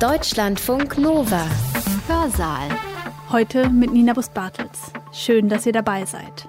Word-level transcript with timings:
Deutschlandfunk 0.00 0.98
Nova. 0.98 1.46
Hörsaal. 2.08 2.68
Heute 3.30 3.70
mit 3.70 3.92
Nina 3.92 4.12
Bus-Bartels. 4.12 4.92
Schön, 5.12 5.48
dass 5.48 5.66
ihr 5.66 5.72
dabei 5.72 6.04
seid. 6.04 6.48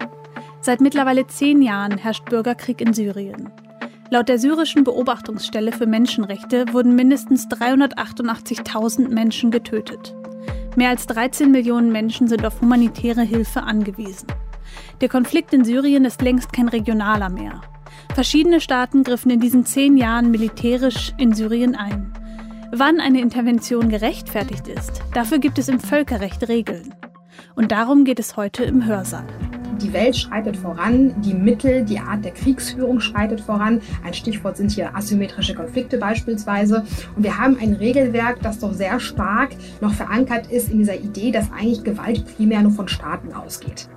Seit 0.62 0.82
mittlerweile 0.82 1.28
zehn 1.28 1.62
Jahren 1.62 2.00
herrscht 2.00 2.26
Bürgerkrieg 2.26 2.82
in 2.82 2.96
Syrien. 2.96 3.52
Laut 4.10 4.30
der 4.30 4.40
syrischen 4.40 4.84
Beobachtungsstelle 4.84 5.72
für 5.72 5.86
Menschenrechte 5.86 6.66
wurden 6.74 6.96
mindestens 6.96 7.48
388.000 7.48 9.10
Menschen 9.10 9.52
getötet. 9.52 10.16
Mehr 10.76 10.90
als 10.90 11.06
13 11.06 11.52
Millionen 11.52 11.92
Menschen 11.92 12.28
sind 12.28 12.44
auf 12.48 12.62
humanitäre 12.62 13.22
Hilfe 13.22 13.62
angewiesen. 13.62 14.28
Der 15.02 15.10
Konflikt 15.10 15.54
in 15.54 15.64
Syrien 15.64 16.04
ist 16.06 16.24
längst 16.24 16.52
kein 16.52 16.68
regionaler 16.68 17.30
mehr. 17.30 17.62
Verschiedene 18.16 18.60
Staaten 18.60 19.04
griffen 19.04 19.30
in 19.30 19.40
diesen 19.40 19.66
zehn 19.66 19.98
Jahren 19.98 20.32
militärisch 20.32 21.14
in 21.20 21.34
Syrien 21.34 21.76
ein. 21.76 22.12
Wann 22.78 23.00
eine 23.00 23.22
Intervention 23.22 23.88
gerechtfertigt 23.88 24.68
ist, 24.68 25.02
dafür 25.14 25.40
gibt 25.40 25.58
es 25.60 25.70
im 25.70 25.80
Völkerrecht 25.80 26.50
Regeln. 26.50 26.94
Und 27.56 27.72
darum 27.72 28.04
geht 28.04 28.20
es 28.20 28.36
heute 28.36 28.66
im 28.66 28.86
Hörsaal. 28.86 29.26
Die 29.82 29.94
Welt 29.94 30.18
schreitet 30.18 30.58
voran, 30.58 31.22
die 31.22 31.34
Mittel, 31.34 31.86
die 31.86 32.00
Art 32.00 32.26
der 32.26 32.34
Kriegsführung 32.34 33.00
schreitet 33.00 33.40
voran. 33.40 33.80
Ein 34.04 34.14
Stichwort 34.14 34.58
sind 34.58 34.72
hier 34.72 34.94
asymmetrische 34.94 35.56
Konflikte 35.56 35.98
beispielsweise. 35.98 36.84
Und 37.16 37.24
wir 37.24 37.38
haben 37.38 37.58
ein 37.60 37.76
Regelwerk, 37.76 38.42
das 38.42 38.60
doch 38.60 38.74
sehr 38.74 39.00
stark 39.00 39.52
noch 39.80 39.94
verankert 39.94 40.48
ist 40.48 40.70
in 40.70 40.80
dieser 40.80 41.00
Idee, 41.00 41.32
dass 41.32 41.54
eigentlich 41.54 41.86
Gewalt 41.86 42.26
primär 42.36 42.62
nur 42.62 42.74
von 42.74 42.90
Staaten 42.90 43.32
ausgeht 43.32 43.88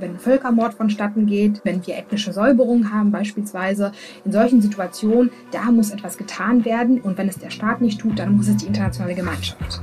wenn 0.00 0.18
Völkermord 0.18 0.74
vonstatten 0.74 1.26
geht, 1.26 1.60
wenn 1.64 1.86
wir 1.86 1.96
ethnische 1.96 2.32
Säuberungen 2.32 2.92
haben 2.92 3.10
beispielsweise. 3.10 3.92
In 4.24 4.32
solchen 4.32 4.60
Situationen, 4.60 5.30
da 5.50 5.70
muss 5.70 5.90
etwas 5.90 6.16
getan 6.16 6.64
werden 6.64 7.00
und 7.00 7.18
wenn 7.18 7.28
es 7.28 7.38
der 7.38 7.50
Staat 7.50 7.80
nicht 7.80 8.00
tut, 8.00 8.18
dann 8.18 8.36
muss 8.36 8.48
es 8.48 8.56
die 8.56 8.66
internationale 8.66 9.14
Gemeinschaft. 9.14 9.82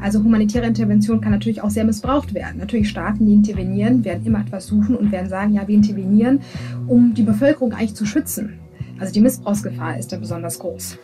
Also 0.00 0.22
humanitäre 0.22 0.66
Intervention 0.66 1.20
kann 1.20 1.32
natürlich 1.32 1.60
auch 1.60 1.70
sehr 1.70 1.84
missbraucht 1.84 2.32
werden. 2.32 2.58
Natürlich 2.58 2.88
Staaten, 2.88 3.26
die 3.26 3.32
intervenieren, 3.32 4.04
werden 4.04 4.24
immer 4.24 4.40
etwas 4.40 4.66
suchen 4.66 4.94
und 4.94 5.10
werden 5.10 5.28
sagen, 5.28 5.54
ja, 5.54 5.66
wir 5.66 5.74
intervenieren, 5.74 6.40
um 6.86 7.14
die 7.14 7.24
Bevölkerung 7.24 7.72
eigentlich 7.72 7.94
zu 7.94 8.06
schützen. 8.06 8.60
Also 9.00 9.12
die 9.12 9.20
Missbrauchsgefahr 9.20 9.98
ist 9.98 10.12
da 10.12 10.16
besonders 10.16 10.58
groß. 10.58 10.98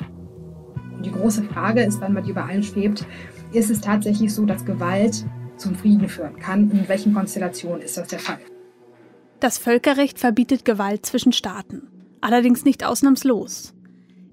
Und 0.97 1.07
die 1.07 1.11
große 1.11 1.43
Frage 1.43 1.83
ist 1.83 2.01
dann, 2.01 2.17
die 2.23 2.31
über 2.31 2.49
schwebt, 2.63 3.05
ist 3.53 3.71
es 3.71 3.81
tatsächlich 3.81 4.33
so, 4.33 4.45
dass 4.45 4.65
Gewalt 4.65 5.25
zum 5.57 5.75
Frieden 5.75 6.09
führen 6.09 6.39
kann. 6.39 6.71
In 6.71 6.89
welchen 6.89 7.15
Konstellationen 7.15 7.83
ist 7.83 7.97
das 7.97 8.09
der 8.09 8.19
Fall? 8.19 8.41
Das 9.41 9.59
Völkerrecht 9.59 10.19
verbietet 10.19 10.65
Gewalt 10.65 11.05
zwischen 11.05 11.33
Staaten, 11.33 11.89
allerdings 12.21 12.65
nicht 12.65 12.85
ausnahmslos. 12.85 13.75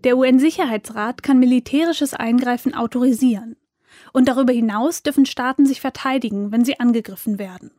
Der 0.04 0.18
UN-Sicherheitsrat 0.18 1.22
kann 1.22 1.40
militärisches 1.40 2.14
Eingreifen 2.14 2.74
autorisieren. 2.74 3.56
Und 4.14 4.28
darüber 4.28 4.54
hinaus 4.54 5.04
dürfen 5.04 5.26
Staaten 5.26 5.66
sich 5.66 5.82
verteidigen, 5.82 6.52
wenn 6.52 6.66
sie 6.66 6.80
angegriffen 6.80 7.40
werden. 7.40 7.72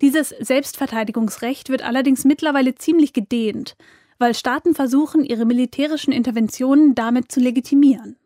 Dieses 0.00 0.30
Selbstverteidigungsrecht 0.30 1.68
wird 1.68 1.82
allerdings 1.82 2.24
mittlerweile 2.24 2.74
ziemlich 2.74 3.12
gedehnt, 3.12 3.76
weil 4.18 4.34
Staaten 4.34 4.74
versuchen, 4.74 5.24
ihre 5.24 5.44
militärischen 5.44 6.12
Interventionen 6.12 6.94
damit 6.94 7.30
zu 7.30 7.40
legitimieren. 7.40 8.16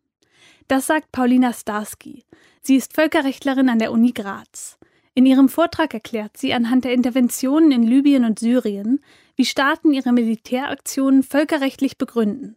Das 0.71 0.87
sagt 0.87 1.11
Paulina 1.11 1.53
Starsky. 1.53 2.23
Sie 2.63 2.77
ist 2.77 2.93
Völkerrechtlerin 2.95 3.69
an 3.69 3.81
der 3.81 3.91
Uni 3.91 4.13
Graz. 4.13 4.79
In 5.15 5.27
ihrem 5.27 5.49
Vortrag 5.49 5.93
erklärt 5.95 6.37
sie 6.37 6.55
anhand 6.55 6.85
der 6.85 6.93
Interventionen 6.93 7.73
in 7.73 7.83
Libyen 7.83 8.25
und 8.25 8.39
Syrien, 8.39 9.01
wie 9.35 9.45
Staaten 9.45 9.93
ihre 9.93 10.13
Militäraktionen 10.13 11.25
völkerrechtlich 11.25 11.99
begründen. 11.99 12.57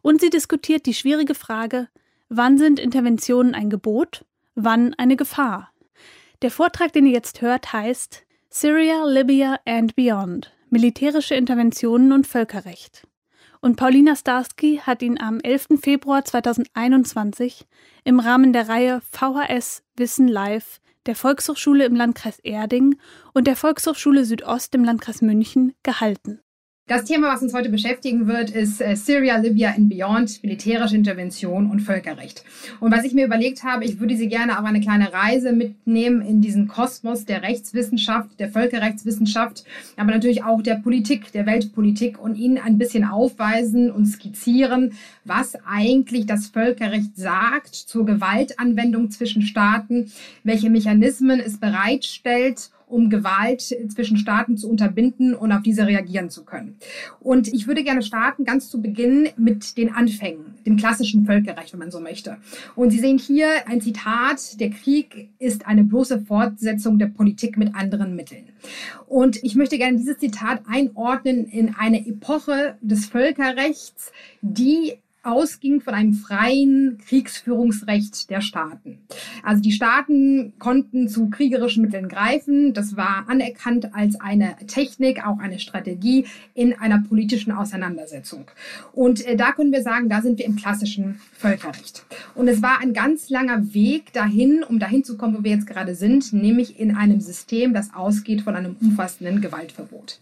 Und 0.00 0.22
sie 0.22 0.30
diskutiert 0.30 0.86
die 0.86 0.94
schwierige 0.94 1.34
Frage, 1.34 1.88
wann 2.30 2.56
sind 2.56 2.80
Interventionen 2.80 3.54
ein 3.54 3.68
Gebot, 3.68 4.24
wann 4.54 4.94
eine 4.94 5.16
Gefahr. 5.16 5.70
Der 6.40 6.50
Vortrag, 6.50 6.94
den 6.94 7.04
ihr 7.04 7.12
jetzt 7.12 7.42
hört, 7.42 7.70
heißt 7.70 8.24
Syria, 8.48 9.04
Libya 9.04 9.60
and 9.66 9.94
Beyond 9.94 10.54
militärische 10.70 11.34
Interventionen 11.34 12.12
und 12.12 12.26
Völkerrecht 12.26 13.06
und 13.66 13.74
Paulina 13.74 14.14
Starsky 14.14 14.80
hat 14.86 15.02
ihn 15.02 15.20
am 15.20 15.40
11. 15.40 15.80
Februar 15.82 16.24
2021 16.24 17.66
im 18.04 18.20
Rahmen 18.20 18.52
der 18.52 18.68
Reihe 18.68 19.02
VHS 19.10 19.82
Wissen 19.96 20.28
Live 20.28 20.80
der 21.06 21.16
Volkshochschule 21.16 21.84
im 21.84 21.96
Landkreis 21.96 22.38
Erding 22.38 22.96
und 23.34 23.48
der 23.48 23.56
Volkshochschule 23.56 24.24
Südost 24.24 24.72
im 24.76 24.84
Landkreis 24.84 25.20
München 25.20 25.74
gehalten. 25.82 26.40
Das 26.88 27.02
Thema, 27.02 27.34
was 27.34 27.42
uns 27.42 27.52
heute 27.52 27.68
beschäftigen 27.68 28.28
wird, 28.28 28.50
ist 28.50 28.80
äh, 28.80 28.94
Syria, 28.94 29.38
Libya 29.38 29.70
and 29.70 29.88
Beyond, 29.88 30.40
militärische 30.44 30.94
Intervention 30.94 31.68
und 31.68 31.80
Völkerrecht. 31.80 32.44
Und 32.78 32.92
was 32.92 33.02
ich 33.02 33.12
mir 33.12 33.26
überlegt 33.26 33.64
habe, 33.64 33.84
ich 33.84 33.98
würde 33.98 34.16
Sie 34.16 34.28
gerne 34.28 34.56
auf 34.56 34.64
eine 34.64 34.80
kleine 34.80 35.12
Reise 35.12 35.50
mitnehmen 35.50 36.20
in 36.20 36.42
diesen 36.42 36.68
Kosmos 36.68 37.24
der 37.24 37.42
Rechtswissenschaft, 37.42 38.38
der 38.38 38.50
Völkerrechtswissenschaft, 38.50 39.64
aber 39.96 40.12
natürlich 40.12 40.44
auch 40.44 40.62
der 40.62 40.76
Politik, 40.76 41.32
der 41.32 41.44
Weltpolitik 41.44 42.20
und 42.22 42.36
Ihnen 42.36 42.58
ein 42.58 42.78
bisschen 42.78 43.02
aufweisen 43.02 43.90
und 43.90 44.06
skizzieren, 44.06 44.92
was 45.24 45.56
eigentlich 45.66 46.26
das 46.26 46.46
Völkerrecht 46.46 47.16
sagt 47.16 47.74
zur 47.74 48.06
Gewaltanwendung 48.06 49.10
zwischen 49.10 49.42
Staaten, 49.42 50.12
welche 50.44 50.70
Mechanismen 50.70 51.40
es 51.40 51.58
bereitstellt 51.58 52.70
um 52.86 53.10
Gewalt 53.10 53.62
zwischen 53.62 54.16
Staaten 54.16 54.56
zu 54.56 54.70
unterbinden 54.70 55.34
und 55.34 55.52
auf 55.52 55.62
diese 55.62 55.86
reagieren 55.86 56.30
zu 56.30 56.44
können. 56.44 56.76
Und 57.20 57.48
ich 57.48 57.66
würde 57.66 57.82
gerne 57.82 58.02
starten 58.02 58.44
ganz 58.44 58.70
zu 58.70 58.80
Beginn 58.80 59.28
mit 59.36 59.76
den 59.76 59.92
Anfängen, 59.92 60.54
dem 60.64 60.76
klassischen 60.76 61.26
Völkerrecht, 61.26 61.72
wenn 61.72 61.80
man 61.80 61.90
so 61.90 62.00
möchte. 62.00 62.36
Und 62.76 62.90
Sie 62.90 63.00
sehen 63.00 63.18
hier 63.18 63.48
ein 63.66 63.80
Zitat, 63.80 64.60
der 64.60 64.70
Krieg 64.70 65.30
ist 65.38 65.66
eine 65.66 65.84
bloße 65.84 66.20
Fortsetzung 66.20 66.98
der 66.98 67.06
Politik 67.06 67.56
mit 67.56 67.74
anderen 67.74 68.14
Mitteln. 68.14 68.44
Und 69.06 69.42
ich 69.42 69.56
möchte 69.56 69.78
gerne 69.78 69.98
dieses 69.98 70.18
Zitat 70.18 70.62
einordnen 70.66 71.46
in 71.46 71.74
eine 71.74 72.06
Epoche 72.06 72.76
des 72.80 73.06
Völkerrechts, 73.06 74.12
die 74.42 74.94
ausging 75.26 75.80
von 75.80 75.94
einem 75.94 76.14
freien 76.14 76.98
Kriegsführungsrecht 77.06 78.30
der 78.30 78.40
Staaten. 78.40 78.98
Also 79.42 79.62
die 79.62 79.72
Staaten 79.72 80.54
konnten 80.58 81.08
zu 81.08 81.28
kriegerischen 81.28 81.82
Mitteln 81.82 82.08
greifen. 82.08 82.72
Das 82.72 82.96
war 82.96 83.24
anerkannt 83.28 83.94
als 83.94 84.20
eine 84.20 84.56
Technik, 84.66 85.26
auch 85.26 85.38
eine 85.38 85.58
Strategie 85.58 86.26
in 86.54 86.74
einer 86.74 87.02
politischen 87.02 87.52
Auseinandersetzung. 87.52 88.50
Und 88.92 89.26
äh, 89.26 89.36
da 89.36 89.52
können 89.52 89.72
wir 89.72 89.82
sagen, 89.82 90.08
da 90.08 90.22
sind 90.22 90.38
wir 90.38 90.46
im 90.46 90.56
klassischen 90.56 91.20
Völkerrecht. 91.32 92.04
Und 92.34 92.48
es 92.48 92.62
war 92.62 92.80
ein 92.80 92.92
ganz 92.92 93.28
langer 93.28 93.74
Weg 93.74 94.12
dahin, 94.12 94.62
um 94.62 94.78
dahin 94.78 95.04
zu 95.04 95.16
kommen, 95.16 95.38
wo 95.38 95.44
wir 95.44 95.50
jetzt 95.50 95.66
gerade 95.66 95.94
sind, 95.94 96.32
nämlich 96.32 96.78
in 96.78 96.96
einem 96.96 97.20
System, 97.20 97.74
das 97.74 97.94
ausgeht 97.94 98.42
von 98.42 98.54
einem 98.54 98.76
umfassenden 98.80 99.40
Gewaltverbot. 99.40 100.20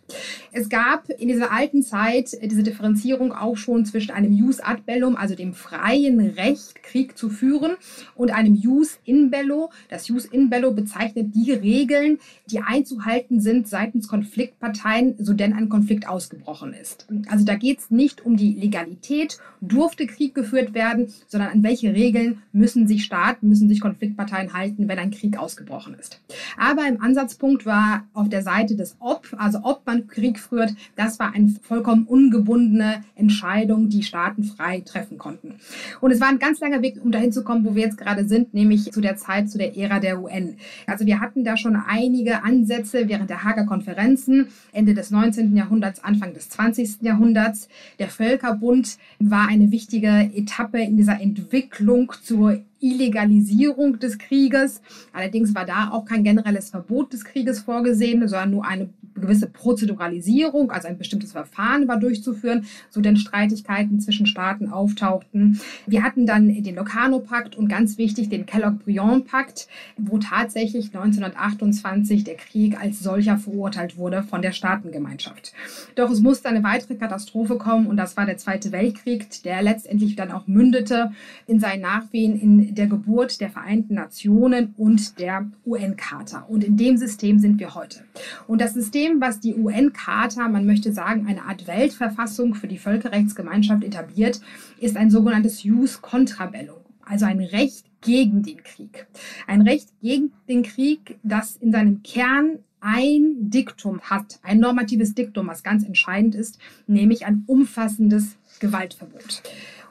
Es 0.53 0.69
gab 0.69 1.09
in 1.11 1.29
dieser 1.29 1.53
alten 1.53 1.83
Zeit 1.83 2.37
diese 2.43 2.63
Differenzierung 2.63 3.33
auch 3.33 3.57
schon 3.57 3.85
zwischen 3.85 4.13
einem 4.13 4.33
Jus 4.33 4.61
ad 4.61 4.83
bellum, 4.95 5.17
also 5.17 5.35
dem 5.35 5.55
freien 5.55 6.21
Recht, 6.21 6.83
Krieg 6.83 7.19
zu 7.19 7.29
führen, 7.29 7.73
und 8.15 8.31
einem 8.33 8.55
Jus 8.55 8.99
in 9.05 9.31
bello. 9.31 9.71
Das 9.89 10.07
Jus 10.09 10.25
in 10.25 10.51
bello 10.51 10.73
bezeichnet 10.73 11.35
die 11.35 11.51
Regeln, 11.53 12.19
die 12.47 12.61
einzuhalten 12.61 13.41
sind 13.41 13.67
seitens 13.67 14.07
Konfliktparteien, 14.07 15.17
so 15.19 15.33
denn 15.33 15.53
ein 15.53 15.69
Konflikt 15.69 16.09
ausgebrochen 16.09 16.75
ist. 16.75 17.07
Also 17.29 17.45
da 17.45 17.57
geht 17.57 17.81
es 17.81 17.91
nicht 17.91 18.25
um 18.25 18.37
die 18.37 18.55
Legalität, 18.55 19.39
durfte 19.61 20.07
Krieg 20.07 20.35
geführt 20.35 20.75
werden, 20.75 21.13
sondern 21.27 21.51
an 21.51 21.63
welche 21.63 21.93
Regeln 21.93 22.43
müssen 22.53 22.87
sich 22.87 23.05
Staaten, 23.05 23.49
müssen 23.49 23.69
sich 23.69 23.81
Konfliktparteien 23.81 24.53
halten, 24.53 24.87
wenn 24.87 24.99
ein 24.99 25.11
Krieg 25.11 25.39
ausgebrochen 25.39 25.95
ist. 25.95 26.21
Aber 26.57 26.87
im 26.87 27.01
Ansatzpunkt 27.01 27.67
war 27.67 28.07
auf 28.13 28.29
der 28.29 28.43
Seite 28.43 28.77
des 28.77 28.97
Ob, 29.01 29.27
also 29.37 29.61
ob 29.65 29.85
man 29.87 30.07
Krieg 30.07 30.39
führt, 30.39 30.75
das 30.95 31.19
war 31.19 31.35
eine 31.35 31.49
vollkommen 31.63 32.05
ungebundene 32.05 33.03
Entscheidung, 33.17 33.89
die 33.89 34.03
Staaten 34.05 34.45
frei 34.45 34.74
treffen 34.83 35.19
konnten. 35.19 35.55
Und 36.01 36.11
es 36.11 36.21
war 36.21 36.29
ein 36.29 36.39
ganz 36.39 36.61
langer 36.61 36.83
Weg, 36.83 36.97
um 37.03 37.13
dahin 37.13 37.33
zu 37.33 37.45
kommen, 37.45 37.65
wo 37.65 37.75
wir 37.75 37.83
jetzt 37.83 37.99
gerade 37.99 38.27
sind, 38.27 38.55
nämlich 38.55 38.93
zu 38.93 39.01
der 39.01 39.17
Zeit, 39.17 39.51
zu 39.51 39.59
der 39.59 39.77
Ära 39.77 40.01
der 40.01 40.23
UN. 40.23 40.57
Also 40.87 41.07
wir 41.07 41.21
hatten 41.21 41.45
da 41.45 41.57
schon 41.57 41.77
einige 41.77 42.43
Ansätze 42.43 43.09
während 43.09 43.31
der 43.31 43.45
Hager 43.45 43.65
Konferenzen, 43.65 44.49
Ende 44.73 44.95
des 44.95 45.11
19. 45.11 45.57
Jahrhunderts, 45.57 46.03
Anfang 46.03 46.35
des 46.35 46.49
20. 46.51 47.03
Jahrhunderts. 47.03 47.69
Der 47.99 48.09
Völkerbund 48.09 48.99
war 49.19 49.49
eine 49.49 49.71
wichtige 49.71 50.31
Etappe 50.35 50.81
in 50.81 50.97
dieser 50.97 51.21
Entwicklung 51.21 52.13
zur 52.23 52.61
Illegalisierung 52.81 53.99
des 53.99 54.19
Krieges. 54.19 54.83
Allerdings 55.13 55.55
war 55.55 55.65
da 55.65 55.91
auch 55.91 56.05
kein 56.05 56.23
generelles 56.23 56.71
Verbot 56.71 57.13
des 57.13 57.25
Krieges 57.25 57.61
vorgesehen, 57.61 58.27
sondern 58.29 58.51
nur 58.51 58.67
eine 58.67 58.91
gewisse 59.15 59.47
Prozeduralisierung, 59.47 60.71
also 60.71 60.89
ein 60.89 60.99
bestimmtes 60.99 61.33
Verfahren 61.33 61.89
war 61.89 61.99
durchzuführen, 61.99 62.67
so 62.91 63.01
denn 63.01 63.17
Streitigkeiten 63.17 64.01
zwischen 64.01 64.27
Staaten 64.27 64.69
auftauchten. 64.69 65.61
Wir 65.87 66.03
hatten 66.03 66.27
dann 66.27 66.49
den 66.49 66.75
Locarno-Pakt 66.75 67.57
und 67.57 67.69
ganz 67.69 67.99
wichtig 67.99 68.29
den 68.29 68.47
Kellogg-Briand-Pakt, 68.47 69.69
wo 69.97 70.19
tatsächlich 70.19 70.87
1928 70.87 72.25
der 72.25 72.37
Krieg 72.37 72.81
als 72.81 73.01
solcher 73.01 73.39
verurteilt 73.39 73.97
wurde 73.97 74.23
von 74.23 74.43
der 74.43 74.53
Staatengemeinschaft. 74.53 75.53
Doch 75.95 76.11
es 76.11 76.21
musste 76.21 76.49
eine 76.49 76.63
weitere 76.63 76.95
Katastrophe 76.95 77.57
kommen 77.57 77.87
und 77.87 77.97
das 77.97 78.17
war 78.17 78.27
der 78.27 78.37
Zweite 78.37 78.73
Weltkrieg, 78.73 79.43
der 79.43 79.63
letztendlich 79.63 80.17
dann 80.17 80.31
auch 80.31 80.47
mündete 80.47 81.13
in 81.47 81.61
seinen 81.61 81.83
Nachwehen 81.83 82.39
in 82.41 82.75
der 82.75 82.87
Geburt 82.87 83.41
der 83.41 83.51
Vereinten 83.51 83.95
Nationen 83.95 84.75
und 84.77 85.19
der 85.19 85.47
UN-Charta. 85.67 86.47
Und 86.49 86.65
in 86.65 86.77
dem 86.77 86.97
System 86.97 87.39
sind 87.39 87.59
wir 87.59 87.75
heute. 87.75 88.01
Und 88.47 88.61
das 88.61 88.75
System, 88.75 89.04
was 89.21 89.41
die 89.41 89.55
UN-Charta, 89.55 90.49
man 90.49 90.67
möchte 90.67 90.93
sagen, 90.93 91.27
eine 91.27 91.43
Art 91.45 91.67
Weltverfassung 91.67 92.55
für 92.55 92.69
die 92.69 92.79
Völkerrechtsgemeinschaft 92.79 93.85
etabliert, 93.85 94.41
ist 94.79 94.97
ein 94.97 95.11
sogenanntes 95.11 95.63
Jus 95.63 96.03
contra 96.03 96.47
bellum, 96.47 96.81
also 97.05 97.27
ein 97.27 97.41
Recht 97.41 97.87
gegen 98.01 98.43
den 98.43 98.63
Krieg. 98.63 99.07
Ein 99.47 99.63
Recht 99.63 99.89
gegen 100.01 100.33
den 100.49 100.63
Krieg, 100.63 101.19
das 101.23 101.57
in 101.57 101.73
seinem 101.73 102.03
Kern 102.03 102.59
ein 102.81 103.51
Diktum 103.51 104.01
hat, 104.03 104.39
ein 104.43 104.59
normatives 104.59 105.15
Diktum, 105.15 105.47
was 105.47 105.63
ganz 105.63 105.85
entscheidend 105.85 106.35
ist, 106.35 106.59
nämlich 106.87 107.25
ein 107.25 107.45
umfassendes 107.47 108.37
Gewaltverbot. 108.61 109.43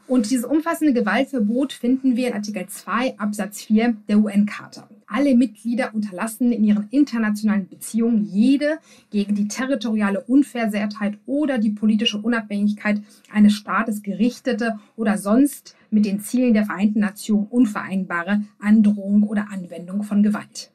Und 0.06 0.30
dieses 0.30 0.46
umfassende 0.46 0.94
Gewaltverbot 0.94 1.74
finden 1.74 2.16
wir 2.16 2.28
in 2.28 2.34
Artikel 2.34 2.68
2 2.68 3.18
Absatz 3.18 3.64
4 3.64 3.96
der 4.08 4.20
UN-Charta. 4.20 4.88
Alle 5.16 5.36
Mitglieder 5.36 5.94
unterlassen 5.94 6.52
in 6.52 6.64
ihren 6.64 6.88
internationalen 6.90 7.68
Beziehungen 7.68 8.26
jede 8.26 8.80
gegen 9.12 9.36
die 9.36 9.48
territoriale 9.48 10.22
Unversehrtheit 10.22 11.20
oder 11.28 11.60
die 11.60 11.70
politische 11.70 12.18
Unabhängigkeit 12.18 13.00
eines 13.32 13.54
Staates 13.54 14.02
gerichtete 14.02 14.80
oder 14.96 15.20
sonst 15.20 15.76
mit 15.92 16.06
den 16.06 16.20
Zielen 16.20 16.56
der 16.56 16.66
Vereinten 16.66 17.02
Nationen 17.02 17.46
unvereinbare 17.46 18.42
Androhung 18.60 19.22
oder 19.22 19.52
Anwendung 19.52 20.02
von 20.02 20.24
Gewalt. 20.24 20.73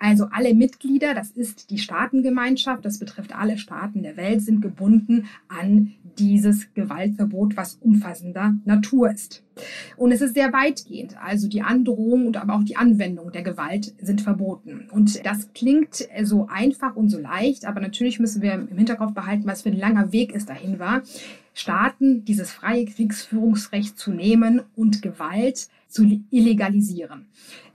Also 0.00 0.28
alle 0.30 0.54
Mitglieder, 0.54 1.14
das 1.14 1.30
ist 1.30 1.70
die 1.70 1.78
Staatengemeinschaft, 1.78 2.84
das 2.84 2.98
betrifft 2.98 3.34
alle 3.34 3.58
Staaten 3.58 4.02
der 4.02 4.16
Welt, 4.16 4.42
sind 4.42 4.60
gebunden 4.60 5.26
an 5.48 5.94
dieses 6.18 6.72
Gewaltverbot, 6.74 7.56
was 7.56 7.76
umfassender 7.76 8.54
Natur 8.64 9.10
ist. 9.10 9.42
Und 9.96 10.12
es 10.12 10.20
ist 10.20 10.34
sehr 10.34 10.52
weitgehend. 10.52 11.16
Also 11.20 11.48
die 11.48 11.62
Androhung 11.62 12.26
und 12.26 12.36
aber 12.36 12.54
auch 12.54 12.64
die 12.64 12.76
Anwendung 12.76 13.32
der 13.32 13.42
Gewalt 13.42 13.94
sind 14.00 14.20
verboten. 14.20 14.88
Und 14.90 15.24
das 15.24 15.52
klingt 15.52 16.08
so 16.22 16.46
einfach 16.48 16.96
und 16.96 17.08
so 17.08 17.18
leicht, 17.18 17.64
aber 17.66 17.80
natürlich 17.80 18.20
müssen 18.20 18.42
wir 18.42 18.54
im 18.54 18.76
Hinterkopf 18.76 19.14
behalten, 19.14 19.46
was 19.46 19.62
für 19.62 19.70
ein 19.70 19.78
langer 19.78 20.12
Weg 20.12 20.34
es 20.34 20.46
dahin 20.46 20.78
war. 20.78 21.02
Staaten 21.54 22.24
dieses 22.24 22.52
freie 22.52 22.84
Kriegsführungsrecht 22.84 23.98
zu 23.98 24.12
nehmen 24.12 24.62
und 24.76 25.02
Gewalt 25.02 25.68
zu 25.88 26.22
illegalisieren. 26.30 27.26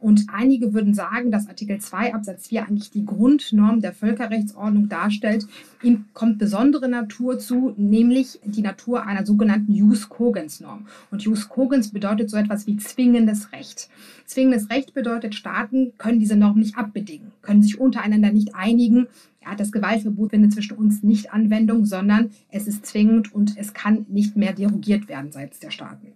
Und 0.03 0.25
einige 0.27 0.73
würden 0.73 0.93
sagen, 0.93 1.31
dass 1.31 1.47
Artikel 1.47 1.79
2 1.79 2.13
Absatz 2.13 2.47
4 2.47 2.67
eigentlich 2.67 2.91
die 2.91 3.05
Grundnorm 3.05 3.79
der 3.79 3.93
Völkerrechtsordnung 3.93 4.89
darstellt. 4.89 5.47
Ihm 5.81 6.03
kommt 6.13 6.39
besondere 6.39 6.89
Natur 6.89 7.39
zu, 7.39 7.73
nämlich 7.77 8.37
die 8.43 8.63
Natur 8.63 9.05
einer 9.05 9.25
sogenannten 9.25 9.73
Jus 9.73 10.09
Cogens 10.09 10.59
Norm. 10.59 10.87
Und 11.09 11.21
Jus 11.21 11.47
Cogens 11.47 11.91
bedeutet 11.91 12.29
so 12.29 12.35
etwas 12.35 12.67
wie 12.67 12.75
zwingendes 12.75 13.53
Recht. 13.53 13.87
Zwingendes 14.25 14.69
Recht 14.69 14.93
bedeutet, 14.93 15.35
Staaten 15.35 15.93
können 15.97 16.19
diese 16.19 16.35
Norm 16.35 16.59
nicht 16.59 16.77
abbedingen, 16.77 17.31
können 17.41 17.63
sich 17.63 17.79
untereinander 17.79 18.33
nicht 18.33 18.55
einigen, 18.55 19.07
ja, 19.45 19.55
das 19.55 19.71
Gewaltverbot 19.71 20.31
findet 20.31 20.53
zwischen 20.53 20.77
uns 20.77 21.03
nicht 21.03 21.33
Anwendung, 21.33 21.85
sondern 21.85 22.31
es 22.49 22.67
ist 22.67 22.85
zwingend 22.85 23.33
und 23.33 23.57
es 23.57 23.73
kann 23.73 24.05
nicht 24.09 24.35
mehr 24.37 24.53
derogiert 24.53 25.07
werden 25.07 25.31
seitens 25.31 25.59
der 25.59 25.71
Staaten. 25.71 26.13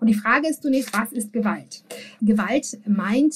Und 0.00 0.06
die 0.06 0.14
Frage 0.14 0.48
ist 0.48 0.62
zunächst, 0.62 0.92
was 0.94 1.12
ist 1.12 1.32
Gewalt? 1.32 1.84
Gewalt 2.20 2.78
meint 2.86 3.29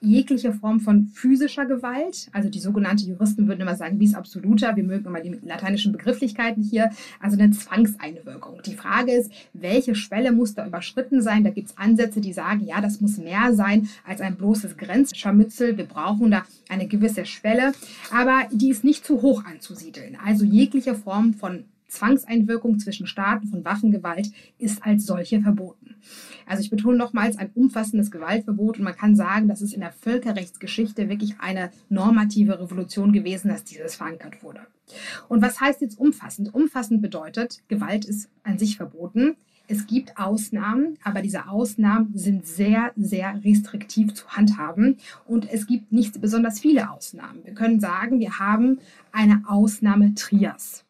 jegliche 0.00 0.52
Form 0.52 0.80
von 0.80 1.08
physischer 1.08 1.66
Gewalt, 1.66 2.28
also 2.32 2.48
die 2.48 2.60
sogenannte 2.60 3.04
Juristen 3.04 3.48
würden 3.48 3.62
immer 3.62 3.76
sagen, 3.76 3.98
bis 3.98 4.14
absoluter, 4.14 4.76
wir 4.76 4.84
mögen 4.84 5.06
immer 5.06 5.20
die 5.20 5.38
lateinischen 5.44 5.92
Begrifflichkeiten 5.92 6.62
hier, 6.62 6.90
also 7.20 7.38
eine 7.38 7.50
Zwangseinwirkung. 7.50 8.60
Die 8.64 8.74
Frage 8.74 9.12
ist, 9.12 9.30
welche 9.52 9.94
Schwelle 9.94 10.32
muss 10.32 10.54
da 10.54 10.66
überschritten 10.66 11.20
sein? 11.20 11.44
Da 11.44 11.50
gibt 11.50 11.70
es 11.70 11.78
Ansätze, 11.78 12.20
die 12.20 12.32
sagen, 12.32 12.64
ja, 12.64 12.80
das 12.80 13.00
muss 13.00 13.18
mehr 13.18 13.52
sein 13.54 13.88
als 14.06 14.20
ein 14.20 14.36
bloßes 14.36 14.76
Grenzscharmützel. 14.76 15.76
Wir 15.76 15.86
brauchen 15.86 16.30
da 16.30 16.44
eine 16.68 16.86
gewisse 16.86 17.26
Schwelle, 17.26 17.72
aber 18.12 18.48
die 18.52 18.70
ist 18.70 18.84
nicht 18.84 19.04
zu 19.04 19.22
hoch 19.22 19.44
anzusiedeln. 19.44 20.16
Also 20.24 20.44
jegliche 20.44 20.94
Form 20.94 21.34
von 21.34 21.64
Zwangseinwirkung 21.88 22.78
zwischen 22.78 23.06
Staaten 23.06 23.48
von 23.48 23.64
Waffengewalt 23.64 24.30
ist 24.58 24.84
als 24.84 25.06
solche 25.06 25.40
verboten. 25.40 25.96
Also 26.46 26.62
ich 26.62 26.70
betone 26.70 26.96
nochmals 26.96 27.36
ein 27.36 27.50
umfassendes 27.54 28.10
Gewaltverbot 28.10 28.78
und 28.78 28.84
man 28.84 28.96
kann 28.96 29.16
sagen, 29.16 29.48
dass 29.48 29.60
es 29.60 29.72
in 29.72 29.80
der 29.80 29.92
Völkerrechtsgeschichte 29.92 31.08
wirklich 31.08 31.40
eine 31.40 31.70
normative 31.88 32.60
Revolution 32.60 33.12
gewesen, 33.12 33.48
dass 33.48 33.64
dieses 33.64 33.96
verankert 33.96 34.42
wurde. 34.42 34.60
Und 35.28 35.42
was 35.42 35.60
heißt 35.60 35.80
jetzt 35.80 35.98
umfassend? 35.98 36.54
Umfassend 36.54 37.02
bedeutet, 37.02 37.62
Gewalt 37.68 38.04
ist 38.04 38.30
an 38.42 38.58
sich 38.58 38.76
verboten. 38.76 39.36
Es 39.70 39.86
gibt 39.86 40.16
Ausnahmen, 40.16 40.96
aber 41.04 41.20
diese 41.20 41.48
Ausnahmen 41.48 42.16
sind 42.16 42.46
sehr, 42.46 42.92
sehr 42.96 43.44
restriktiv 43.44 44.14
zu 44.14 44.26
handhaben 44.28 44.96
und 45.26 45.50
es 45.52 45.66
gibt 45.66 45.92
nicht 45.92 46.18
besonders 46.22 46.58
viele 46.58 46.90
Ausnahmen. 46.90 47.44
Wir 47.44 47.52
können 47.52 47.78
sagen, 47.78 48.18
wir 48.18 48.38
haben 48.38 48.78
eine 49.12 49.42
Ausnahme 49.46 50.14
Trias. 50.14 50.86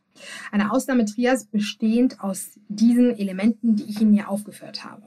Eine 0.50 0.72
Ausnahmetrias 0.72 1.46
bestehend 1.46 2.20
aus 2.20 2.58
diesen 2.68 3.16
Elementen, 3.18 3.76
die 3.76 3.84
ich 3.84 4.00
Ihnen 4.00 4.12
hier 4.12 4.28
aufgeführt 4.28 4.84
habe. 4.84 5.02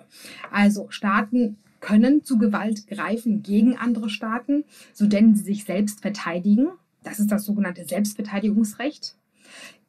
Also 0.52 0.88
Staaten 0.90 1.58
können 1.80 2.24
zu 2.24 2.38
Gewalt 2.38 2.88
greifen 2.88 3.42
gegen 3.44 3.78
andere 3.78 4.10
Staaten, 4.10 4.64
so 4.94 5.08
denn 5.08 5.36
sie 5.36 5.44
sich 5.44 5.66
selbst 5.66 6.02
verteidigen. 6.02 6.70
Das 7.04 7.20
ist 7.20 7.32
das 7.32 7.44
sogenannte 7.44 7.86
Selbstverteidigungsrecht. 7.86 9.16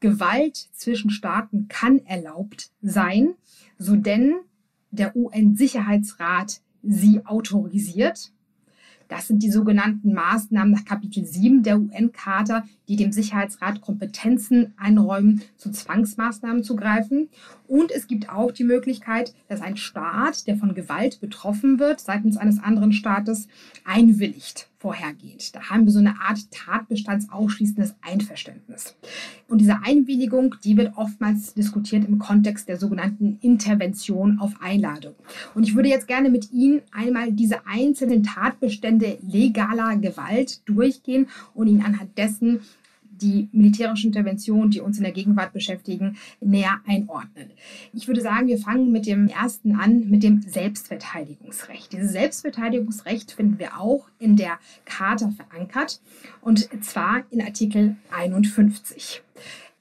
Gewalt 0.00 0.56
zwischen 0.72 1.10
Staaten 1.10 1.68
kann 1.68 2.00
erlaubt 2.06 2.70
sein, 2.80 3.34
so 3.78 3.94
denn 3.94 4.34
der 4.90 5.14
UN-Sicherheitsrat 5.14 6.60
sie 6.82 7.24
autorisiert. 7.24 8.32
Das 9.12 9.26
sind 9.26 9.42
die 9.42 9.50
sogenannten 9.50 10.14
Maßnahmen 10.14 10.72
nach 10.72 10.86
Kapitel 10.86 11.26
7 11.26 11.62
der 11.62 11.78
UN-Charta, 11.78 12.64
die 12.88 12.96
dem 12.96 13.12
Sicherheitsrat 13.12 13.82
Kompetenzen 13.82 14.72
einräumen, 14.78 15.42
zu 15.58 15.70
Zwangsmaßnahmen 15.70 16.64
zu 16.64 16.76
greifen. 16.76 17.28
Und 17.68 17.92
es 17.92 18.06
gibt 18.06 18.30
auch 18.30 18.52
die 18.52 18.64
Möglichkeit, 18.64 19.34
dass 19.48 19.60
ein 19.60 19.76
Staat, 19.76 20.46
der 20.46 20.56
von 20.56 20.74
Gewalt 20.74 21.20
betroffen 21.20 21.78
wird, 21.78 22.00
seitens 22.00 22.38
eines 22.38 22.58
anderen 22.58 22.94
Staates 22.94 23.48
einwilligt 23.84 24.71
vorhergeht. 24.82 25.54
Da 25.54 25.70
haben 25.70 25.84
wir 25.84 25.92
so 25.92 26.00
eine 26.00 26.20
Art 26.20 26.50
tatbestandsausschließendes 26.50 27.94
Einverständnis. 28.02 28.96
Und 29.48 29.58
diese 29.58 29.80
Einwilligung, 29.84 30.56
die 30.64 30.76
wird 30.76 30.96
oftmals 30.96 31.54
diskutiert 31.54 32.04
im 32.04 32.18
Kontext 32.18 32.68
der 32.68 32.76
sogenannten 32.76 33.38
Intervention 33.42 34.40
auf 34.40 34.54
Einladung. 34.60 35.14
Und 35.54 35.62
ich 35.62 35.76
würde 35.76 35.88
jetzt 35.88 36.08
gerne 36.08 36.30
mit 36.30 36.50
Ihnen 36.50 36.82
einmal 36.90 37.30
diese 37.32 37.64
einzelnen 37.64 38.24
Tatbestände 38.24 39.18
legaler 39.22 39.96
Gewalt 39.98 40.68
durchgehen 40.68 41.28
und 41.54 41.68
Ihnen 41.68 41.82
anhand 41.82 42.18
dessen 42.18 42.60
die 43.22 43.48
militärische 43.52 44.06
Intervention, 44.06 44.70
die 44.70 44.80
uns 44.80 44.98
in 44.98 45.04
der 45.04 45.12
Gegenwart 45.12 45.52
beschäftigen, 45.52 46.16
näher 46.40 46.80
einordnen. 46.86 47.50
Ich 47.92 48.08
würde 48.08 48.20
sagen, 48.20 48.48
wir 48.48 48.58
fangen 48.58 48.92
mit 48.92 49.06
dem 49.06 49.28
ersten 49.28 49.76
an, 49.76 50.10
mit 50.10 50.22
dem 50.22 50.42
Selbstverteidigungsrecht. 50.42 51.92
Dieses 51.92 52.12
Selbstverteidigungsrecht 52.12 53.32
finden 53.32 53.58
wir 53.58 53.80
auch 53.80 54.08
in 54.18 54.36
der 54.36 54.58
Charta 54.84 55.30
verankert 55.30 56.00
und 56.40 56.68
zwar 56.84 57.24
in 57.30 57.40
Artikel 57.40 57.96
51. 58.10 59.22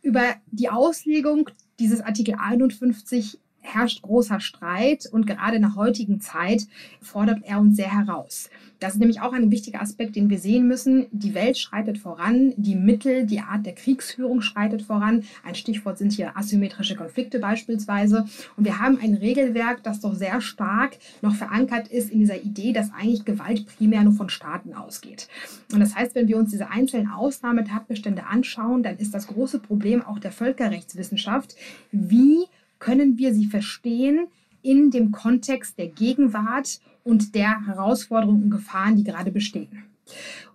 Über 0.04 0.36
die 0.52 0.70
Auslegung 0.70 1.50
dieses 1.80 2.02
Artikel 2.02 2.36
51 2.36 3.40
herrscht 3.62 4.02
großer 4.02 4.40
Streit 4.40 5.08
und 5.12 5.28
gerade 5.28 5.56
in 5.56 5.62
der 5.62 5.76
heutigen 5.76 6.20
Zeit 6.20 6.68
fordert 7.02 7.44
er 7.44 7.60
uns 7.60 7.78
sehr 7.78 7.94
heraus. 7.94 8.50
Das 8.82 8.94
ist 8.94 9.00
nämlich 9.00 9.22
auch 9.22 9.32
ein 9.32 9.52
wichtiger 9.52 9.80
Aspekt, 9.80 10.16
den 10.16 10.32
wir 10.32 10.40
sehen 10.40 10.68
müssen. 10.68 11.06
Die 11.12 11.36
Welt 11.36 11.56
schreitet 11.60 12.00
voran, 12.00 12.54
die 12.58 12.74
Mittel, 12.74 13.28
die 13.28 13.40
Art 13.40 13.64
der 13.64 13.76
Kriegsführung 13.76 14.42
schreitet 14.42 14.82
voran. 14.82 15.24
Ein 15.46 15.54
Stichwort 15.54 16.00
sind 16.00 16.14
hier 16.14 16.36
asymmetrische 16.36 16.96
Konflikte 16.96 17.38
beispielsweise. 17.38 18.26
Und 18.58 18.66
wir 18.66 18.80
haben 18.80 18.98
ein 19.00 19.14
Regelwerk, 19.14 19.84
das 19.84 20.00
doch 20.00 20.16
sehr 20.16 20.42
stark 20.42 20.98
noch 21.22 21.36
verankert 21.36 21.90
ist 21.90 22.10
in 22.10 22.20
dieser 22.20 22.42
Idee, 22.42 22.74
dass 22.74 22.92
eigentlich 22.92 23.24
Gewalt 23.24 23.68
primär 23.68 24.02
nur 24.04 24.14
von 24.14 24.30
Staaten 24.30 24.74
ausgeht. 24.74 25.28
Und 25.72 25.80
das 25.80 25.96
heißt, 25.96 26.16
wenn 26.16 26.28
wir 26.28 26.38
uns 26.38 26.50
diese 26.50 26.72
einzelnen 26.72 27.12
Ausnahmetatbestände 27.12 28.26
anschauen, 28.26 28.82
dann 28.82 28.98
ist 28.98 29.14
das 29.14 29.28
große 29.28 29.60
Problem 29.60 30.02
auch 30.04 30.18
der 30.18 30.32
Völkerrechtswissenschaft, 30.32 31.56
wie 31.92 32.46
können 32.82 33.18
wir 33.18 33.34
sie 33.34 33.46
verstehen 33.46 34.28
in 34.62 34.92
dem 34.92 35.12
Kontext 35.12 35.78
der 35.78 35.88
Gegenwart 35.88 36.82
und 37.04 37.34
der 37.36 37.66
Herausforderungen 37.66 38.44
und 38.44 38.52
Gefahren, 38.52 38.98
die 38.98 39.06
gerade 39.06 39.32
bestehen. 39.32 39.86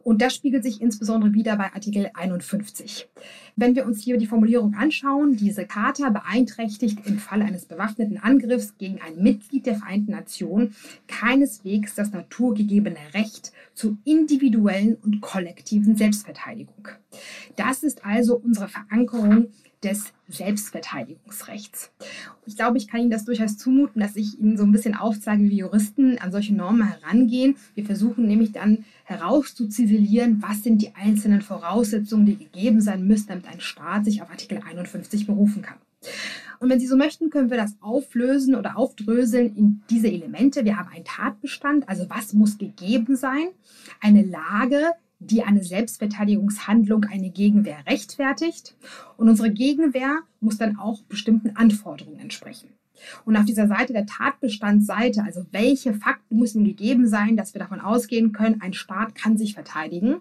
Und 0.03 0.23
das 0.23 0.35
spiegelt 0.35 0.63
sich 0.63 0.81
insbesondere 0.81 1.33
wieder 1.33 1.57
bei 1.57 1.73
Artikel 1.73 2.11
51. 2.15 3.09
Wenn 3.57 3.75
wir 3.75 3.87
uns 3.87 4.03
hier 4.03 4.19
die 4.19 4.27
Formulierung 4.27 4.75
anschauen, 4.75 5.37
diese 5.37 5.67
Charta 5.67 6.11
beeinträchtigt 6.11 6.99
im 7.07 7.19
Fall 7.19 7.43
eines 7.43 7.65
bewaffneten 7.65 8.19
Angriffs 8.19 8.77
gegen 8.77 9.01
ein 9.01 9.23
Mitglied 9.23 9.67
der 9.67 9.77
Vereinten 9.77 10.13
Nationen 10.13 10.75
keineswegs 11.07 11.95
das 11.95 12.13
naturgegebene 12.13 12.99
Recht 13.15 13.53
zur 13.75 13.97
individuellen 14.05 14.97
und 14.97 15.21
kollektiven 15.21 15.97
Selbstverteidigung. 15.97 16.89
Das 17.57 17.83
ist 17.83 18.05
also 18.05 18.37
unsere 18.37 18.69
Verankerung 18.69 19.49
des 19.87 20.13
Selbstverteidigungsrechts. 20.29 21.93
Ich 22.45 22.57
glaube, 22.57 22.79
ich 22.79 22.89
kann 22.89 23.01
Ihnen 23.01 23.11
das 23.11 23.25
durchaus 23.25 23.57
zumuten, 23.57 24.01
dass 24.01 24.17
ich 24.17 24.39
Ihnen 24.39 24.57
so 24.57 24.65
ein 24.65 24.73
bisschen 24.73 24.97
aufzeige, 24.97 25.45
wie 25.45 25.59
Juristen 25.59 26.19
an 26.19 26.33
solche 26.33 26.55
Normen 26.55 26.89
herangehen. 26.89 27.57
Wir 27.75 27.85
versuchen 27.85 28.27
nämlich 28.27 28.53
dann 28.53 28.85
herauszuziselieren, 29.05 30.43
was 30.43 30.65
sind 30.65 30.83
die 30.83 30.95
einzelnen 30.97 31.43
Voraussetzungen, 31.43 32.27
die 32.27 32.37
gegeben 32.37 32.81
sein 32.81 33.07
müssen, 33.07 33.29
damit 33.29 33.47
ein 33.47 33.61
Staat 33.61 34.05
sich 34.05 34.23
auf 34.23 34.31
Artikel 34.31 34.61
51 34.69 35.27
berufen 35.27 35.63
kann. 35.63 35.79
Und 36.59 36.71
wenn 36.71 36.81
Sie 36.81 36.87
so 36.87 36.97
möchten, 36.97 37.31
können 37.31 37.51
wir 37.51 37.57
das 37.57 37.77
auflösen 37.81 38.55
oder 38.55 38.77
aufdröseln 38.77 39.55
in 39.55 39.83
diese 39.91 40.09
Elemente. 40.09 40.65
Wir 40.65 40.79
haben 40.79 40.89
einen 40.89 41.05
Tatbestand, 41.05 41.89
also 41.89 42.07
was 42.09 42.33
muss 42.33 42.59
gegeben 42.59 43.15
sein, 43.15 43.49
eine 44.01 44.23
Lage, 44.23 44.93
die 45.19 45.43
eine 45.43 45.65
Selbstverteidigungshandlung 45.65 47.05
eine 47.05 47.31
Gegenwehr 47.31 47.79
rechtfertigt. 47.87 48.77
Und 49.17 49.29
unsere 49.29 49.51
Gegenwehr 49.51 50.21
muss 50.41 50.59
dann 50.59 50.79
auch 50.79 51.03
bestimmten 51.03 51.57
Anforderungen 51.57 52.19
entsprechen. 52.19 52.69
Und 53.25 53.37
auf 53.37 53.45
dieser 53.45 53.69
Seite 53.69 53.93
der 53.93 54.07
Tatbestandsseite, 54.07 55.23
also 55.25 55.47
welche 55.53 55.95
Fakten 55.95 56.39
müssen 56.39 56.65
gegeben 56.65 57.09
sein, 57.09 57.37
dass 57.37 57.55
wir 57.55 57.61
davon 57.61 57.81
ausgehen 57.81 58.33
können, 58.33 58.61
ein 58.61 58.73
Staat 58.73 59.15
kann 59.15 59.37
sich 59.37 59.55
verteidigen, 59.55 60.17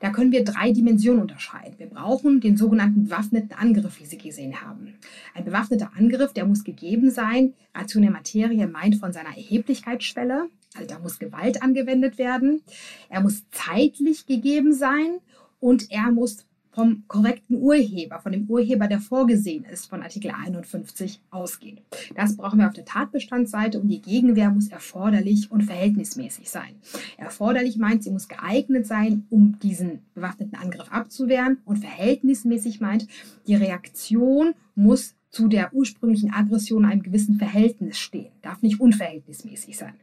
da 0.00 0.10
können 0.10 0.32
wir 0.32 0.44
drei 0.44 0.72
Dimensionen 0.72 1.22
unterscheiden. 1.22 1.78
Wir 1.78 1.88
brauchen 1.88 2.40
den 2.40 2.56
sogenannten 2.56 3.04
bewaffneten 3.04 3.52
Angriff, 3.52 4.00
wie 4.00 4.06
Sie 4.06 4.18
gesehen 4.18 4.62
haben. 4.62 4.94
Ein 5.34 5.44
bewaffneter 5.44 5.90
Angriff, 5.96 6.32
der 6.32 6.46
muss 6.46 6.64
gegeben 6.64 7.10
sein. 7.10 7.54
Ration 7.74 8.02
der 8.02 8.12
Materie 8.12 8.66
meint 8.66 8.96
von 8.96 9.12
seiner 9.12 9.36
Erheblichkeitsschwelle. 9.36 10.48
Also 10.74 10.88
da 10.88 10.98
muss 10.98 11.18
Gewalt 11.18 11.62
angewendet 11.62 12.18
werden. 12.18 12.62
Er 13.08 13.20
muss 13.20 13.44
zeitlich 13.50 14.26
gegeben 14.26 14.72
sein 14.72 15.18
und 15.60 15.90
er 15.90 16.10
muss 16.12 16.44
vom 16.76 17.04
korrekten 17.08 17.56
Urheber, 17.56 18.20
von 18.20 18.32
dem 18.32 18.44
Urheber, 18.50 18.86
der 18.86 19.00
vorgesehen 19.00 19.64
ist, 19.64 19.86
von 19.86 20.02
Artikel 20.02 20.30
51 20.30 21.22
ausgehen. 21.30 21.80
Das 22.14 22.36
brauchen 22.36 22.58
wir 22.58 22.66
auf 22.66 22.74
der 22.74 22.84
Tatbestandsseite 22.84 23.80
und 23.80 23.88
die 23.88 24.02
Gegenwehr 24.02 24.50
muss 24.50 24.68
erforderlich 24.68 25.50
und 25.50 25.62
verhältnismäßig 25.62 26.50
sein. 26.50 26.74
Erforderlich 27.16 27.78
meint, 27.78 28.04
sie 28.04 28.10
muss 28.10 28.28
geeignet 28.28 28.86
sein, 28.86 29.24
um 29.30 29.58
diesen 29.60 30.00
bewaffneten 30.14 30.58
Angriff 30.58 30.92
abzuwehren 30.92 31.56
und 31.64 31.78
verhältnismäßig 31.78 32.82
meint, 32.82 33.08
die 33.46 33.54
Reaktion 33.54 34.52
muss 34.74 35.14
zu 35.30 35.48
der 35.48 35.72
ursprünglichen 35.72 36.30
Aggression 36.30 36.84
in 36.84 36.90
einem 36.90 37.02
gewissen 37.02 37.38
Verhältnis 37.38 37.96
stehen, 37.96 38.32
darf 38.42 38.60
nicht 38.60 38.80
unverhältnismäßig 38.80 39.78
sein. 39.78 39.94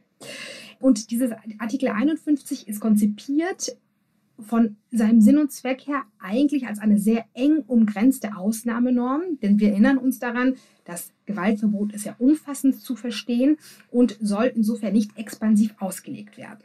Und 0.80 1.12
dieses 1.12 1.30
Artikel 1.60 1.90
51 1.90 2.66
ist 2.66 2.80
konzipiert 2.80 3.76
von 4.38 4.76
seinem 4.90 5.20
Sinn 5.20 5.38
und 5.38 5.52
Zweck 5.52 5.86
her 5.86 6.02
eigentlich 6.18 6.66
als 6.66 6.78
eine 6.78 6.98
sehr 6.98 7.24
eng 7.34 7.62
umgrenzte 7.66 8.36
Ausnahmenorm, 8.36 9.38
denn 9.42 9.60
wir 9.60 9.70
erinnern 9.70 9.98
uns 9.98 10.18
daran, 10.18 10.54
das 10.84 11.12
Gewaltverbot 11.26 11.92
ist 11.92 12.04
ja 12.04 12.16
umfassend 12.18 12.80
zu 12.80 12.96
verstehen 12.96 13.56
und 13.90 14.16
soll 14.20 14.52
insofern 14.54 14.92
nicht 14.92 15.16
expansiv 15.16 15.74
ausgelegt 15.78 16.36
werden. 16.36 16.64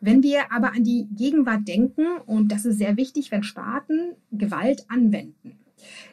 Wenn 0.00 0.22
wir 0.22 0.52
aber 0.52 0.72
an 0.72 0.84
die 0.84 1.06
Gegenwart 1.16 1.66
denken, 1.66 2.06
und 2.26 2.52
das 2.52 2.64
ist 2.64 2.78
sehr 2.78 2.96
wichtig, 2.96 3.30
wenn 3.30 3.42
Staaten 3.42 4.14
Gewalt 4.30 4.84
anwenden, 4.88 5.58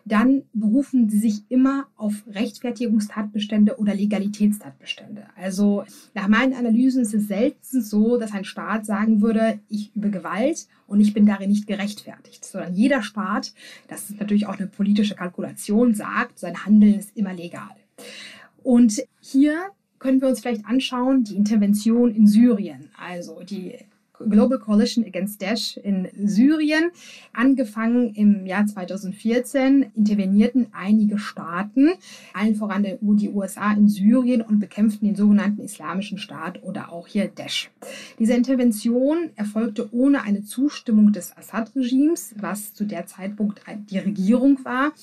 dann 0.05 0.43
berufen 0.53 1.09
sie 1.09 1.19
sich 1.19 1.43
immer 1.49 1.87
auf 1.95 2.23
Rechtfertigungstatbestände 2.27 3.77
oder 3.77 3.93
Legalitätstatbestände. 3.93 5.23
Also 5.35 5.83
nach 6.13 6.27
meinen 6.27 6.53
Analysen 6.53 7.01
ist 7.01 7.13
es 7.13 7.27
selten 7.27 7.81
so, 7.81 8.17
dass 8.17 8.33
ein 8.33 8.45
Staat 8.45 8.85
sagen 8.85 9.21
würde, 9.21 9.59
ich 9.67 9.95
übe 9.95 10.09
Gewalt 10.09 10.67
und 10.87 10.99
ich 10.99 11.13
bin 11.13 11.25
darin 11.25 11.49
nicht 11.49 11.67
gerechtfertigt, 11.67 12.45
sondern 12.45 12.75
jeder 12.75 13.01
Staat, 13.01 13.53
das 13.87 14.09
ist 14.09 14.19
natürlich 14.19 14.47
auch 14.47 14.57
eine 14.57 14.67
politische 14.67 15.15
Kalkulation, 15.15 15.93
sagt, 15.93 16.39
sein 16.39 16.65
Handeln 16.65 16.99
ist 16.99 17.15
immer 17.15 17.33
legal. 17.33 17.75
Und 18.63 19.01
hier 19.19 19.57
können 19.99 20.21
wir 20.21 20.27
uns 20.27 20.41
vielleicht 20.41 20.65
anschauen, 20.65 21.23
die 21.23 21.35
Intervention 21.35 22.13
in 22.13 22.27
Syrien, 22.27 22.89
also 22.97 23.41
die 23.41 23.75
Global 24.19 24.59
Coalition 24.59 25.05
Against 25.05 25.41
Daesh 25.41 25.77
in 25.77 26.07
Syrien. 26.23 26.91
Angefangen 27.33 28.13
im 28.13 28.45
Jahr 28.45 28.65
2014 28.65 29.91
intervenierten 29.95 30.67
einige 30.71 31.17
Staaten, 31.17 31.91
allen 32.33 32.55
voran 32.55 32.85
die 33.01 33.29
USA 33.29 33.73
in 33.73 33.87
Syrien 33.87 34.41
und 34.41 34.59
bekämpften 34.59 35.07
den 35.07 35.15
sogenannten 35.15 35.61
Islamischen 35.61 36.17
Staat 36.17 36.63
oder 36.63 36.91
auch 36.91 37.07
hier 37.07 37.27
Daesh. 37.27 37.69
Diese 38.19 38.33
Intervention 38.33 39.29
erfolgte 39.35 39.93
ohne 39.93 40.23
eine 40.23 40.43
Zustimmung 40.43 41.11
des 41.11 41.35
Assad-Regimes, 41.37 42.35
was 42.39 42.73
zu 42.73 42.85
der 42.85 43.05
Zeitpunkt 43.05 43.61
die 43.89 43.99
Regierung 43.99 44.59
war 44.63 44.93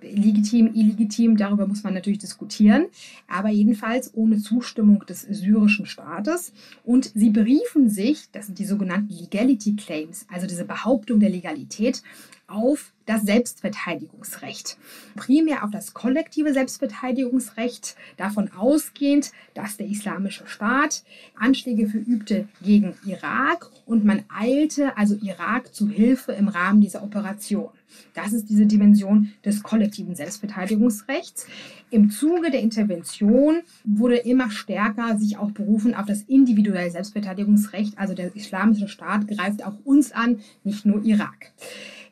legitim, 0.00 0.72
illegitim, 0.74 1.36
darüber 1.36 1.66
muss 1.66 1.82
man 1.82 1.94
natürlich 1.94 2.18
diskutieren, 2.18 2.86
aber 3.28 3.50
jedenfalls 3.50 4.14
ohne 4.14 4.38
Zustimmung 4.38 5.04
des 5.06 5.22
syrischen 5.22 5.86
Staates. 5.86 6.52
Und 6.84 7.10
sie 7.14 7.30
beriefen 7.30 7.88
sich, 7.88 8.30
das 8.32 8.46
sind 8.46 8.58
die 8.58 8.64
sogenannten 8.64 9.12
Legality 9.12 9.76
Claims, 9.76 10.26
also 10.32 10.46
diese 10.46 10.64
Behauptung 10.64 11.20
der 11.20 11.30
Legalität, 11.30 12.02
auf 12.48 12.92
das 13.06 13.22
Selbstverteidigungsrecht. 13.22 14.78
Primär 15.14 15.64
auf 15.64 15.70
das 15.70 15.94
kollektive 15.94 16.52
Selbstverteidigungsrecht, 16.52 17.96
davon 18.16 18.50
ausgehend, 18.52 19.32
dass 19.54 19.76
der 19.76 19.86
Islamische 19.86 20.46
Staat 20.46 21.04
Anschläge 21.34 21.88
verübte 21.88 22.48
gegen 22.62 22.94
Irak 23.04 23.70
und 23.84 24.04
man 24.04 24.24
eilte 24.28 24.96
also 24.96 25.16
Irak 25.22 25.74
zu 25.74 25.88
Hilfe 25.88 26.32
im 26.32 26.48
Rahmen 26.48 26.80
dieser 26.80 27.02
Operation. 27.02 27.70
Das 28.14 28.32
ist 28.32 28.48
diese 28.48 28.66
Dimension 28.66 29.32
des 29.44 29.62
kollektiven 29.62 30.14
Selbstverteidigungsrechts. 30.14 31.46
Im 31.90 32.10
Zuge 32.10 32.50
der 32.50 32.60
Intervention 32.60 33.62
wurde 33.84 34.16
immer 34.16 34.50
stärker 34.50 35.18
sich 35.18 35.38
auch 35.38 35.52
berufen 35.52 35.94
auf 35.94 36.06
das 36.06 36.22
individuelle 36.22 36.90
Selbstverteidigungsrecht. 36.90 37.96
Also 37.96 38.14
der 38.14 38.34
Islamische 38.34 38.88
Staat 38.88 39.28
greift 39.28 39.64
auch 39.64 39.78
uns 39.84 40.12
an, 40.12 40.40
nicht 40.64 40.84
nur 40.84 41.04
Irak. 41.04 41.52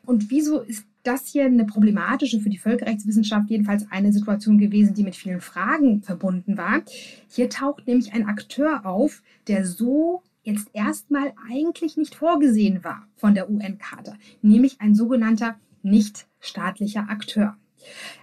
Und 0.05 0.29
wieso 0.29 0.61
ist 0.61 0.85
das 1.05 1.27
hier 1.27 1.45
eine 1.45 1.65
problematische 1.65 2.39
für 2.39 2.49
die 2.49 2.57
Völkerrechtswissenschaft, 2.57 3.49
jedenfalls 3.49 3.85
eine 3.91 4.11
Situation 4.11 4.57
gewesen, 4.57 4.93
die 4.95 5.03
mit 5.03 5.15
vielen 5.15 5.41
Fragen 5.41 6.01
verbunden 6.01 6.57
war. 6.57 6.81
Hier 7.29 7.49
taucht 7.49 7.87
nämlich 7.87 8.13
ein 8.13 8.27
Akteur 8.27 8.85
auf, 8.85 9.21
der 9.47 9.65
so 9.65 10.23
jetzt 10.43 10.69
erstmal 10.73 11.33
eigentlich 11.49 11.97
nicht 11.97 12.15
vorgesehen 12.15 12.83
war 12.83 13.07
von 13.15 13.33
der 13.33 13.49
UN-Charta, 13.49 14.13
nämlich 14.41 14.79
ein 14.79 14.95
sogenannter 14.95 15.55
nichtstaatlicher 15.83 17.09
Akteur. 17.09 17.57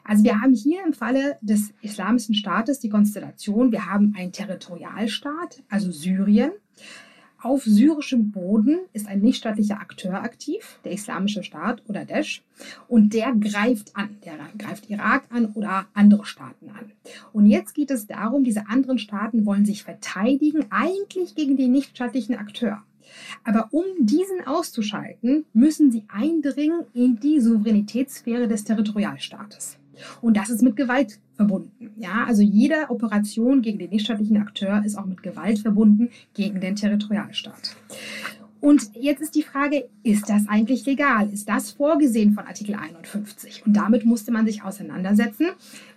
Also 0.05 0.25
wir 0.25 0.41
haben 0.41 0.55
hier 0.55 0.85
im 0.85 0.93
Falle 0.93 1.39
des 1.41 1.73
Islamischen 1.83 2.35
Staates 2.35 2.81
die 2.81 2.89
Konstellation, 2.89 3.71
wir 3.71 3.87
haben 3.87 4.15
einen 4.17 4.33
Territorialstaat, 4.33 5.63
also 5.69 5.93
Syrien, 5.93 6.51
auf 7.43 7.65
syrischem 7.65 8.31
Boden 8.31 8.81
ist 8.93 9.07
ein 9.09 9.21
nichtstaatlicher 9.21 9.81
Akteur 9.81 10.15
aktiv, 10.15 10.79
der 10.85 10.93
Islamische 10.93 11.43
Staat 11.43 11.83
oder 11.89 12.05
Daesh, 12.05 12.43
und 12.89 13.13
der 13.15 13.35
greift 13.35 13.97
an. 13.97 14.17
Der 14.25 14.35
greift 14.57 14.89
Irak 14.89 15.25
an 15.31 15.47
oder 15.55 15.87
andere 15.95 16.25
Staaten 16.25 16.71
an. 16.71 16.93
Und 17.33 17.47
jetzt 17.47 17.75
geht 17.75 17.91
es 17.91 18.07
darum, 18.07 18.45
diese 18.45 18.69
anderen 18.69 18.99
Staaten 18.99 19.45
wollen 19.47 19.67
sich 19.67 19.83
verteidigen, 19.83 20.67
eigentlich 20.71 21.35
gegen 21.35 21.57
den 21.57 21.73
nichtstaatlichen 21.73 22.37
Akteur. 22.37 22.83
Aber 23.45 23.69
um 23.73 23.85
diesen 24.01 24.47
auszuschalten, 24.47 25.45
müssen 25.53 25.91
sie 25.91 26.05
eindringen 26.09 26.85
in 26.95 27.19
die 27.19 27.41
Souveränitätssphäre 27.41 28.49
des 28.49 28.65
Territorialstaates. 28.65 29.79
Und 30.21 30.37
das 30.37 30.51
ist 30.51 30.63
mit 30.63 30.77
Gewalt 30.77 31.19
verbunden. 31.43 31.91
Ja, 31.97 32.25
also 32.27 32.43
jede 32.43 32.89
Operation 32.89 33.63
gegen 33.63 33.79
den 33.79 33.91
nichtstaatlichen 33.91 34.37
Akteur 34.37 34.83
ist 34.85 34.97
auch 34.97 35.07
mit 35.07 35.23
Gewalt 35.23 35.59
verbunden 35.59 36.11
gegen 36.35 36.61
den 36.61 36.77
Territorialstaat. 36.77 37.77
Und 38.61 38.91
jetzt 38.95 39.21
ist 39.21 39.35
die 39.35 39.43
Frage, 39.43 39.89
ist 40.05 40.29
das 40.29 40.47
eigentlich 40.47 40.87
legal? 40.87 41.29
Ist 41.33 41.49
das 41.49 41.73
vorgesehen 41.73 42.33
von 42.33 42.47
Artikel 42.47 42.77
51? 42.77 43.67
Und 43.67 43.73
damit 43.73 44.05
musste 44.05 44.31
man 44.31 44.47
sich 44.47 44.63
auseinandersetzen. 44.63 45.47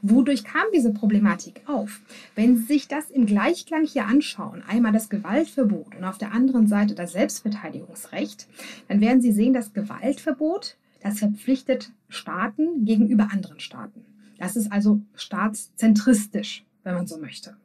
Wodurch 0.02 0.44
kam 0.44 0.64
diese 0.74 0.92
Problematik 0.92 1.62
auf? 1.68 2.02
Wenn 2.34 2.58
Sie 2.58 2.64
sich 2.64 2.88
das 2.88 3.12
im 3.12 3.28
Gleichklang 3.28 3.86
hier 3.86 4.08
anschauen, 4.08 4.64
einmal 4.68 4.94
das 4.94 5.10
Gewaltverbot 5.10 5.96
und 5.96 6.04
auf 6.04 6.18
der 6.18 6.32
anderen 6.32 6.66
Seite 6.66 6.96
das 6.96 7.12
Selbstverteidigungsrecht, 7.12 8.48
dann 8.88 9.00
werden 9.00 9.22
Sie 9.22 9.32
sehen, 9.32 9.54
das 9.54 9.74
Gewaltverbot, 9.74 10.76
das 11.04 11.20
verpflichtet 11.20 11.92
Staaten 12.10 12.84
gegenüber 12.84 13.30
anderen 13.32 13.60
Staaten. 13.60 14.06
Das 14.38 14.56
ist 14.56 14.72
also 14.72 15.02
staatszentristisch, 15.16 16.66
wenn 16.84 16.96
man 16.96 17.08
so 17.08 17.18
möchte. 17.18 17.56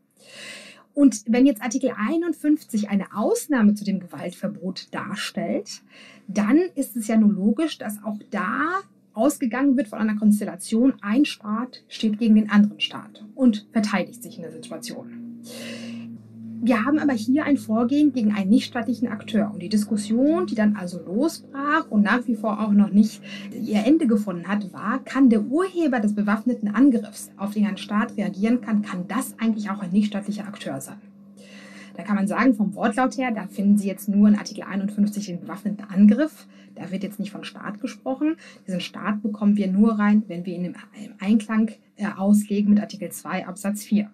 Und 0.95 1.23
wenn 1.27 1.47
jetzt 1.47 1.63
Artikel 1.63 1.93
51 1.97 2.91
eine 2.91 3.07
Ausnahme 3.15 3.75
zu 3.75 3.85
dem 3.85 4.01
Gewaltverbot 4.01 4.93
darstellt, 4.93 5.83
dann 6.27 6.59
ist 6.75 6.97
es 6.97 7.07
ja 7.07 7.17
nur 7.17 7.33
logisch, 7.33 7.79
dass 7.79 8.03
auch 8.05 8.19
da 8.31 8.81
ausgegangen 9.13 9.77
wird 9.77 9.89
von 9.89 9.99
einer 9.99 10.17
Konstellation, 10.17 10.95
ein 11.01 11.25
Staat 11.25 11.83
steht 11.89 12.19
gegen 12.19 12.35
den 12.37 12.51
anderen 12.51 12.81
Staat 12.81 13.25
und 13.35 13.67
verteidigt 13.73 14.23
sich 14.23 14.37
in 14.37 14.43
der 14.43 14.53
Situation. 14.53 15.41
Wir 16.63 16.85
haben 16.85 16.99
aber 16.99 17.15
hier 17.15 17.45
ein 17.45 17.57
Vorgehen 17.57 18.13
gegen 18.13 18.35
einen 18.35 18.51
nichtstaatlichen 18.51 19.09
Akteur. 19.09 19.51
Und 19.51 19.63
die 19.63 19.71
Diskussion, 19.71 20.47
die 20.47 20.55
dann 20.55 20.77
also 20.77 21.01
losbrach 21.03 21.87
und 21.89 22.03
nach 22.03 22.27
wie 22.27 22.35
vor 22.35 22.61
auch 22.61 22.73
noch 22.73 22.91
nicht 22.91 23.23
ihr 23.51 23.87
Ende 23.87 24.07
gefunden 24.07 24.47
hat, 24.47 24.71
war, 24.71 25.03
kann 25.03 25.31
der 25.31 25.41
Urheber 25.41 26.01
des 26.01 26.15
bewaffneten 26.15 26.69
Angriffs, 26.69 27.31
auf 27.39 27.55
den 27.55 27.67
ein 27.67 27.79
Staat 27.79 28.15
reagieren 28.19 28.61
kann, 28.61 28.83
kann 28.83 29.09
das 29.09 29.35
eigentlich 29.39 29.71
auch 29.71 29.81
ein 29.81 29.91
nichtstaatlicher 29.91 30.47
Akteur 30.47 30.83
sein? 30.83 31.01
Da 31.97 32.03
kann 32.03 32.17
man 32.17 32.29
sagen, 32.29 32.53
vom 32.53 32.75
Wortlaut 32.75 33.17
her, 33.17 33.31
da 33.31 33.47
finden 33.47 33.79
Sie 33.79 33.89
jetzt 33.89 34.11
nur 34.11 34.29
in 34.29 34.37
Artikel 34.37 34.65
51 34.65 35.27
den 35.27 35.41
bewaffneten 35.41 35.87
Angriff. 35.89 36.47
Da 36.75 36.91
wird 36.91 37.03
jetzt 37.03 37.19
nicht 37.19 37.33
von 37.33 37.43
Staat 37.43 37.81
gesprochen. 37.81 38.37
Diesen 38.67 38.81
Staat 38.81 39.23
bekommen 39.23 39.57
wir 39.57 39.69
nur 39.69 39.99
rein, 39.99 40.25
wenn 40.29 40.45
wir 40.45 40.55
ihn 40.55 40.67
im 40.67 40.75
Einklang 41.21 41.71
äh, 41.97 42.07
auslegen 42.15 42.75
mit 42.75 42.83
Artikel 42.83 43.11
2 43.11 43.47
Absatz 43.47 43.83
4. 43.83 44.11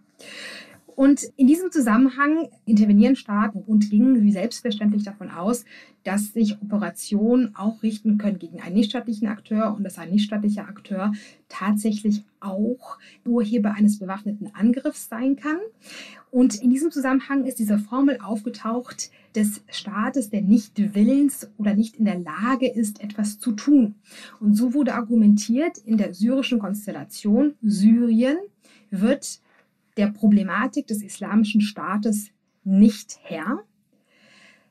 Und 0.97 1.25
in 1.37 1.47
diesem 1.47 1.71
Zusammenhang 1.71 2.49
intervenieren 2.65 3.17
Staaten 3.17 3.59
und 3.59 3.91
gingen 3.91 4.23
wie 4.23 4.33
selbstverständlich 4.33 5.05
davon 5.05 5.31
aus, 5.31 5.67
dass 6.05 6.33
sich 6.33 6.57
Operationen 6.63 7.55
auch 7.55 7.83
richten 7.83 8.17
können 8.17 8.39
gegen 8.39 8.63
einen 8.63 8.77
nichtstaatlichen 8.77 9.29
Akteur 9.29 9.75
und 9.77 9.85
dass 9.85 9.99
ein 9.99 10.11
nichtstaatlicher 10.11 10.67
Akteur 10.67 11.13
tatsächlich 11.51 12.25
auch 12.41 12.99
Urheber 13.27 13.75
eines 13.75 13.99
bewaffneten 13.99 14.51
Angriffs 14.55 15.11
sein 15.11 15.37
kann. 15.37 15.59
Und 16.31 16.63
in 16.63 16.71
diesem 16.71 16.91
Zusammenhang 16.91 17.45
ist 17.45 17.59
diese 17.59 17.79
Formel 17.79 18.19
aufgetaucht 18.23 19.11
des 19.35 19.63
Staates, 19.71 20.31
der 20.31 20.41
nicht 20.41 20.95
willens 20.95 21.51
oder 21.59 21.75
nicht 21.75 21.97
in 21.97 22.07
der 22.07 22.19
Lage 22.19 22.69
ist, 22.69 23.03
etwas 23.03 23.39
zu 23.39 23.53
tun. 23.53 23.97
Und 24.41 24.55
so 24.55 24.73
wurde 24.73 24.95
argumentiert, 24.95 25.77
in 25.77 25.99
der 25.99 26.15
syrischen 26.15 26.59
Konstellation 26.59 27.55
Syrien 27.61 28.39
wird 28.91 29.41
der 29.97 30.09
Problematik 30.09 30.87
des 30.87 31.03
islamischen 31.03 31.61
Staates 31.61 32.31
nicht 32.65 33.19
Herr. 33.23 33.65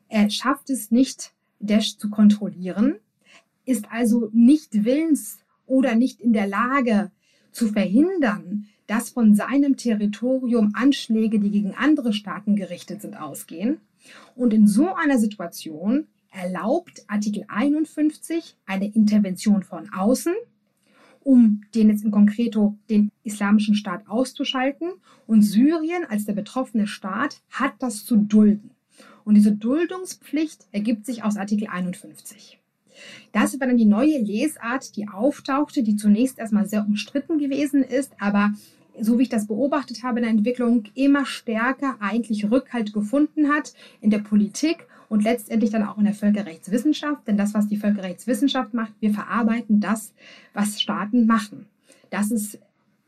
Er 0.08 0.30
schafft 0.30 0.70
es 0.70 0.92
nicht, 0.92 1.34
Daesh 1.60 1.98
zu 1.98 2.10
kontrollieren, 2.10 2.96
ist 3.66 3.92
also 3.92 4.30
nicht 4.34 4.86
willens 4.86 5.40
oder 5.66 5.96
nicht 5.96 6.22
in 6.22 6.34
der 6.34 6.48
Lage 6.48 7.12
zu 7.52 7.70
verhindern, 7.70 8.68
dass 8.88 9.10
von 9.10 9.34
seinem 9.34 9.78
Territorium 9.78 10.74
Anschläge, 10.76 11.40
die 11.40 11.50
gegen 11.50 11.74
andere 11.74 12.14
Staaten 12.14 12.56
gerichtet 12.56 13.02
sind, 13.02 13.20
ausgehen. 13.20 13.80
Und 14.36 14.54
in 14.54 14.68
so 14.68 14.94
einer 14.94 15.18
Situation 15.18 16.08
erlaubt 16.32 17.04
Artikel 17.08 17.46
51 17.48 18.58
eine 18.66 18.94
Intervention 18.94 19.64
von 19.64 19.92
außen, 19.92 20.34
um 21.26 21.62
den 21.74 21.90
jetzt 21.90 22.06
in 22.06 22.12
konkreto 22.12 22.78
den 22.88 23.12
islamischen 23.24 23.76
Staat 23.76 24.08
auszuschalten. 24.08 24.92
Und 25.26 25.42
Syrien 25.42 26.06
als 26.08 26.26
der 26.26 26.34
betroffene 26.34 26.86
Staat 26.86 27.42
hat 27.50 27.74
das 27.80 28.06
zu 28.06 28.16
dulden. 28.16 28.70
Und 29.24 29.34
diese 29.34 29.52
Duldungspflicht 29.52 30.68
ergibt 30.72 31.08
sich 31.08 31.24
aus 31.24 31.36
Artikel 31.36 31.68
51. 31.68 32.60
Das 33.32 33.60
war 33.60 33.68
dann 33.68 33.76
die 33.76 33.86
neue 33.86 34.20
Lesart, 34.20 34.96
die 34.96 35.08
auftauchte, 35.08 35.82
die 35.82 35.96
zunächst 35.96 36.38
erstmal 36.38 36.68
sehr 36.68 36.86
umstritten 36.86 37.40
gewesen 37.40 37.84
ist, 37.84 38.14
aber 38.20 38.54
so 39.02 39.18
wie 39.18 39.24
ich 39.24 39.30
das 39.30 39.48
beobachtet 39.48 40.04
habe 40.04 40.20
in 40.20 40.24
der 40.24 40.32
Entwicklung, 40.32 40.84
immer 40.94 41.26
stärker 41.26 41.98
eigentlich 42.00 42.50
Rückhalt 42.52 42.94
gefunden 42.94 43.50
hat 43.50 43.74
in 44.00 44.12
der 44.12 44.20
Politik 44.20 44.88
und 45.10 45.24
letztendlich 45.24 45.72
dann 45.72 45.84
auch 45.84 45.98
in 45.98 46.06
der 46.06 46.14
Völkerrechtswissenschaft. 46.14 47.28
Denn 47.28 47.38
das, 47.38 47.54
was 47.54 47.68
die 47.68 47.78
Völkerrechtswissenschaft 47.78 48.74
macht, 48.74 48.94
wir 49.00 49.14
verarbeiten 49.14 49.80
das, 49.80 50.14
was 50.54 50.82
Staaten 50.82 51.26
machen. 51.26 51.68
Das 52.10 52.32
ist 52.32 52.60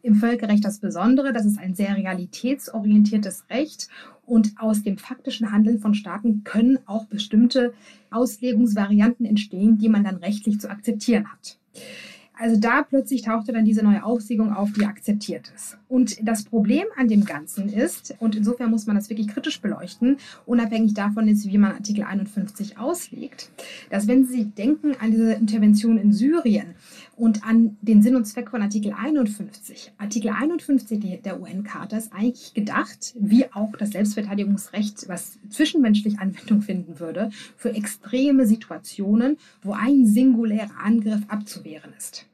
im 0.01 0.15
Völkerrecht 0.15 0.63
das 0.63 0.79
Besondere, 0.79 1.33
das 1.33 1.45
ist 1.45 1.59
ein 1.59 1.75
sehr 1.75 1.95
realitätsorientiertes 1.95 3.45
Recht 3.49 3.89
und 4.25 4.53
aus 4.57 4.83
dem 4.83 4.97
faktischen 4.97 5.51
Handeln 5.51 5.79
von 5.79 5.93
Staaten 5.93 6.43
können 6.43 6.79
auch 6.85 7.05
bestimmte 7.05 7.73
Auslegungsvarianten 8.11 9.25
entstehen, 9.25 9.77
die 9.77 9.89
man 9.89 10.03
dann 10.03 10.17
rechtlich 10.17 10.59
zu 10.59 10.69
akzeptieren 10.69 11.31
hat. 11.31 11.57
Also 12.39 12.60
da 12.60 12.84
plötzlich 12.84 13.24
tauchte 13.24 13.51
dann 13.51 13.65
diese 13.65 13.84
neue 13.84 14.03
Aufsigung 14.03 14.53
auf, 14.53 14.72
die 14.74 14.86
akzeptiert 14.86 15.51
ist. 15.56 15.77
Und 15.89 16.17
das 16.27 16.44
Problem 16.44 16.86
an 16.96 17.08
dem 17.08 17.25
Ganzen 17.25 17.70
ist, 17.70 18.15
und 18.20 18.36
insofern 18.36 18.70
muss 18.70 18.86
man 18.86 18.96
das 18.96 19.10
wirklich 19.10 19.27
kritisch 19.27 19.60
beleuchten, 19.60 20.17
unabhängig 20.46 20.94
davon 20.94 21.27
ist, 21.27 21.48
wie 21.48 21.58
man 21.58 21.72
Artikel 21.72 22.03
51 22.03 22.78
auslegt, 22.78 23.50
dass 23.89 24.08
wenn 24.08 24.26
Sie 24.26 24.45
denken 24.45 24.95
an 25.00 25.12
diese 25.12 25.34
Intervention 25.34 25.97
in 25.97 26.13
Syrien 26.13 26.76
und 27.15 27.43
an 27.43 27.78
den 27.82 28.04
Sinn 28.04 28.15
und 28.15 28.26
Zweck 28.26 28.52
von 28.52 28.62
Artikel 28.62 28.93
51. 28.93 29.93
Artikel 29.97 30.30
51 30.30 31.21
der 31.23 31.41
UN-Charta 31.41 31.97
ist 31.97 32.13
eigentlich 32.13 32.54
gedacht, 32.54 33.15
wie 33.19 33.52
auch 33.52 33.71
das 33.78 33.91
Selbstverteidigungsrecht, 33.91 35.10
was 35.10 35.39
zwischenmenschlich 35.50 36.19
Anwendung 36.19 36.62
finden 36.62 37.00
würde, 37.00 37.32
für 37.56 37.73
extreme 37.73 38.45
Situationen, 38.45 39.38
wo 39.63 39.73
ein 39.73 40.06
singulärer 40.06 40.78
Angriff 40.84 41.21
abzuwehren 41.28 41.93
ist. 41.97 42.26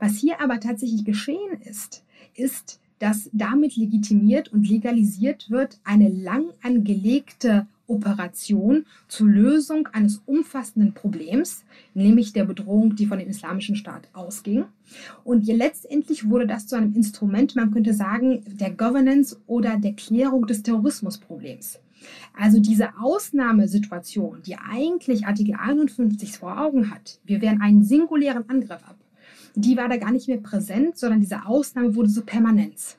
Was 0.00 0.16
hier 0.16 0.40
aber 0.40 0.58
tatsächlich 0.60 1.04
geschehen 1.04 1.60
ist, 1.62 2.02
ist, 2.34 2.80
dass 2.98 3.30
damit 3.32 3.76
legitimiert 3.76 4.52
und 4.52 4.68
legalisiert 4.68 5.50
wird 5.50 5.78
eine 5.84 6.08
lang 6.08 6.46
angelegte 6.62 7.66
Operation 7.86 8.86
zur 9.08 9.26
Lösung 9.26 9.88
eines 9.88 10.22
umfassenden 10.24 10.94
Problems, 10.94 11.64
nämlich 11.92 12.32
der 12.32 12.44
Bedrohung, 12.44 12.94
die 12.94 13.06
von 13.06 13.18
dem 13.18 13.28
Islamischen 13.28 13.74
Staat 13.76 14.08
ausging. 14.12 14.64
Und 15.24 15.46
letztendlich 15.46 16.28
wurde 16.28 16.46
das 16.46 16.66
zu 16.66 16.76
einem 16.76 16.94
Instrument, 16.94 17.56
man 17.56 17.72
könnte 17.72 17.92
sagen, 17.92 18.42
der 18.46 18.70
Governance 18.70 19.36
oder 19.46 19.76
der 19.76 19.94
Klärung 19.94 20.46
des 20.46 20.62
Terrorismusproblems. 20.62 21.80
Also 22.38 22.60
diese 22.60 22.90
Ausnahmesituation, 22.98 24.42
die 24.46 24.56
eigentlich 24.56 25.26
Artikel 25.26 25.56
51 25.60 26.38
vor 26.38 26.58
Augen 26.58 26.90
hat, 26.90 27.18
wir 27.24 27.42
wehren 27.42 27.60
einen 27.60 27.82
singulären 27.82 28.48
Angriff 28.48 28.82
ab, 28.84 28.96
die 29.54 29.76
war 29.76 29.88
da 29.88 29.96
gar 29.96 30.12
nicht 30.12 30.28
mehr 30.28 30.38
präsent, 30.38 30.98
sondern 30.98 31.20
diese 31.20 31.46
Ausnahme 31.46 31.94
wurde 31.94 32.08
so 32.08 32.22
permanent. 32.22 32.98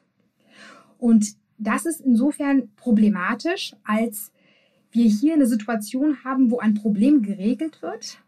Und 0.97 1.35
das 1.57 1.85
ist 1.85 2.01
insofern 2.01 2.69
problematisch, 2.75 3.75
als 3.83 4.31
wir 4.91 5.05
hier 5.05 5.33
eine 5.33 5.47
Situation 5.47 6.23
haben, 6.23 6.51
wo 6.51 6.59
ein 6.59 6.73
Problem 6.73 7.21
geregelt 7.21 7.81
wird 7.81 8.19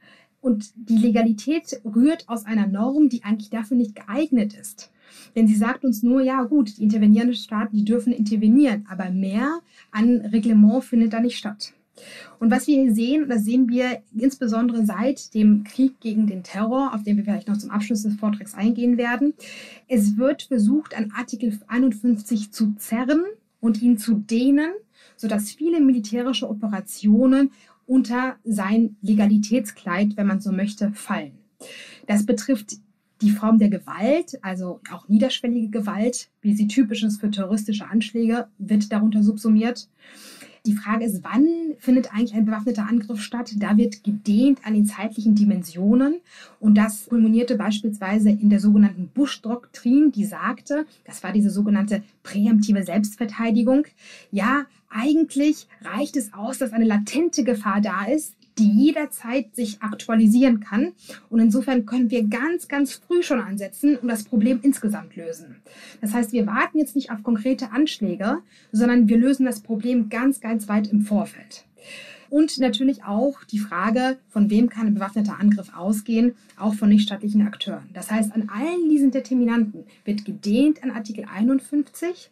und 0.42 0.72
die 0.76 0.98
Legalität 0.98 1.82
rührt 1.84 2.30
aus 2.30 2.46
einer 2.46 2.68
Norm, 2.68 3.10
die 3.10 3.24
eigentlich 3.24 3.50
dafür 3.50 3.78
nicht 3.78 3.96
geeignet 3.96 4.54
ist. 4.54 4.92
Denn 5.36 5.48
sie 5.48 5.56
sagt 5.56 5.84
uns 5.84 6.04
nur, 6.04 6.22
ja 6.22 6.44
gut, 6.44 6.78
die 6.78 6.84
intervenierenden 6.84 7.36
Staaten, 7.36 7.76
die 7.76 7.86
dürfen 7.86 8.14
intervenieren, 8.14 8.86
aber 8.90 9.10
mehr 9.10 9.60
an 9.92 10.22
Reglement 10.22 10.84
findet 10.84 11.14
da 11.14 11.20
nicht 11.20 11.38
statt. 11.38 11.74
Und 12.39 12.51
was 12.51 12.67
wir 12.67 12.82
hier 12.82 12.93
sehen, 12.93 13.29
das 13.29 13.45
sehen 13.45 13.69
wir 13.69 14.01
insbesondere 14.17 14.86
seit 14.86 15.34
dem 15.34 15.63
Krieg 15.63 15.99
gegen 15.99 16.27
den 16.27 16.43
Terror, 16.43 16.93
auf 16.93 17.03
den 17.03 17.17
wir 17.17 17.23
vielleicht 17.23 17.47
noch 17.47 17.58
zum 17.58 17.69
Abschluss 17.69 18.03
des 18.03 18.15
Vortrags 18.15 18.53
eingehen 18.53 18.97
werden. 18.97 19.34
Es 19.88 20.17
wird 20.17 20.43
versucht, 20.43 20.97
an 20.97 21.12
Artikel 21.15 21.60
51 21.67 22.51
zu 22.51 22.73
zerren 22.77 23.23
und 23.60 23.82
ihn 23.82 23.97
zu 23.97 24.15
dehnen, 24.15 24.71
sodass 25.15 25.51
viele 25.51 25.79
militärische 25.79 26.49
Operationen 26.49 27.51
unter 27.86 28.38
sein 28.43 28.95
Legalitätskleid, 29.01 30.17
wenn 30.17 30.27
man 30.27 30.41
so 30.41 30.51
möchte, 30.51 30.91
fallen. 30.93 31.34
Das 32.08 32.25
betrifft 32.25 32.77
die 33.21 33.32
Form 33.32 33.58
der 33.58 33.69
Gewalt, 33.69 34.38
also 34.41 34.82
auch 34.91 35.08
niederschwellige 35.08 35.69
Gewalt, 35.69 36.29
wie 36.41 36.53
sie 36.53 36.67
typisch 36.67 37.03
ist 37.03 37.21
für 37.21 37.32
terroristische 37.32 37.88
Anschläge, 37.88 38.47
wird 38.58 38.91
darunter 38.91 39.23
subsumiert. 39.23 39.88
Die 40.65 40.76
Frage 40.76 41.04
ist, 41.04 41.26
wann 41.26 41.76
findet 41.78 42.13
eigentlich 42.13 42.36
ein 42.36 42.45
bewaffneter 42.45 42.88
Angriff 42.88 43.21
statt? 43.21 43.52
Da 43.58 43.76
wird 43.76 44.06
gedehnt 44.06 44.60
an 44.63 44.73
den 44.73 44.86
zeitlichen 44.86 45.36
Dimensionen. 45.36 46.21
Und 46.62 46.76
das 46.76 47.08
kulminierte 47.08 47.58
beispielsweise 47.58 48.30
in 48.30 48.49
der 48.49 48.62
sogenannten 48.62 49.10
Bush-Doktrin, 49.10 50.13
die 50.13 50.23
sagte, 50.23 50.86
das 51.04 51.21
war 51.21 51.34
diese 51.34 51.49
sogenannte 51.49 52.02
präemptive 52.23 52.84
Selbstverteidigung. 52.84 53.88
Ja, 54.32 54.65
eigentlich 54.89 55.67
reicht 55.82 56.15
es 56.15 56.34
aus, 56.34 56.60
dass 56.60 56.71
eine 56.71 56.86
latente 56.86 57.43
Gefahr 57.43 57.82
da 57.82 58.06
ist, 58.06 58.34
die 58.58 58.70
jederzeit 58.70 59.56
sich 59.56 59.82
aktualisieren 59.82 60.60
kann. 60.60 60.94
Und 61.30 61.39
insofern 61.39 61.86
können 61.86 62.12
wir 62.12 62.28
ganz, 62.28 62.68
ganz 62.68 62.94
früh 62.94 63.24
schon 63.24 63.39
ansetzen 63.39 63.98
und 63.98 64.08
das 64.08 64.24
Problem 64.24 64.60
insgesamt 64.62 65.16
lösen. 65.16 65.58
Das 66.02 66.13
heißt, 66.13 66.32
wir 66.32 66.46
warten 66.48 66.78
jetzt 66.78 66.96
nicht 66.96 67.12
auf 67.12 67.24
konkrete 67.24 67.72
Anschläge, 67.72 68.39
sondern 68.72 69.08
wir 69.08 69.18
lösen 69.18 69.46
das 69.46 69.62
Problem 69.62 70.10
ganz, 70.10 70.39
ganz 70.39 70.68
weit 70.68 70.88
im 70.92 71.02
Vorfeld. 71.02 71.66
Und 72.30 72.58
natürlich 72.58 73.04
auch 73.04 73.44
die 73.44 73.60
Frage, 73.60 74.18
von 74.30 74.50
wem 74.50 74.68
kann 74.68 74.88
ein 74.88 74.96
bewaffneter 74.96 75.39
Angriff 75.39 75.72
ausgehen, 75.76 76.34
auch 76.58 76.74
von 76.74 76.89
nichtstaatlichen 76.89 77.46
Akteuren. 77.46 77.88
Das 77.94 78.10
heißt, 78.10 78.34
an 78.34 78.50
allen 78.50 78.89
diesen 78.89 79.12
Determinanten 79.12 79.84
wird 80.04 80.26
gedehnt 80.26 80.84
an 80.84 80.89
Artikel 80.89 81.26
51 81.32 82.32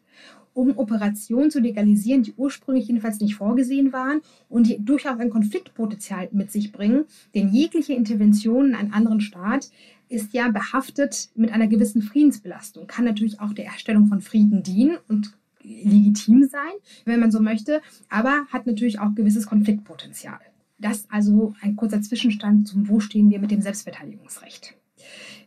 um 0.54 0.78
Operationen 0.78 1.52
zu 1.52 1.60
legalisieren, 1.60 2.24
die 2.24 2.34
ursprünglich 2.36 2.88
jedenfalls 2.88 3.20
nicht 3.20 3.36
vorgesehen 3.36 3.94
waren 3.94 4.22
und 4.50 4.68
die 4.68 4.84
durchaus 4.84 5.20
ein 5.20 5.30
Konfliktpotenzial 5.30 6.30
mit 6.32 6.52
sich 6.52 6.72
bringen. 6.72 7.06
Denn 7.36 7.54
jegliche 7.54 7.94
Intervention 7.94 8.70
in 8.70 8.76
einen 8.76 8.94
anderen 8.94 9.22
Staat 9.22 9.70
ist 10.10 10.34
ja 10.34 10.50
behaftet 10.50 11.30
mit 11.36 11.52
einer 11.54 11.68
gewissen 11.68 12.02
Friedensbelastung, 12.02 12.86
kann 12.88 13.06
natürlich 13.06 13.40
auch 13.40 13.54
der 13.54 13.66
Erstellung 13.66 14.08
von 14.08 14.22
Frieden 14.22 14.62
dienen 14.62 14.98
und 15.08 15.34
legitim 15.64 16.48
sein, 16.50 16.72
wenn 17.06 17.20
man 17.20 17.32
so 17.32 17.40
möchte, 17.40 17.82
aber 18.10 18.46
hat 18.50 18.66
natürlich 18.66 19.00
auch 19.00 19.16
gewisses 19.16 19.48
Konfliktpotenzial. 19.48 20.40
Das 20.80 21.06
also 21.10 21.54
ein 21.62 21.76
kurzer 21.76 22.02
Zwischenstand 22.02 22.68
zum, 22.68 22.90
wo 22.90 23.00
stehen 23.00 23.30
wir 23.30 23.40
mit 23.40 23.52
dem 23.52 23.62
Selbstverteidigungsrecht. 23.62 24.76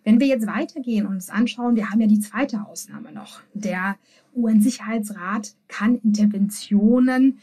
Wenn 0.04 0.20
wir 0.20 0.26
jetzt 0.26 0.46
weitergehen 0.46 1.06
und 1.06 1.14
uns 1.14 1.30
anschauen, 1.30 1.76
wir 1.76 1.90
haben 1.90 2.00
ja 2.00 2.06
die 2.06 2.20
zweite 2.20 2.66
Ausnahme 2.66 3.12
noch. 3.12 3.40
Der 3.54 3.96
UN-Sicherheitsrat 4.34 5.54
kann 5.68 5.96
Interventionen 5.96 7.38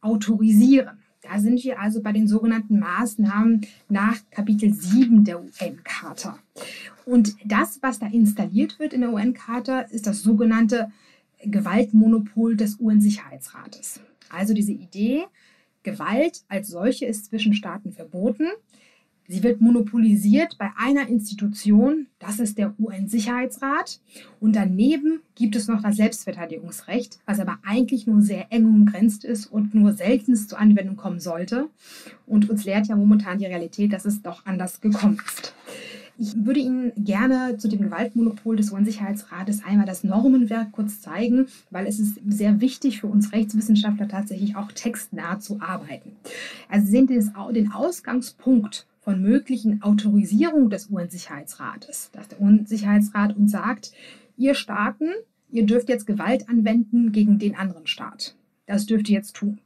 autorisieren. 0.00 0.98
Da 1.22 1.40
sind 1.40 1.62
wir 1.64 1.80
also 1.80 2.00
bei 2.00 2.12
den 2.12 2.28
sogenannten 2.28 2.78
Maßnahmen 2.78 3.66
nach 3.88 4.16
Kapitel 4.30 4.72
7 4.72 5.24
der 5.24 5.40
UN-Charta. 5.40 6.38
Und 7.04 7.34
das, 7.44 7.80
was 7.82 7.98
da 7.98 8.06
installiert 8.06 8.78
wird 8.78 8.92
in 8.92 9.00
der 9.00 9.12
UN-Charta, 9.12 9.80
ist 9.80 10.06
das 10.06 10.22
sogenannte 10.22 10.92
Gewaltmonopol 11.42 12.56
des 12.56 12.78
UN-Sicherheitsrates. 12.78 14.00
Also 14.30 14.54
diese 14.54 14.72
Idee, 14.72 15.24
Gewalt 15.82 16.42
als 16.48 16.68
solche 16.68 17.06
ist 17.06 17.26
zwischen 17.26 17.54
Staaten 17.54 17.92
verboten. 17.92 18.46
Sie 19.30 19.42
wird 19.42 19.60
monopolisiert 19.60 20.56
bei 20.56 20.70
einer 20.78 21.06
Institution, 21.06 22.06
das 22.18 22.40
ist 22.40 22.56
der 22.56 22.74
UN-Sicherheitsrat. 22.80 24.00
Und 24.40 24.56
daneben 24.56 25.20
gibt 25.34 25.54
es 25.54 25.68
noch 25.68 25.82
das 25.82 25.96
Selbstverteidigungsrecht, 25.96 27.18
was 27.26 27.38
aber 27.38 27.58
eigentlich 27.62 28.06
nur 28.06 28.22
sehr 28.22 28.50
eng 28.50 28.64
umgrenzt 28.64 29.26
ist 29.26 29.44
und 29.44 29.74
nur 29.74 29.92
seltenst 29.92 30.48
zur 30.48 30.58
Anwendung 30.58 30.96
kommen 30.96 31.20
sollte. 31.20 31.68
Und 32.26 32.48
uns 32.48 32.64
lehrt 32.64 32.86
ja 32.86 32.96
momentan 32.96 33.36
die 33.36 33.44
Realität, 33.44 33.92
dass 33.92 34.06
es 34.06 34.22
doch 34.22 34.46
anders 34.46 34.80
gekommen 34.80 35.20
ist. 35.26 35.54
Ich 36.20 36.34
würde 36.34 36.60
Ihnen 36.60 36.92
gerne 36.96 37.58
zu 37.58 37.68
dem 37.68 37.82
Gewaltmonopol 37.82 38.56
des 38.56 38.72
UN-Sicherheitsrates 38.72 39.62
einmal 39.62 39.86
das 39.86 40.04
Normenwerk 40.04 40.72
kurz 40.72 41.02
zeigen, 41.02 41.46
weil 41.70 41.86
es 41.86 42.00
ist 42.00 42.18
sehr 42.26 42.62
wichtig 42.62 43.00
für 43.00 43.06
uns 43.06 43.32
Rechtswissenschaftler 43.32 44.08
tatsächlich 44.08 44.56
auch 44.56 44.72
textnah 44.72 45.38
zu 45.38 45.60
arbeiten. 45.60 46.12
Also 46.68 46.86
Sie 46.86 46.92
sehen 46.92 47.06
den 47.06 47.72
Ausgangspunkt 47.72 48.86
von 49.08 49.22
möglichen 49.22 49.80
Autorisierung 49.80 50.68
des 50.68 50.90
UN-Sicherheitsrates, 50.90 52.10
dass 52.12 52.28
der 52.28 52.42
UN-Sicherheitsrat 52.42 53.34
uns 53.34 53.52
sagt, 53.52 53.92
ihr 54.36 54.54
Staaten, 54.54 55.06
ihr 55.50 55.64
dürft 55.64 55.88
jetzt 55.88 56.06
Gewalt 56.06 56.46
anwenden 56.50 57.10
gegen 57.10 57.38
den 57.38 57.56
anderen 57.56 57.86
Staat. 57.86 58.36
Das 58.66 58.84
dürft 58.84 59.08
ihr 59.08 59.16
jetzt 59.16 59.34
tun. 59.34 59.60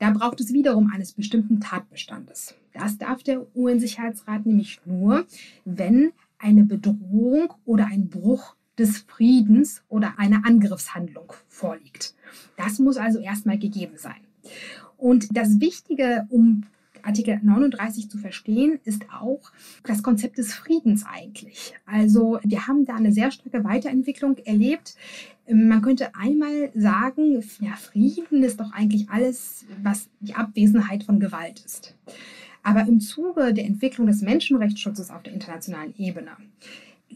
Da 0.00 0.10
braucht 0.10 0.40
es 0.40 0.52
wiederum 0.52 0.90
eines 0.92 1.12
bestimmten 1.12 1.60
Tatbestandes. 1.60 2.56
Das 2.74 2.98
darf 2.98 3.22
der 3.22 3.46
UN-Sicherheitsrat 3.54 4.46
nämlich 4.46 4.80
nur, 4.84 5.26
wenn 5.64 6.10
eine 6.40 6.64
Bedrohung 6.64 7.54
oder 7.64 7.86
ein 7.86 8.08
Bruch 8.08 8.56
des 8.76 8.98
Friedens 8.98 9.84
oder 9.88 10.14
eine 10.18 10.44
Angriffshandlung 10.44 11.34
vorliegt. 11.46 12.16
Das 12.56 12.80
muss 12.80 12.96
also 12.96 13.20
erstmal 13.20 13.60
gegeben 13.60 13.96
sein. 13.96 14.26
Und 14.96 15.28
das 15.36 15.60
Wichtige, 15.60 16.26
um 16.30 16.64
Artikel 17.02 17.40
39 17.42 18.10
zu 18.10 18.18
verstehen, 18.18 18.78
ist 18.84 19.06
auch 19.12 19.52
das 19.84 20.02
Konzept 20.02 20.38
des 20.38 20.54
Friedens 20.54 21.04
eigentlich. 21.04 21.74
Also 21.86 22.38
wir 22.42 22.66
haben 22.66 22.84
da 22.84 22.94
eine 22.94 23.12
sehr 23.12 23.30
starke 23.30 23.64
Weiterentwicklung 23.64 24.36
erlebt. 24.38 24.96
Man 25.48 25.82
könnte 25.82 26.14
einmal 26.14 26.70
sagen, 26.74 27.42
ja, 27.60 27.74
Frieden 27.76 28.42
ist 28.42 28.60
doch 28.60 28.72
eigentlich 28.72 29.10
alles, 29.10 29.64
was 29.82 30.08
die 30.20 30.34
Abwesenheit 30.34 31.04
von 31.04 31.20
Gewalt 31.20 31.64
ist. 31.64 31.94
Aber 32.62 32.86
im 32.86 33.00
Zuge 33.00 33.52
der 33.52 33.64
Entwicklung 33.64 34.06
des 34.06 34.22
Menschenrechtsschutzes 34.22 35.10
auf 35.10 35.22
der 35.22 35.32
internationalen 35.32 35.94
Ebene 35.98 36.30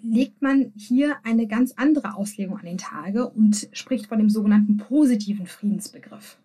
legt 0.02 0.42
man 0.42 0.72
hier 0.76 1.16
eine 1.24 1.46
ganz 1.46 1.72
andere 1.76 2.14
Auslegung 2.14 2.58
an 2.58 2.66
den 2.66 2.78
Tage 2.78 3.28
und 3.28 3.68
spricht 3.72 4.06
von 4.06 4.18
dem 4.18 4.30
sogenannten 4.30 4.76
positiven 4.76 5.46
Friedensbegriff. 5.46 6.38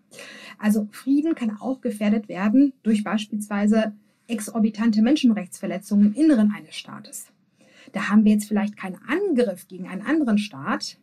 Also 0.61 0.87
Frieden 0.91 1.33
kann 1.33 1.57
auch 1.59 1.81
gefährdet 1.81 2.29
werden 2.29 2.73
durch 2.83 3.03
beispielsweise 3.03 3.93
exorbitante 4.27 5.01
Menschenrechtsverletzungen 5.01 6.13
im 6.13 6.13
Inneren 6.13 6.53
eines 6.55 6.75
Staates. 6.75 7.27
Da 7.93 8.09
haben 8.09 8.23
wir 8.23 8.33
jetzt 8.33 8.47
vielleicht 8.47 8.77
keinen 8.77 8.99
Angriff 9.07 9.67
gegen 9.67 9.87
einen 9.87 10.03
anderen 10.03 10.37
Staat, 10.37 10.99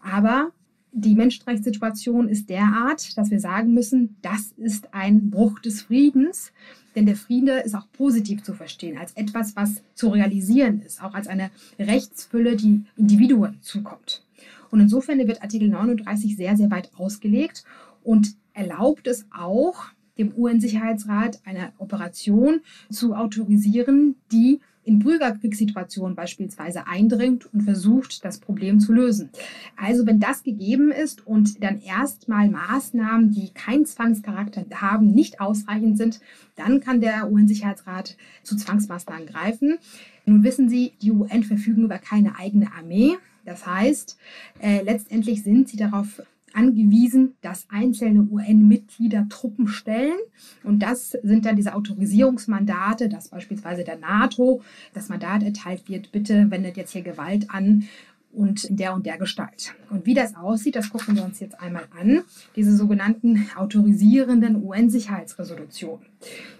aber 0.00 0.52
die 0.92 1.16
Menschenrechtssituation 1.16 2.28
ist 2.28 2.48
derart, 2.50 3.16
dass 3.18 3.30
wir 3.30 3.40
sagen 3.40 3.74
müssen, 3.74 4.16
das 4.22 4.52
ist 4.56 4.94
ein 4.94 5.30
Bruch 5.30 5.58
des 5.58 5.82
Friedens, 5.82 6.52
denn 6.94 7.06
der 7.06 7.16
Friede 7.16 7.58
ist 7.58 7.74
auch 7.74 7.90
positiv 7.92 8.44
zu 8.44 8.54
verstehen, 8.54 8.96
als 8.96 9.12
etwas, 9.12 9.56
was 9.56 9.82
zu 9.94 10.08
realisieren 10.08 10.82
ist, 10.82 11.02
auch 11.02 11.14
als 11.14 11.26
eine 11.26 11.50
Rechtsfülle, 11.78 12.56
die 12.56 12.84
Individuen 12.96 13.58
zukommt. 13.60 14.24
Und 14.70 14.78
insofern 14.78 15.18
wird 15.26 15.42
Artikel 15.42 15.68
39 15.68 16.36
sehr, 16.36 16.56
sehr 16.56 16.70
weit 16.70 16.90
ausgelegt 16.96 17.64
und 18.02 18.36
erlaubt 18.60 19.06
es 19.06 19.26
auch, 19.30 19.86
dem 20.18 20.34
UN-Sicherheitsrat 20.36 21.40
eine 21.44 21.72
Operation 21.78 22.60
zu 22.90 23.14
autorisieren, 23.14 24.16
die 24.30 24.60
in 24.84 24.98
Bürgerkriegssituationen 24.98 26.16
beispielsweise 26.16 26.86
eindringt 26.86 27.52
und 27.54 27.62
versucht, 27.62 28.24
das 28.24 28.38
Problem 28.38 28.80
zu 28.80 28.92
lösen. 28.92 29.30
Also 29.76 30.06
wenn 30.06 30.20
das 30.20 30.42
gegeben 30.42 30.90
ist 30.90 31.26
und 31.26 31.62
dann 31.62 31.80
erstmal 31.80 32.50
Maßnahmen, 32.50 33.30
die 33.30 33.50
keinen 33.50 33.86
Zwangscharakter 33.86 34.64
haben, 34.74 35.12
nicht 35.12 35.40
ausreichend 35.40 35.96
sind, 35.96 36.20
dann 36.56 36.80
kann 36.80 37.00
der 37.00 37.30
UN-Sicherheitsrat 37.30 38.16
zu 38.42 38.56
Zwangsmaßnahmen 38.56 39.26
greifen. 39.26 39.78
Nun 40.26 40.42
wissen 40.44 40.68
Sie, 40.68 40.92
die 41.02 41.12
UN 41.12 41.44
verfügen 41.44 41.84
über 41.84 41.98
keine 41.98 42.38
eigene 42.38 42.72
Armee. 42.72 43.16
Das 43.44 43.66
heißt, 43.66 44.18
äh, 44.60 44.82
letztendlich 44.82 45.42
sind 45.42 45.68
sie 45.68 45.76
darauf 45.76 46.22
angewiesen, 46.54 47.34
dass 47.40 47.66
einzelne 47.70 48.22
UN-Mitglieder 48.22 49.28
Truppen 49.28 49.68
stellen. 49.68 50.18
Und 50.64 50.80
das 50.80 51.10
sind 51.22 51.44
dann 51.46 51.56
diese 51.56 51.74
Autorisierungsmandate, 51.74 53.08
dass 53.08 53.28
beispielsweise 53.28 53.84
der 53.84 53.98
NATO 53.98 54.62
das 54.92 55.08
Mandat 55.08 55.42
erteilt 55.42 55.88
wird, 55.88 56.12
bitte 56.12 56.50
wendet 56.50 56.76
jetzt 56.76 56.92
hier 56.92 57.02
Gewalt 57.02 57.50
an 57.50 57.84
und 58.32 58.64
in 58.64 58.76
der 58.76 58.94
und 58.94 59.06
der 59.06 59.18
Gestalt. 59.18 59.74
Und 59.90 60.06
wie 60.06 60.14
das 60.14 60.36
aussieht, 60.36 60.76
das 60.76 60.90
gucken 60.90 61.16
wir 61.16 61.24
uns 61.24 61.40
jetzt 61.40 61.60
einmal 61.60 61.84
an. 61.98 62.22
Diese 62.56 62.76
sogenannten 62.76 63.48
autorisierenden 63.56 64.62
UN-Sicherheitsresolutionen. 64.64 66.06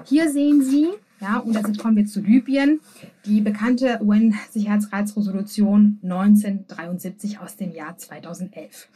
Hier 0.05 0.31
sehen 0.31 0.63
Sie, 0.63 0.89
ja, 1.21 1.39
und 1.39 1.55
jetzt 1.55 1.79
kommen 1.79 1.97
wir 1.97 2.07
zu 2.07 2.21
Libyen, 2.21 2.81
die 3.27 3.41
bekannte 3.41 4.01
UN-Sicherheitsratsresolution 4.03 5.99
1973 6.03 7.39
aus 7.39 7.57
dem 7.57 7.73
Jahr 7.73 7.97
2011. 7.99 8.89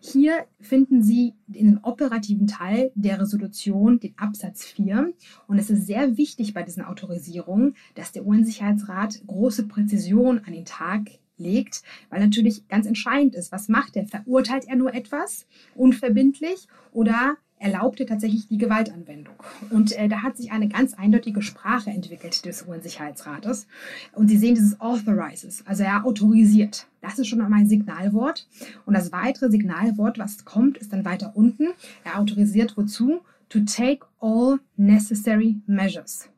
Hier 0.00 0.46
finden 0.60 1.02
Sie 1.02 1.34
in 1.52 1.66
dem 1.66 1.80
operativen 1.82 2.46
Teil 2.46 2.92
der 2.94 3.20
Resolution 3.20 4.00
den 4.00 4.14
Absatz 4.16 4.64
4. 4.64 5.12
Und 5.46 5.58
es 5.58 5.68
ist 5.70 5.86
sehr 5.86 6.16
wichtig 6.16 6.54
bei 6.54 6.62
diesen 6.62 6.84
Autorisierungen, 6.84 7.76
dass 7.94 8.12
der 8.12 8.26
UN-Sicherheitsrat 8.26 9.22
große 9.26 9.66
Präzision 9.66 10.40
an 10.44 10.52
den 10.52 10.64
Tag 10.64 11.02
legt, 11.38 11.82
weil 12.08 12.20
natürlich 12.20 12.66
ganz 12.68 12.86
entscheidend 12.86 13.34
ist, 13.34 13.52
was 13.52 13.68
macht 13.68 13.96
er? 13.96 14.06
Verurteilt 14.06 14.66
er 14.68 14.76
nur 14.76 14.94
etwas 14.94 15.46
unverbindlich 15.74 16.66
oder 16.92 17.36
erlaubt 17.58 18.00
er 18.00 18.06
tatsächlich 18.06 18.48
die 18.48 18.58
Gewaltanwendung? 18.58 19.34
Und 19.70 19.92
äh, 19.92 20.08
da 20.08 20.22
hat 20.22 20.36
sich 20.36 20.52
eine 20.52 20.68
ganz 20.68 20.94
eindeutige 20.94 21.42
Sprache 21.42 21.90
entwickelt 21.90 22.44
des 22.44 22.66
UN-Sicherheitsrates. 22.66 23.66
Und 24.12 24.28
Sie 24.28 24.36
sehen 24.36 24.54
dieses 24.54 24.80
authorizes, 24.80 25.66
also 25.66 25.82
er 25.82 26.04
autorisiert. 26.04 26.86
Das 27.00 27.18
ist 27.18 27.28
schon 27.28 27.40
einmal 27.40 27.60
ein 27.60 27.68
Signalwort. 27.68 28.46
Und 28.84 28.94
das 28.94 29.12
weitere 29.12 29.50
Signalwort, 29.50 30.18
was 30.18 30.44
kommt, 30.44 30.78
ist 30.78 30.92
dann 30.92 31.04
weiter 31.04 31.32
unten. 31.34 31.68
Er 32.04 32.18
autorisiert 32.18 32.76
wozu? 32.76 33.20
To 33.48 33.60
take 33.60 34.04
all 34.20 34.58
necessary 34.76 35.56
measures. 35.66 36.28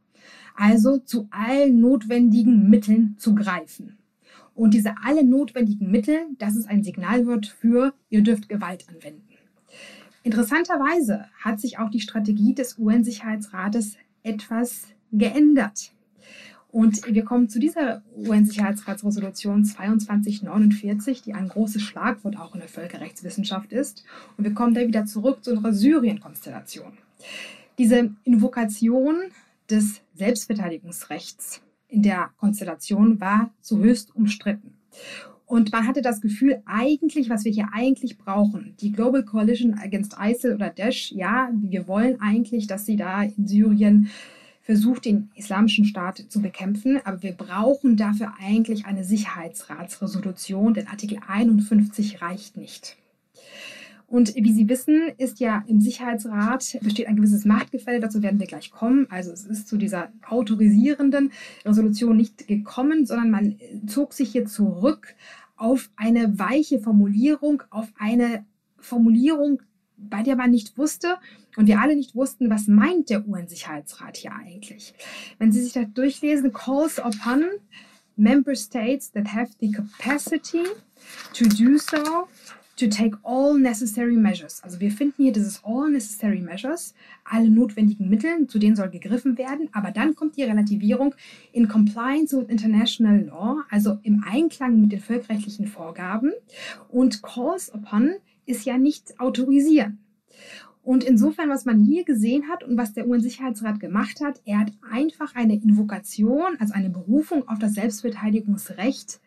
Also 0.54 0.98
zu 0.98 1.28
allen 1.30 1.80
notwendigen 1.80 2.68
Mitteln 2.68 3.16
zu 3.18 3.34
greifen. 3.34 3.96
Und 4.54 4.74
diese 4.74 4.94
alle 5.04 5.22
notwendigen 5.24 5.88
Mittel, 5.90 6.18
das 6.38 6.56
ist 6.56 6.68
ein 6.68 6.82
Signalwort 6.82 7.46
für, 7.46 7.94
ihr 8.10 8.22
dürft 8.22 8.48
Gewalt 8.48 8.86
anwenden. 8.88 9.27
Interessanterweise 10.28 11.24
hat 11.42 11.58
sich 11.58 11.78
auch 11.78 11.88
die 11.88 12.02
Strategie 12.02 12.52
des 12.52 12.78
UN-Sicherheitsrates 12.78 13.96
etwas 14.22 14.88
geändert. 15.10 15.92
Und 16.70 17.02
wir 17.06 17.24
kommen 17.24 17.48
zu 17.48 17.58
dieser 17.58 18.02
UN-Sicherheitsratsresolution 18.14 19.64
2249, 19.64 21.22
die 21.22 21.32
ein 21.32 21.48
großes 21.48 21.80
Schlagwort 21.80 22.38
auch 22.38 22.52
in 22.52 22.60
der 22.60 22.68
Völkerrechtswissenschaft 22.68 23.72
ist. 23.72 24.04
Und 24.36 24.44
wir 24.44 24.52
kommen 24.52 24.74
da 24.74 24.82
wieder 24.82 25.06
zurück 25.06 25.42
zu 25.42 25.52
unserer 25.52 25.72
Syrien-Konstellation. 25.72 26.92
Diese 27.78 28.10
Invokation 28.24 29.16
des 29.70 30.02
Selbstverteidigungsrechts 30.12 31.62
in 31.88 32.02
der 32.02 32.32
Konstellation 32.36 33.18
war 33.18 33.50
zu 33.62 33.78
höchst 33.78 34.14
umstritten. 34.14 34.74
Und 35.48 35.72
man 35.72 35.86
hatte 35.86 36.02
das 36.02 36.20
Gefühl, 36.20 36.62
eigentlich, 36.66 37.30
was 37.30 37.46
wir 37.46 37.50
hier 37.50 37.70
eigentlich 37.72 38.18
brauchen, 38.18 38.74
die 38.82 38.92
Global 38.92 39.24
Coalition 39.24 39.78
Against 39.78 40.14
ISIL 40.20 40.54
oder 40.54 40.68
Daesh, 40.68 41.10
ja, 41.12 41.48
wir 41.54 41.88
wollen 41.88 42.20
eigentlich, 42.20 42.66
dass 42.66 42.84
sie 42.84 42.96
da 42.96 43.22
in 43.22 43.46
Syrien 43.46 44.10
versucht, 44.60 45.06
den 45.06 45.30
islamischen 45.34 45.86
Staat 45.86 46.22
zu 46.28 46.42
bekämpfen, 46.42 47.00
aber 47.02 47.22
wir 47.22 47.32
brauchen 47.32 47.96
dafür 47.96 48.34
eigentlich 48.38 48.84
eine 48.84 49.04
Sicherheitsratsresolution, 49.04 50.74
denn 50.74 50.86
Artikel 50.86 51.18
51 51.26 52.20
reicht 52.20 52.58
nicht. 52.58 52.98
Und 54.08 54.34
wie 54.34 54.52
Sie 54.54 54.70
wissen, 54.70 55.12
ist 55.18 55.38
ja 55.38 55.62
im 55.66 55.82
Sicherheitsrat 55.82 56.78
besteht 56.80 57.08
ein 57.08 57.16
gewisses 57.16 57.44
Machtgefälle, 57.44 58.00
dazu 58.00 58.22
werden 58.22 58.40
wir 58.40 58.46
gleich 58.46 58.70
kommen. 58.70 59.06
Also 59.10 59.30
es 59.32 59.44
ist 59.44 59.68
zu 59.68 59.76
dieser 59.76 60.10
autorisierenden 60.26 61.30
Resolution 61.66 62.16
nicht 62.16 62.48
gekommen, 62.48 63.04
sondern 63.04 63.30
man 63.30 63.58
zog 63.86 64.14
sich 64.14 64.32
hier 64.32 64.46
zurück 64.46 65.14
auf 65.56 65.90
eine 65.96 66.38
weiche 66.38 66.80
Formulierung, 66.80 67.62
auf 67.68 67.92
eine 67.98 68.46
Formulierung, 68.78 69.60
bei 69.98 70.22
der 70.22 70.36
man 70.36 70.52
nicht 70.52 70.78
wusste 70.78 71.16
und 71.56 71.66
wir 71.66 71.80
alle 71.80 71.94
nicht 71.94 72.14
wussten, 72.14 72.48
was 72.48 72.66
meint 72.66 73.10
der 73.10 73.28
UN-Sicherheitsrat 73.28 74.16
hier 74.16 74.32
eigentlich. 74.32 74.94
Wenn 75.38 75.52
Sie 75.52 75.60
sich 75.60 75.74
das 75.74 75.86
durchlesen, 75.92 76.52
calls 76.54 76.98
upon 76.98 77.44
member 78.16 78.56
states 78.56 79.12
that 79.12 79.34
have 79.34 79.50
the 79.60 79.70
capacity 79.70 80.64
to 81.34 81.44
do 81.44 81.76
so 81.76 82.26
to 82.78 82.86
take 82.86 83.16
all 83.24 83.58
necessary 83.58 84.16
measures. 84.16 84.62
Also 84.62 84.80
wir 84.80 84.90
finden 84.92 85.22
hier 85.22 85.32
dieses 85.32 85.62
all 85.64 85.90
necessary 85.90 86.40
measures, 86.40 86.94
alle 87.24 87.50
notwendigen 87.50 88.08
Mittel, 88.08 88.46
zu 88.46 88.58
denen 88.58 88.76
soll 88.76 88.88
gegriffen 88.88 89.36
werden, 89.36 89.68
aber 89.72 89.90
dann 89.90 90.14
kommt 90.14 90.36
die 90.36 90.44
Relativierung 90.44 91.14
in 91.52 91.68
compliance 91.68 92.36
with 92.36 92.48
international 92.48 93.24
law, 93.24 93.56
also 93.70 93.98
im 94.02 94.24
Einklang 94.26 94.80
mit 94.80 94.92
den 94.92 95.00
völkerrechtlichen 95.00 95.66
Vorgaben 95.66 96.32
und 96.88 97.22
calls 97.22 97.72
upon 97.74 98.14
ist 98.46 98.64
ja 98.64 98.78
nicht 98.78 99.18
autorisieren. 99.20 99.98
Und 100.82 101.04
insofern, 101.04 101.50
was 101.50 101.66
man 101.66 101.80
hier 101.80 102.04
gesehen 102.04 102.48
hat 102.48 102.64
und 102.64 102.78
was 102.78 102.94
der 102.94 103.06
UN-Sicherheitsrat 103.06 103.78
gemacht 103.78 104.20
hat, 104.22 104.40
er 104.46 104.60
hat 104.60 104.72
einfach 104.90 105.34
eine 105.34 105.54
Invokation, 105.54 106.56
also 106.58 106.72
eine 106.72 106.88
Berufung 106.88 107.46
auf 107.46 107.58
das 107.58 107.74
Selbstverteidigungsrecht 107.74 109.20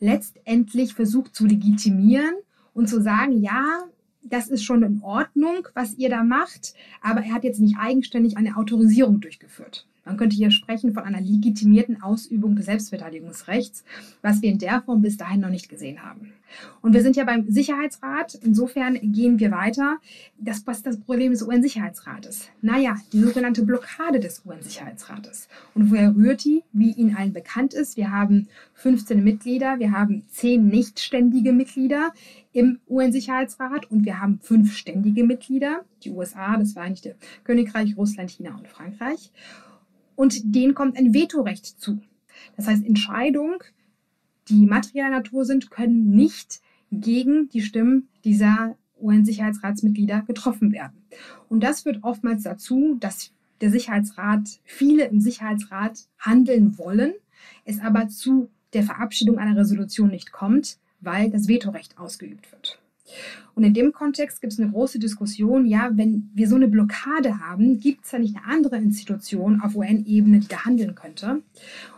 letztendlich 0.00 0.94
versucht 0.94 1.34
zu 1.34 1.46
legitimieren 1.46 2.34
und 2.78 2.86
zu 2.86 3.02
sagen, 3.02 3.42
ja, 3.42 3.82
das 4.22 4.48
ist 4.48 4.62
schon 4.62 4.84
in 4.84 5.02
Ordnung, 5.02 5.66
was 5.74 5.94
ihr 5.98 6.08
da 6.08 6.22
macht, 6.22 6.74
aber 7.02 7.22
er 7.22 7.34
hat 7.34 7.42
jetzt 7.42 7.58
nicht 7.58 7.76
eigenständig 7.76 8.36
eine 8.36 8.56
Autorisierung 8.56 9.20
durchgeführt. 9.20 9.88
Man 10.08 10.16
könnte 10.16 10.36
hier 10.36 10.50
sprechen 10.50 10.94
von 10.94 11.04
einer 11.04 11.20
legitimierten 11.20 12.02
Ausübung 12.02 12.56
des 12.56 12.64
Selbstverteidigungsrechts, 12.64 13.84
was 14.22 14.40
wir 14.40 14.50
in 14.50 14.58
der 14.58 14.80
Form 14.80 15.02
bis 15.02 15.18
dahin 15.18 15.40
noch 15.40 15.50
nicht 15.50 15.68
gesehen 15.68 16.02
haben. 16.02 16.32
Und 16.80 16.94
wir 16.94 17.02
sind 17.02 17.14
ja 17.14 17.24
beim 17.24 17.44
Sicherheitsrat. 17.50 18.34
Insofern 18.36 18.98
gehen 19.12 19.38
wir 19.38 19.50
weiter. 19.50 19.98
Das, 20.38 20.66
was 20.66 20.82
das 20.82 20.98
Problem 20.98 21.32
des 21.32 21.42
UN-Sicherheitsrates? 21.42 22.48
Naja, 22.62 22.96
die 23.12 23.20
sogenannte 23.20 23.66
Blockade 23.66 24.18
des 24.18 24.46
UN-Sicherheitsrates. 24.46 25.46
Und 25.74 25.90
woher 25.90 26.16
rührt 26.16 26.42
die? 26.42 26.62
Wie 26.72 26.92
Ihnen 26.92 27.14
allen 27.14 27.34
bekannt 27.34 27.74
ist, 27.74 27.98
wir 27.98 28.10
haben 28.10 28.48
15 28.72 29.22
Mitglieder, 29.22 29.78
wir 29.78 29.92
haben 29.92 30.22
10 30.30 30.68
nichtständige 30.68 31.52
Mitglieder 31.52 32.14
im 32.54 32.78
UN-Sicherheitsrat 32.88 33.90
und 33.90 34.06
wir 34.06 34.22
haben 34.22 34.40
fünf 34.40 34.74
ständige 34.74 35.24
Mitglieder, 35.24 35.84
die 36.02 36.10
USA, 36.10 36.56
das 36.56 36.72
Vereinigte 36.72 37.14
Königreich, 37.44 37.94
Russland, 37.98 38.30
China 38.30 38.56
und 38.56 38.68
Frankreich 38.68 39.30
und 40.18 40.52
denen 40.56 40.74
kommt 40.74 40.96
ein 40.98 41.14
Vetorecht 41.14 41.64
zu. 41.64 42.00
Das 42.56 42.66
heißt, 42.66 42.84
Entscheidungen, 42.84 43.58
die 44.48 44.66
materieller 44.66 45.10
Natur 45.10 45.44
sind, 45.44 45.70
können 45.70 46.10
nicht 46.10 46.60
gegen 46.90 47.48
die 47.50 47.62
Stimmen 47.62 48.08
dieser 48.24 48.76
UN-Sicherheitsratsmitglieder 49.00 50.22
getroffen 50.22 50.72
werden. 50.72 51.04
Und 51.48 51.62
das 51.62 51.82
führt 51.82 52.02
oftmals 52.02 52.42
dazu, 52.42 52.96
dass 52.98 53.30
der 53.60 53.70
Sicherheitsrat, 53.70 54.58
viele 54.64 55.04
im 55.04 55.20
Sicherheitsrat 55.20 56.08
handeln 56.18 56.78
wollen, 56.78 57.12
es 57.64 57.78
aber 57.78 58.08
zu 58.08 58.50
der 58.72 58.82
Verabschiedung 58.82 59.38
einer 59.38 59.56
Resolution 59.56 60.08
nicht 60.08 60.32
kommt, 60.32 60.78
weil 61.00 61.30
das 61.30 61.46
Vetorecht 61.46 61.96
ausgeübt 61.96 62.50
wird. 62.50 62.80
Und 63.54 63.64
in 63.64 63.74
dem 63.74 63.92
Kontext 63.92 64.40
gibt 64.40 64.52
es 64.52 64.60
eine 64.60 64.70
große 64.70 64.98
Diskussion, 64.98 65.66
ja, 65.66 65.90
wenn 65.94 66.30
wir 66.34 66.48
so 66.48 66.56
eine 66.56 66.68
Blockade 66.68 67.40
haben, 67.40 67.80
gibt 67.80 68.04
es 68.04 68.10
da 68.10 68.18
nicht 68.18 68.36
eine 68.36 68.54
andere 68.54 68.76
Institution 68.76 69.60
auf 69.60 69.74
UN-Ebene, 69.74 70.40
die 70.40 70.48
da 70.48 70.64
handeln 70.64 70.94
könnte? 70.94 71.42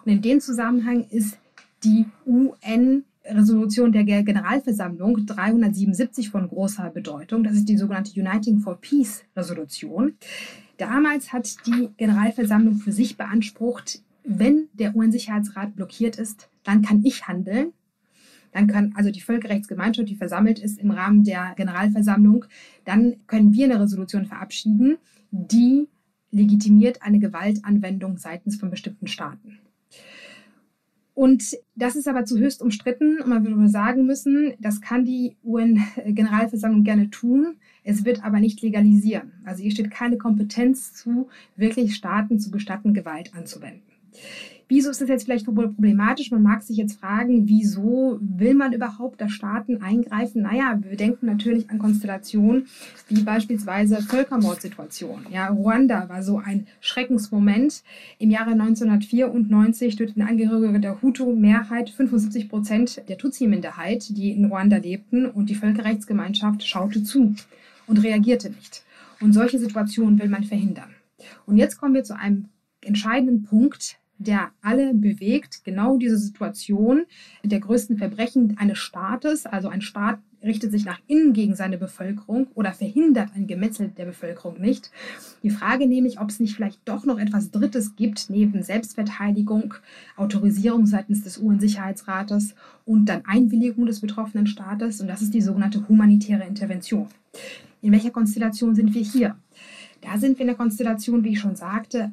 Und 0.05 0.12
in 0.12 0.23
dem 0.23 0.40
Zusammenhang 0.40 1.07
ist 1.11 1.38
die 1.85 2.07
UN 2.27 3.05
Resolution 3.25 3.92
der 3.92 4.05
Generalversammlung 4.05 5.27
377 5.27 6.31
von 6.31 6.49
großer 6.49 6.90
Bedeutung. 6.90 7.44
Das 7.44 7.55
ist 7.55 7.68
die 7.68 7.77
sogenannte 7.77 8.18
Uniting 8.18 8.61
for 8.61 8.81
Peace 8.81 9.25
Resolution. 9.37 10.14
Damals 10.79 11.33
hat 11.33 11.66
die 11.66 11.90
Generalversammlung 11.99 12.77
für 12.77 12.92
sich 12.92 13.16
beansprucht, 13.16 14.03
wenn 14.25 14.68
der 14.73 14.96
UN-Sicherheitsrat 14.96 15.77
blockiert 15.77 16.16
ist, 16.16 16.49
dann 16.64 16.83
kann 16.83 17.03
ich 17.05 17.27
handeln 17.27 17.73
dann 18.52 18.66
kann 18.66 18.92
also 18.96 19.10
die 19.10 19.20
Völkerrechtsgemeinschaft, 19.20 20.08
die 20.08 20.16
versammelt 20.16 20.58
ist 20.58 20.78
im 20.78 20.90
Rahmen 20.90 21.24
der 21.24 21.54
Generalversammlung, 21.56 22.44
dann 22.84 23.16
können 23.26 23.52
wir 23.52 23.66
eine 23.66 23.80
Resolution 23.80 24.26
verabschieden, 24.26 24.98
die 25.30 25.88
legitimiert 26.30 27.02
eine 27.02 27.18
Gewaltanwendung 27.18 28.18
seitens 28.18 28.56
von 28.56 28.70
bestimmten 28.70 29.06
Staaten. 29.06 29.58
Und 31.14 31.56
das 31.74 31.96
ist 31.96 32.08
aber 32.08 32.24
zu 32.24 32.38
höchst 32.38 32.62
umstritten 32.62 33.20
und 33.20 33.28
man 33.28 33.44
würde 33.44 33.68
sagen 33.68 34.06
müssen, 34.06 34.54
das 34.58 34.80
kann 34.80 35.04
die 35.04 35.36
UN-Generalversammlung 35.44 36.82
gerne 36.82 37.10
tun, 37.10 37.56
es 37.84 38.04
wird 38.04 38.24
aber 38.24 38.40
nicht 38.40 38.62
legalisieren. 38.62 39.32
Also 39.44 39.62
hier 39.62 39.72
steht 39.72 39.90
keine 39.90 40.16
Kompetenz 40.16 40.94
zu, 40.94 41.28
wirklich 41.56 41.94
Staaten 41.94 42.38
zu 42.38 42.50
gestatten, 42.50 42.94
Gewalt 42.94 43.34
anzuwenden. 43.34 43.82
Wieso 44.70 44.88
ist 44.88 45.00
das 45.00 45.09
jetzt 45.09 45.24
vielleicht 45.24 45.46
problematisch? 45.46 46.30
Man 46.30 46.44
mag 46.44 46.62
sich 46.62 46.76
jetzt 46.76 47.00
fragen, 47.00 47.48
wieso 47.48 48.20
will 48.20 48.54
man 48.54 48.72
überhaupt, 48.72 49.20
dass 49.20 49.33
Staaten 49.33 49.83
eingreifen? 49.83 50.42
Naja, 50.42 50.78
wir 50.80 50.96
denken 50.96 51.26
natürlich 51.26 51.68
an 51.70 51.80
Konstellationen 51.80 52.68
wie 53.09 53.24
beispielsweise 53.24 54.00
Völkermordsituationen. 54.00 55.26
Ja, 55.33 55.48
Ruanda 55.48 56.09
war 56.09 56.22
so 56.22 56.38
ein 56.38 56.68
Schreckensmoment. 56.80 57.83
Im 58.20 58.30
Jahre 58.30 58.52
1994 58.52 59.96
töteten 59.96 60.22
Angehörige 60.22 60.78
der 60.78 61.02
Hutu-Mehrheit 61.02 61.90
75 61.90 62.48
Prozent 62.48 63.02
der 63.09 63.18
Tutsi-Minderheit, 63.18 64.16
die 64.16 64.30
in 64.30 64.44
Ruanda 64.44 64.76
lebten, 64.76 65.26
und 65.26 65.50
die 65.50 65.56
Völkerrechtsgemeinschaft 65.56 66.64
schaute 66.64 67.02
zu 67.02 67.35
und 67.88 68.04
reagierte 68.04 68.50
nicht. 68.50 68.85
Und 69.20 69.33
solche 69.33 69.59
Situationen 69.59 70.20
will 70.20 70.28
man 70.28 70.44
verhindern. 70.44 70.94
Und 71.44 71.56
jetzt 71.56 71.76
kommen 71.76 71.94
wir 71.94 72.04
zu 72.04 72.16
einem 72.16 72.50
entscheidenden 72.83 73.42
Punkt, 73.42 73.98
der 74.20 74.50
alle 74.61 74.92
bewegt, 74.92 75.64
genau 75.64 75.96
diese 75.96 76.18
Situation 76.18 77.04
der 77.42 77.59
größten 77.59 77.96
Verbrechen 77.96 78.56
eines 78.59 78.78
Staates. 78.78 79.46
Also 79.46 79.68
ein 79.68 79.80
Staat 79.80 80.18
richtet 80.44 80.72
sich 80.72 80.85
nach 80.85 81.00
innen 81.06 81.33
gegen 81.33 81.54
seine 81.54 81.78
Bevölkerung 81.78 82.48
oder 82.54 82.72
verhindert 82.72 83.30
ein 83.35 83.46
Gemetzel 83.46 83.88
der 83.96 84.04
Bevölkerung 84.04 84.61
nicht. 84.61 84.90
Die 85.42 85.50
Frage 85.50 85.87
nämlich, 85.87 86.20
ob 86.20 86.28
es 86.28 86.38
nicht 86.38 86.54
vielleicht 86.54 86.80
doch 86.85 87.06
noch 87.06 87.18
etwas 87.18 87.50
Drittes 87.50 87.96
gibt, 87.96 88.28
neben 88.28 88.62
Selbstverteidigung, 88.62 89.74
Autorisierung 90.16 90.87
seitens 90.87 91.24
des 91.24 91.38
UN-Sicherheitsrates 91.38 92.54
und 92.85 93.06
dann 93.06 93.22
Einwilligung 93.26 93.87
des 93.87 94.00
betroffenen 94.00 94.46
Staates. 94.46 95.00
Und 95.00 95.09
das 95.09 95.22
ist 95.22 95.33
die 95.33 95.42
sogenannte 95.42 95.88
humanitäre 95.88 96.44
Intervention. 96.44 97.09
In 97.80 97.92
welcher 97.92 98.11
Konstellation 98.11 98.74
sind 98.74 98.94
wir 98.94 99.02
hier? 99.02 99.37
Da 100.02 100.18
sind 100.18 100.38
wir 100.38 100.42
in 100.42 100.48
der 100.48 100.56
Konstellation, 100.56 101.24
wie 101.24 101.30
ich 101.30 101.40
schon 101.40 101.56
sagte, 101.56 102.12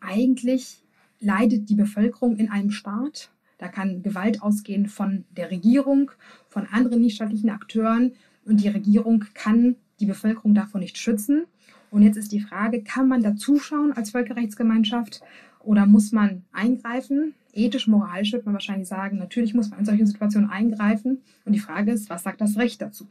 eigentlich 0.00 0.82
leidet 1.20 1.68
die 1.68 1.74
Bevölkerung 1.74 2.36
in 2.36 2.50
einem 2.50 2.70
Staat. 2.70 3.30
Da 3.58 3.68
kann 3.68 4.02
Gewalt 4.02 4.42
ausgehen 4.42 4.86
von 4.86 5.24
der 5.36 5.50
Regierung, 5.50 6.12
von 6.48 6.66
anderen 6.70 7.00
nichtstaatlichen 7.00 7.50
Akteuren 7.50 8.12
und 8.44 8.62
die 8.62 8.68
Regierung 8.68 9.24
kann 9.34 9.76
die 10.00 10.06
Bevölkerung 10.06 10.54
davon 10.54 10.80
nicht 10.80 10.96
schützen. 10.96 11.46
Und 11.90 12.02
jetzt 12.02 12.16
ist 12.16 12.32
die 12.32 12.40
Frage, 12.40 12.82
kann 12.82 13.08
man 13.08 13.22
da 13.22 13.34
zuschauen 13.34 13.92
als 13.92 14.10
Völkerrechtsgemeinschaft 14.10 15.22
oder 15.60 15.86
muss 15.86 16.12
man 16.12 16.44
eingreifen? 16.52 17.34
Ethisch, 17.52 17.88
moralisch 17.88 18.32
wird 18.32 18.44
man 18.44 18.54
wahrscheinlich 18.54 18.88
sagen, 18.88 19.18
natürlich 19.18 19.54
muss 19.54 19.70
man 19.70 19.80
in 19.80 19.86
solchen 19.86 20.06
Situationen 20.06 20.50
eingreifen. 20.50 21.22
Und 21.44 21.52
die 21.52 21.58
Frage 21.58 21.92
ist, 21.92 22.08
was 22.10 22.22
sagt 22.22 22.40
das 22.40 22.56
Recht 22.56 22.80
dazu? 22.80 23.08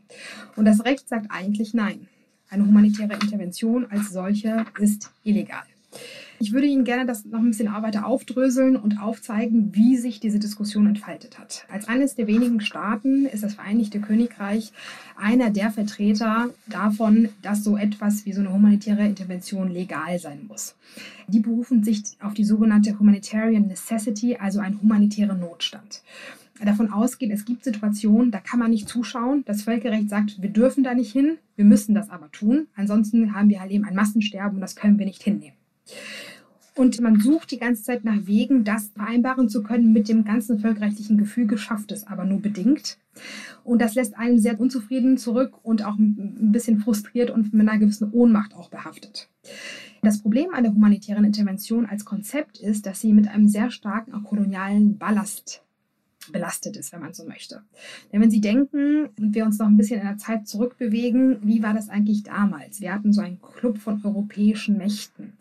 Und 0.55 0.65
das 0.65 0.85
Recht 0.85 1.09
sagt 1.09 1.27
eigentlich 1.29 1.73
nein. 1.73 2.07
Eine 2.49 2.65
humanitäre 2.65 3.13
Intervention 3.13 3.85
als 3.89 4.11
solche 4.11 4.65
ist 4.79 5.11
illegal. 5.23 5.63
Ich 6.39 6.53
würde 6.53 6.67
Ihnen 6.67 6.83
gerne 6.83 7.07
das 7.07 7.25
noch 7.25 7.39
ein 7.39 7.47
bisschen 7.49 7.71
weiter 7.81 8.05
aufdröseln 8.05 8.75
und 8.75 9.01
aufzeigen, 9.01 9.73
wie 9.73 9.97
sich 9.97 10.19
diese 10.19 10.37
Diskussion 10.37 10.85
entfaltet 10.85 11.39
hat. 11.39 11.65
Als 11.67 11.87
eines 11.87 12.13
der 12.13 12.27
wenigen 12.27 12.61
Staaten 12.61 13.25
ist 13.25 13.43
das 13.43 13.55
Vereinigte 13.55 13.99
Königreich 13.99 14.71
einer 15.15 15.49
der 15.49 15.71
Vertreter 15.71 16.49
davon, 16.67 17.29
dass 17.41 17.63
so 17.63 17.75
etwas 17.75 18.27
wie 18.27 18.33
so 18.33 18.41
eine 18.41 18.53
humanitäre 18.53 19.03
Intervention 19.03 19.71
legal 19.71 20.19
sein 20.19 20.45
muss. 20.47 20.75
Die 21.27 21.39
berufen 21.39 21.83
sich 21.83 22.03
auf 22.21 22.35
die 22.35 22.45
sogenannte 22.45 22.99
Humanitarian 22.99 23.67
Necessity, 23.67 24.37
also 24.37 24.59
einen 24.59 24.79
humanitären 24.79 25.39
Notstand. 25.39 26.03
davon 26.63 26.91
ausgehen, 26.91 27.31
es 27.31 27.45
gibt 27.45 27.63
Situationen, 27.63 28.29
da 28.29 28.39
kann 28.39 28.59
man 28.59 28.69
nicht 28.69 28.87
zuschauen. 28.87 29.43
Das 29.47 29.63
Völkerrecht 29.63 30.09
sagt, 30.09 30.39
wir 30.39 30.49
dürfen 30.49 30.83
da 30.83 30.93
nicht 30.93 31.11
hin, 31.11 31.37
wir 31.55 31.65
müssen 31.65 31.95
das 31.95 32.11
aber 32.11 32.31
tun. 32.31 32.67
Ansonsten 32.75 33.33
haben 33.33 33.49
wir 33.49 33.59
halt 33.59 33.71
eben 33.71 33.85
ein 33.85 33.95
Massensterben 33.95 34.57
und 34.57 34.61
das 34.61 34.75
können 34.75 34.99
wir 34.99 35.05
nicht 35.07 35.23
hinnehmen. 35.23 35.56
Und 36.77 37.01
man 37.01 37.19
sucht 37.19 37.49
die 37.49 37.57
ganze 37.57 37.81
Zeit 37.81 38.03
nach 38.03 38.27
Wegen, 38.27 38.63
das 38.63 38.89
vereinbaren 38.89 39.49
zu 39.49 39.63
können 39.63 39.93
mit 39.93 40.07
dem 40.09 40.23
ganzen 40.23 40.59
völkerrechtlichen 40.59 41.17
Gefüge, 41.17 41.57
schafft 41.57 41.91
es 41.91 42.05
aber 42.05 42.23
nur 42.23 42.39
bedingt. 42.39 42.99
Und 43.63 43.81
das 43.81 43.95
lässt 43.95 44.15
einen 44.15 44.39
sehr 44.39 44.59
unzufrieden 44.59 45.17
zurück 45.17 45.57
und 45.63 45.83
auch 45.83 45.97
ein 45.97 46.51
bisschen 46.51 46.77
frustriert 46.79 47.31
und 47.31 47.51
mit 47.51 47.67
einer 47.67 47.79
gewissen 47.79 48.11
Ohnmacht 48.11 48.53
auch 48.53 48.69
behaftet. 48.69 49.27
Das 50.03 50.21
Problem 50.21 50.53
an 50.53 50.63
der 50.63 50.73
humanitären 50.73 51.25
Intervention 51.25 51.87
als 51.87 52.05
Konzept 52.05 52.59
ist, 52.59 52.85
dass 52.85 53.01
sie 53.01 53.11
mit 53.11 53.27
einem 53.27 53.47
sehr 53.47 53.71
starken 53.71 54.23
kolonialen 54.23 54.99
Ballast 54.99 55.63
belastet 56.31 56.77
ist, 56.77 56.91
wenn 56.93 57.01
man 57.01 57.13
so 57.13 57.25
möchte. 57.25 57.61
Denn 58.11 58.21
wenn 58.21 58.31
Sie 58.31 58.41
denken 58.41 59.09
und 59.19 59.35
wir 59.35 59.45
uns 59.45 59.59
noch 59.59 59.67
ein 59.67 59.77
bisschen 59.77 59.99
in 59.99 60.07
der 60.07 60.17
Zeit 60.17 60.47
zurückbewegen, 60.47 61.39
wie 61.43 61.63
war 61.63 61.73
das 61.73 61.89
eigentlich 61.89 62.23
damals? 62.23 62.81
Wir 62.81 62.93
hatten 62.93 63.13
so 63.13 63.21
einen 63.21 63.41
Club 63.41 63.77
von 63.77 64.03
europäischen 64.03 64.77
Mächten. 64.77 65.33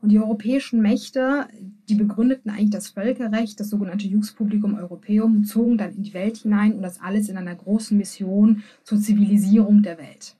Und 0.00 0.10
die 0.10 0.18
europäischen 0.18 0.80
Mächte, 0.80 1.48
die 1.88 1.94
begründeten 1.94 2.50
eigentlich 2.50 2.70
das 2.70 2.88
Völkerrecht, 2.88 3.58
das 3.60 3.70
sogenannte 3.70 4.06
Jux 4.06 4.32
Publicum 4.32 4.74
Europaeum, 4.74 5.44
zogen 5.44 5.78
dann 5.78 5.94
in 5.94 6.02
die 6.02 6.14
Welt 6.14 6.38
hinein 6.38 6.74
und 6.74 6.82
das 6.82 7.00
alles 7.00 7.28
in 7.28 7.36
einer 7.36 7.54
großen 7.54 7.96
Mission 7.96 8.62
zur 8.84 9.00
Zivilisierung 9.00 9.82
der 9.82 9.98
Welt. 9.98 10.36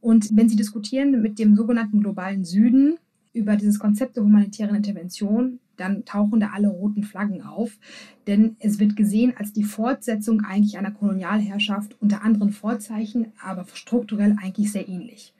Und 0.00 0.36
wenn 0.36 0.48
Sie 0.48 0.56
diskutieren 0.56 1.22
mit 1.22 1.38
dem 1.38 1.54
sogenannten 1.54 2.00
globalen 2.00 2.44
Süden 2.44 2.98
über 3.32 3.56
dieses 3.56 3.78
Konzept 3.78 4.16
der 4.16 4.24
humanitären 4.24 4.74
Intervention, 4.74 5.60
dann 5.82 6.04
tauchen 6.04 6.40
da 6.40 6.50
alle 6.54 6.68
roten 6.68 7.02
Flaggen 7.02 7.42
auf. 7.42 7.78
Denn 8.26 8.56
es 8.60 8.78
wird 8.78 8.96
gesehen 8.96 9.34
als 9.36 9.52
die 9.52 9.64
Fortsetzung 9.64 10.42
eigentlich 10.42 10.78
einer 10.78 10.92
Kolonialherrschaft 10.92 11.96
unter 12.00 12.22
anderen 12.22 12.52
Vorzeichen, 12.52 13.32
aber 13.42 13.66
strukturell 13.74 14.36
eigentlich 14.40 14.72
sehr 14.72 14.88
ähnlich. 14.88 15.34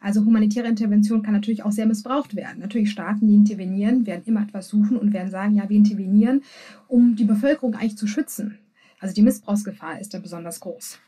Also 0.00 0.24
humanitäre 0.24 0.68
Intervention 0.68 1.22
kann 1.22 1.32
natürlich 1.32 1.62
auch 1.62 1.72
sehr 1.72 1.86
missbraucht 1.86 2.36
werden. 2.36 2.60
Natürlich 2.60 2.90
Staaten, 2.90 3.26
die 3.26 3.34
intervenieren, 3.34 4.06
werden 4.06 4.24
immer 4.26 4.42
etwas 4.42 4.68
suchen 4.68 4.96
und 4.96 5.12
werden 5.12 5.30
sagen, 5.30 5.54
ja, 5.54 5.68
wir 5.68 5.76
intervenieren, 5.76 6.42
um 6.88 7.16
die 7.16 7.24
Bevölkerung 7.24 7.74
eigentlich 7.74 7.96
zu 7.96 8.06
schützen. 8.06 8.58
Also 9.00 9.14
die 9.14 9.22
Missbrauchsgefahr 9.22 10.00
ist 10.00 10.12
da 10.12 10.18
besonders 10.18 10.60
groß. 10.60 10.98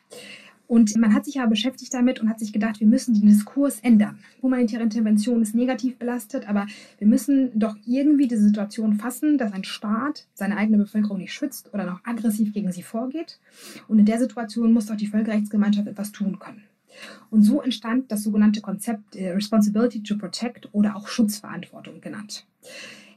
Und 0.67 0.97
man 0.97 1.15
hat 1.15 1.25
sich 1.25 1.35
ja 1.35 1.47
beschäftigt 1.47 1.95
damit 1.95 2.21
und 2.21 2.29
hat 2.29 2.41
sich 2.41 2.53
gedacht, 2.53 2.81
wir 2.81 2.87
müssen 2.87 3.15
den 3.15 3.29
Diskurs 3.29 3.81
ändern. 3.81 4.19
Humanitäre 4.43 4.83
Intervention 4.83 5.43
ist 5.43 5.55
negativ 5.55 5.97
belastet, 5.97 6.49
aber 6.49 6.67
wir 6.99 7.07
müssen 7.07 7.57
doch 7.59 7.77
irgendwie 7.87 8.27
die 8.27 8.37
Situation 8.37 8.95
fassen, 8.95 9.39
dass 9.39 9.53
ein 9.53 9.65
Staat 9.65 10.27
seine 10.35 10.57
eigene 10.57 10.79
Bevölkerung 10.79 11.19
nicht 11.19 11.33
schützt 11.33 11.73
oder 11.73 11.85
noch 11.85 12.05
aggressiv 12.05 12.53
gegen 12.53 12.73
sie 12.73 12.83
vorgeht. 12.83 13.39
Und 13.89 13.99
in 13.99 14.05
der 14.05 14.19
Situation 14.19 14.73
muss 14.73 14.87
doch 14.87 14.97
die 14.97 15.07
Völkerrechtsgemeinschaft 15.07 15.87
etwas 15.87 16.13
tun 16.13 16.39
können. 16.39 16.63
Und 17.31 17.43
so 17.43 17.61
entstand 17.61 18.11
das 18.11 18.23
sogenannte 18.23 18.61
Konzept 18.61 19.17
äh, 19.17 19.31
Responsibility 19.31 20.03
to 20.03 20.17
Protect 20.17 20.69
oder 20.73 20.97
auch 20.97 21.09
Schutzverantwortung 21.09 22.01
genannt. 22.01 22.47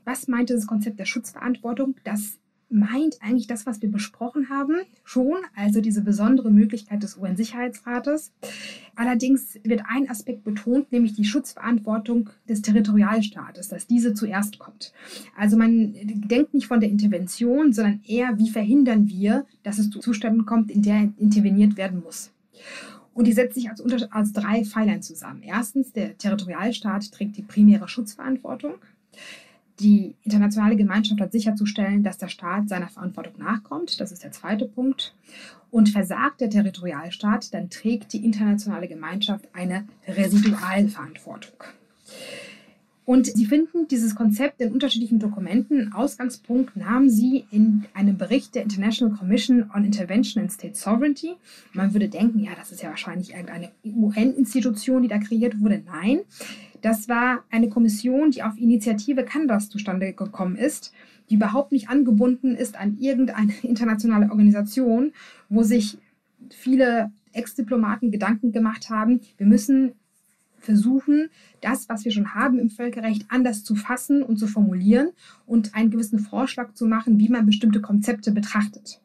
Was 0.05 0.27
meint 0.27 0.49
das 0.49 0.67
Konzept 0.67 0.99
der 0.99 1.05
Schutzverantwortung? 1.05 1.95
Das 2.03 2.37
meint 2.69 3.21
eigentlich 3.21 3.47
das, 3.47 3.65
was 3.65 3.81
wir 3.81 3.91
besprochen 3.91 4.49
haben, 4.49 4.81
schon, 5.03 5.37
also 5.55 5.81
diese 5.81 6.01
besondere 6.01 6.51
Möglichkeit 6.51 7.03
des 7.03 7.17
UN-Sicherheitsrates. 7.17 8.31
Allerdings 8.95 9.59
wird 9.63 9.83
ein 9.87 10.09
Aspekt 10.09 10.43
betont, 10.43 10.91
nämlich 10.91 11.13
die 11.13 11.25
Schutzverantwortung 11.25 12.29
des 12.47 12.61
Territorialstaates, 12.61 13.69
dass 13.69 13.87
diese 13.87 14.13
zuerst 14.13 14.59
kommt. 14.59 14.93
Also 15.35 15.57
man 15.57 15.93
denkt 16.03 16.53
nicht 16.53 16.67
von 16.67 16.79
der 16.79 16.89
Intervention, 16.89 17.73
sondern 17.73 18.01
eher, 18.05 18.37
wie 18.37 18.49
verhindern 18.49 19.07
wir, 19.07 19.45
dass 19.63 19.79
es 19.79 19.89
zu 19.89 19.99
Zuständen 19.99 20.45
kommt, 20.45 20.69
in 20.69 20.81
der 20.81 21.11
interveniert 21.17 21.77
werden 21.77 22.01
muss. 22.03 22.31
Und 23.13 23.25
die 23.25 23.33
setzt 23.33 23.55
sich 23.55 23.69
als, 23.69 23.81
als 24.11 24.31
drei 24.31 24.63
Pfeilern 24.63 25.01
zusammen. 25.01 25.41
Erstens, 25.43 25.91
der 25.91 26.17
Territorialstaat 26.17 27.11
trägt 27.11 27.35
die 27.37 27.41
primäre 27.41 27.87
Schutzverantwortung 27.87 28.75
die 29.79 30.15
internationale 30.23 30.75
Gemeinschaft 30.75 31.21
hat 31.21 31.31
sicherzustellen, 31.31 32.03
dass 32.03 32.17
der 32.17 32.27
Staat 32.27 32.69
seiner 32.69 32.89
Verantwortung 32.89 33.33
nachkommt. 33.37 33.99
Das 33.99 34.11
ist 34.11 34.23
der 34.23 34.31
zweite 34.31 34.65
Punkt. 34.65 35.15
Und 35.71 35.89
versagt 35.89 36.41
der 36.41 36.49
Territorialstaat, 36.49 37.53
dann 37.53 37.69
trägt 37.69 38.13
die 38.13 38.25
internationale 38.25 38.87
Gemeinschaft 38.87 39.47
eine 39.53 39.85
Residualverantwortung. 40.07 41.63
Und 43.09 43.25
Sie 43.25 43.47
finden 43.47 43.87
dieses 43.87 44.13
Konzept 44.13 44.61
in 44.61 44.71
unterschiedlichen 44.71 45.17
Dokumenten. 45.17 45.93
Ausgangspunkt 45.93 46.75
nahmen 46.75 47.09
Sie 47.09 47.45
in 47.49 47.85
einem 47.95 48.19
Bericht 48.19 48.53
der 48.53 48.61
International 48.61 49.17
Commission 49.17 49.71
on 49.73 49.83
Intervention 49.83 50.43
in 50.43 50.49
State 50.51 50.75
Sovereignty. 50.75 51.33
Man 51.73 51.93
würde 51.93 52.07
denken, 52.07 52.37
ja, 52.37 52.51
das 52.55 52.71
ist 52.71 52.83
ja 52.83 52.89
wahrscheinlich 52.89 53.31
irgendeine 53.31 53.71
UN-Institution, 53.83 55.01
die 55.01 55.07
da 55.07 55.17
kreiert 55.17 55.59
wurde. 55.59 55.81
Nein, 55.87 56.19
das 56.81 57.09
war 57.09 57.43
eine 57.49 57.69
Kommission, 57.69 58.31
die 58.31 58.43
auf 58.43 58.57
Initiative 58.57 59.23
Kanadas 59.23 59.69
zustande 59.69 60.13
gekommen 60.13 60.55
ist, 60.55 60.93
die 61.29 61.35
überhaupt 61.35 61.71
nicht 61.71 61.89
angebunden 61.89 62.55
ist 62.55 62.77
an 62.79 62.97
irgendeine 62.99 63.53
internationale 63.63 64.29
Organisation, 64.29 65.11
wo 65.49 65.63
sich 65.63 65.97
viele 66.49 67.11
Ex-Diplomaten 67.33 68.11
Gedanken 68.11 68.51
gemacht 68.51 68.89
haben, 68.89 69.21
wir 69.37 69.45
müssen 69.45 69.93
versuchen, 70.57 71.29
das, 71.61 71.87
was 71.89 72.05
wir 72.05 72.11
schon 72.11 72.33
haben 72.33 72.59
im 72.59 72.69
Völkerrecht, 72.69 73.25
anders 73.29 73.63
zu 73.63 73.75
fassen 73.75 74.23
und 74.23 74.37
zu 74.37 74.47
formulieren 74.47 75.11
und 75.45 75.75
einen 75.75 75.89
gewissen 75.89 76.19
Vorschlag 76.19 76.73
zu 76.73 76.85
machen, 76.85 77.19
wie 77.19 77.29
man 77.29 77.45
bestimmte 77.45 77.81
Konzepte 77.81 78.31
betrachtet. 78.31 79.01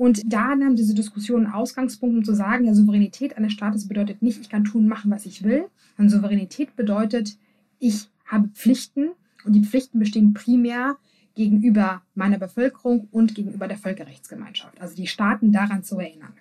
Und 0.00 0.32
da 0.32 0.56
nahm 0.56 0.76
diese 0.76 0.94
Diskussion 0.94 1.46
Ausgangspunkt, 1.46 2.16
um 2.16 2.24
zu 2.24 2.32
sagen, 2.32 2.64
ja, 2.64 2.72
Souveränität 2.72 3.36
eines 3.36 3.52
Staates 3.52 3.86
bedeutet 3.86 4.22
nicht, 4.22 4.40
ich 4.40 4.48
kann 4.48 4.64
tun, 4.64 4.88
machen, 4.88 5.10
was 5.10 5.26
ich 5.26 5.42
will, 5.42 5.66
sondern 5.98 6.08
Souveränität 6.08 6.74
bedeutet, 6.74 7.36
ich 7.78 8.08
habe 8.24 8.48
Pflichten 8.48 9.10
und 9.44 9.52
die 9.52 9.62
Pflichten 9.62 9.98
bestehen 9.98 10.32
primär 10.32 10.96
gegenüber 11.34 12.00
meiner 12.14 12.38
Bevölkerung 12.38 13.08
und 13.10 13.34
gegenüber 13.34 13.68
der 13.68 13.76
Völkerrechtsgemeinschaft. 13.76 14.80
Also 14.80 14.96
die 14.96 15.06
Staaten 15.06 15.52
daran 15.52 15.84
zu 15.84 15.98
erinnern. 15.98 16.32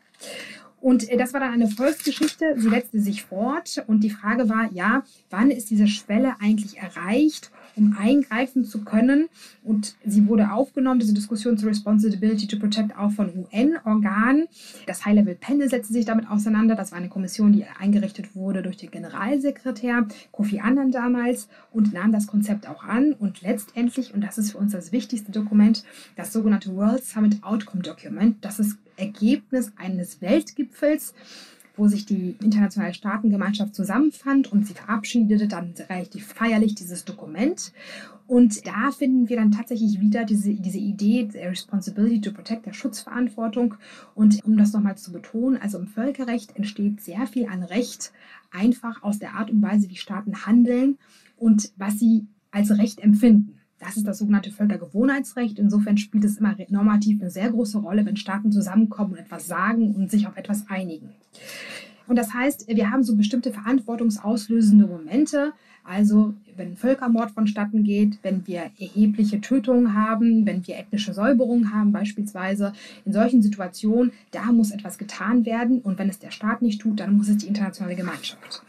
Und 0.79 1.09
äh, 1.09 1.17
das 1.17 1.33
war 1.33 1.41
dann 1.41 1.51
eine 1.51 1.67
Volksgeschichte, 1.67 2.55
sie 2.55 2.69
setzte 2.69 3.01
sich 3.01 3.23
fort 3.23 3.83
und 3.87 4.05
die 4.05 4.09
Frage 4.09 4.47
war, 4.47 4.71
ja, 4.71 5.03
wann 5.29 5.51
ist 5.51 5.69
diese 5.69 5.89
Schwelle 5.89 6.37
eigentlich 6.39 6.77
erreicht, 6.77 7.51
um 7.79 7.95
eingreifen 7.97 8.63
zu 8.63 8.83
können? 8.83 9.29
Und 9.63 9.95
sie 10.05 10.27
wurde 10.27 10.51
aufgenommen, 10.51 10.99
diese 10.99 11.13
Diskussion 11.13 11.57
zur 11.57 11.69
Responsibility 11.69 12.47
to 12.47 12.59
Protect 12.59 12.97
auch 12.97 13.11
von 13.11 13.31
UN-Organen. 13.35 14.47
Das 14.85 15.05
High-Level 15.05 15.35
Panel 15.35 15.69
setzte 15.69 15.93
sich 15.93 16.05
damit 16.05 16.29
auseinander. 16.29 16.75
Das 16.75 16.91
war 16.91 16.97
eine 16.97 17.09
Kommission, 17.09 17.53
die 17.53 17.65
eingerichtet 17.79 18.35
wurde 18.35 18.61
durch 18.61 18.77
den 18.77 18.91
Generalsekretär 18.91 20.07
Kofi 20.31 20.59
Annan 20.59 20.91
damals 20.91 21.47
und 21.71 21.93
nahm 21.93 22.11
das 22.11 22.27
Konzept 22.27 22.67
auch 22.67 22.83
an. 22.83 23.13
Und 23.13 23.41
letztendlich, 23.41 24.13
und 24.13 24.21
das 24.21 24.37
ist 24.37 24.51
für 24.51 24.57
uns 24.57 24.71
das 24.71 24.91
wichtigste 24.91 25.31
Dokument, 25.31 25.83
das 26.15 26.33
sogenannte 26.33 26.75
World 26.75 27.03
Summit 27.03 27.43
Outcome 27.43 27.83
Document. 27.83 28.37
Das 28.41 28.59
ist 28.59 28.77
Ergebnis 28.97 29.71
eines 29.77 30.21
Weltgipfels, 30.21 31.13
wo 31.79 31.87
sich 31.87 32.05
die 32.05 32.35
internationale 32.43 32.93
Staatengemeinschaft 32.93 33.73
zusammenfand 33.73 34.51
und 34.51 34.67
sie 34.67 34.73
verabschiedete 34.73 35.47
dann 35.47 35.73
relativ 35.89 36.27
feierlich 36.27 36.75
dieses 36.75 37.05
Dokument. 37.05 37.71
Und 38.27 38.67
da 38.67 38.91
finden 38.91 39.27
wir 39.27 39.37
dann 39.37 39.51
tatsächlich 39.51 39.99
wieder 39.99 40.23
diese, 40.23 40.53
diese 40.53 40.77
Idee 40.77 41.27
der 41.33 41.49
Responsibility 41.49 42.21
to 42.21 42.31
Protect, 42.31 42.67
der 42.67 42.73
Schutzverantwortung. 42.73 43.75
Und 44.13 44.43
um 44.43 44.55
das 44.55 44.71
nochmal 44.73 44.97
zu 44.97 45.11
betonen, 45.11 45.57
also 45.59 45.79
im 45.79 45.87
Völkerrecht 45.87 46.55
entsteht 46.55 47.01
sehr 47.01 47.25
viel 47.25 47.47
an 47.47 47.63
Recht 47.63 48.11
einfach 48.51 49.01
aus 49.01 49.17
der 49.17 49.33
Art 49.33 49.49
und 49.49 49.61
Weise, 49.63 49.89
wie 49.89 49.95
Staaten 49.95 50.45
handeln 50.45 50.99
und 51.37 51.71
was 51.77 51.97
sie 51.97 52.27
als 52.51 52.69
Recht 52.77 52.99
empfinden. 52.99 53.58
Das 53.79 53.97
ist 53.97 54.05
das 54.05 54.17
sogenannte 54.17 54.51
Völkergewohnheitsrecht. 54.51 55.57
Insofern 55.57 55.97
spielt 55.97 56.25
es 56.25 56.37
immer 56.37 56.55
normativ 56.69 57.21
eine 57.21 57.31
sehr 57.31 57.49
große 57.49 57.77
Rolle, 57.79 58.05
wenn 58.05 58.17
Staaten 58.17 58.51
zusammenkommen 58.51 59.13
und 59.13 59.19
etwas 59.19 59.47
sagen 59.47 59.95
und 59.95 60.11
sich 60.11 60.27
auf 60.27 60.37
etwas 60.37 60.65
einigen. 60.69 61.09
Und 62.07 62.15
das 62.15 62.33
heißt, 62.33 62.67
wir 62.67 62.91
haben 62.91 63.03
so 63.03 63.15
bestimmte 63.15 63.51
verantwortungsauslösende 63.51 64.87
Momente. 64.87 65.53
Also 65.83 66.33
wenn 66.55 66.75
Völkermord 66.75 67.31
vonstatten 67.31 67.83
geht, 67.83 68.19
wenn 68.23 68.45
wir 68.47 68.71
erhebliche 68.79 69.41
Tötungen 69.41 69.93
haben, 69.93 70.45
wenn 70.45 70.65
wir 70.67 70.77
ethnische 70.77 71.13
Säuberungen 71.13 71.73
haben 71.73 71.91
beispielsweise. 71.91 72.73
In 73.05 73.13
solchen 73.13 73.41
Situationen, 73.41 74.11
da 74.31 74.51
muss 74.51 74.71
etwas 74.71 74.97
getan 74.97 75.45
werden. 75.45 75.81
Und 75.81 75.99
wenn 75.99 76.09
es 76.09 76.19
der 76.19 76.31
Staat 76.31 76.61
nicht 76.61 76.81
tut, 76.81 76.99
dann 76.99 77.15
muss 77.15 77.29
es 77.29 77.37
die 77.37 77.47
internationale 77.47 77.95
Gemeinschaft. 77.95 78.63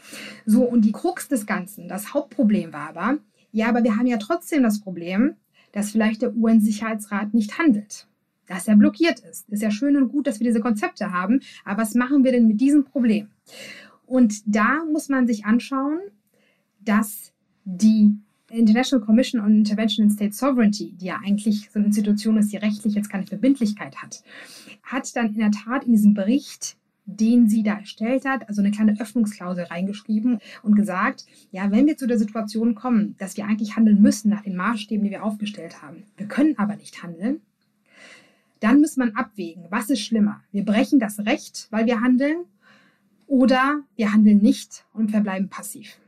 So, 0.46 0.62
und 0.62 0.84
die 0.84 0.92
Krux 0.92 1.28
des 1.28 1.46
Ganzen, 1.46 1.88
das 1.88 2.14
Hauptproblem 2.14 2.72
war 2.72 2.90
aber, 2.90 3.18
ja, 3.52 3.68
aber 3.68 3.82
wir 3.82 3.96
haben 3.96 4.06
ja 4.06 4.18
trotzdem 4.18 4.62
das 4.62 4.80
Problem, 4.80 5.36
dass 5.72 5.90
vielleicht 5.90 6.22
der 6.22 6.34
UN-Sicherheitsrat 6.34 7.34
nicht 7.34 7.58
handelt, 7.58 8.06
dass 8.46 8.68
er 8.68 8.76
blockiert 8.76 9.20
ist. 9.20 9.48
Ist 9.48 9.62
ja 9.62 9.70
schön 9.70 9.96
und 9.96 10.08
gut, 10.08 10.26
dass 10.26 10.40
wir 10.40 10.46
diese 10.46 10.60
Konzepte 10.60 11.12
haben, 11.12 11.40
aber 11.64 11.82
was 11.82 11.94
machen 11.94 12.24
wir 12.24 12.32
denn 12.32 12.46
mit 12.46 12.60
diesem 12.60 12.84
Problem? 12.84 13.28
Und 14.06 14.42
da 14.46 14.84
muss 14.90 15.08
man 15.08 15.26
sich 15.26 15.44
anschauen, 15.44 16.00
dass 16.80 17.32
die 17.64 18.16
International 18.50 19.04
Commission 19.04 19.40
on 19.40 19.58
Intervention 19.58 20.06
in 20.06 20.10
State 20.10 20.32
Sovereignty, 20.32 20.92
die 21.00 21.06
ja 21.06 21.20
eigentlich 21.24 21.70
so 21.70 21.78
eine 21.78 21.86
Institution 21.86 22.36
ist, 22.36 22.52
die 22.52 22.56
rechtlich 22.56 22.94
jetzt 22.94 23.10
keine 23.10 23.26
Verbindlichkeit 23.26 24.02
hat, 24.02 24.24
hat 24.82 25.14
dann 25.14 25.28
in 25.34 25.38
der 25.38 25.52
Tat 25.52 25.84
in 25.84 25.92
diesem 25.92 26.14
Bericht 26.14 26.76
den 27.18 27.48
sie 27.48 27.62
da 27.62 27.78
erstellt 27.78 28.24
hat, 28.24 28.48
also 28.48 28.60
eine 28.60 28.70
kleine 28.70 29.00
Öffnungsklausel 29.00 29.64
reingeschrieben 29.64 30.38
und 30.62 30.74
gesagt, 30.74 31.26
ja, 31.50 31.70
wenn 31.70 31.86
wir 31.86 31.96
zu 31.96 32.06
der 32.06 32.18
Situation 32.18 32.74
kommen, 32.74 33.16
dass 33.18 33.36
wir 33.36 33.44
eigentlich 33.44 33.76
handeln 33.76 34.00
müssen 34.00 34.30
nach 34.30 34.42
den 34.42 34.56
Maßstäben, 34.56 35.04
die 35.04 35.10
wir 35.10 35.24
aufgestellt 35.24 35.82
haben, 35.82 36.04
wir 36.16 36.26
können 36.26 36.58
aber 36.58 36.76
nicht 36.76 37.02
handeln, 37.02 37.40
dann 38.60 38.80
muss 38.80 38.96
man 38.96 39.14
abwägen, 39.16 39.64
was 39.70 39.88
ist 39.88 40.00
schlimmer? 40.00 40.42
Wir 40.52 40.64
brechen 40.64 40.98
das 40.98 41.18
Recht, 41.20 41.68
weil 41.70 41.86
wir 41.86 42.00
handeln, 42.00 42.44
oder 43.30 43.84
wir 43.94 44.12
handeln 44.12 44.38
nicht 44.38 44.84
und 44.92 45.12
verbleiben 45.12 45.48
passiv. 45.48 45.98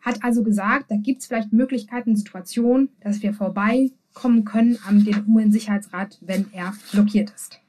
Hat 0.00 0.24
also 0.24 0.42
gesagt, 0.42 0.90
da 0.90 0.96
gibt 0.96 1.20
es 1.20 1.28
vielleicht 1.28 1.52
Möglichkeiten, 1.52 2.16
Situationen, 2.16 2.88
dass 3.00 3.22
wir 3.22 3.32
vorbeikommen 3.32 4.44
können 4.44 4.76
an 4.84 5.04
den 5.04 5.24
UN-Sicherheitsrat, 5.28 6.18
wenn 6.22 6.46
er 6.52 6.74
blockiert 6.90 7.30
ist. 7.30 7.60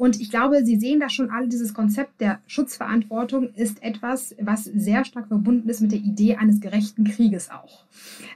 Und 0.00 0.18
ich 0.18 0.30
glaube, 0.30 0.64
Sie 0.64 0.76
sehen 0.76 0.98
da 0.98 1.10
schon 1.10 1.28
alle, 1.28 1.46
dieses 1.46 1.74
Konzept 1.74 2.22
der 2.22 2.40
Schutzverantwortung 2.46 3.52
ist 3.52 3.82
etwas, 3.82 4.34
was 4.40 4.64
sehr 4.64 5.04
stark 5.04 5.28
verbunden 5.28 5.68
ist 5.68 5.82
mit 5.82 5.92
der 5.92 5.98
Idee 5.98 6.36
eines 6.36 6.62
gerechten 6.62 7.04
Krieges 7.04 7.50
auch. 7.50 7.84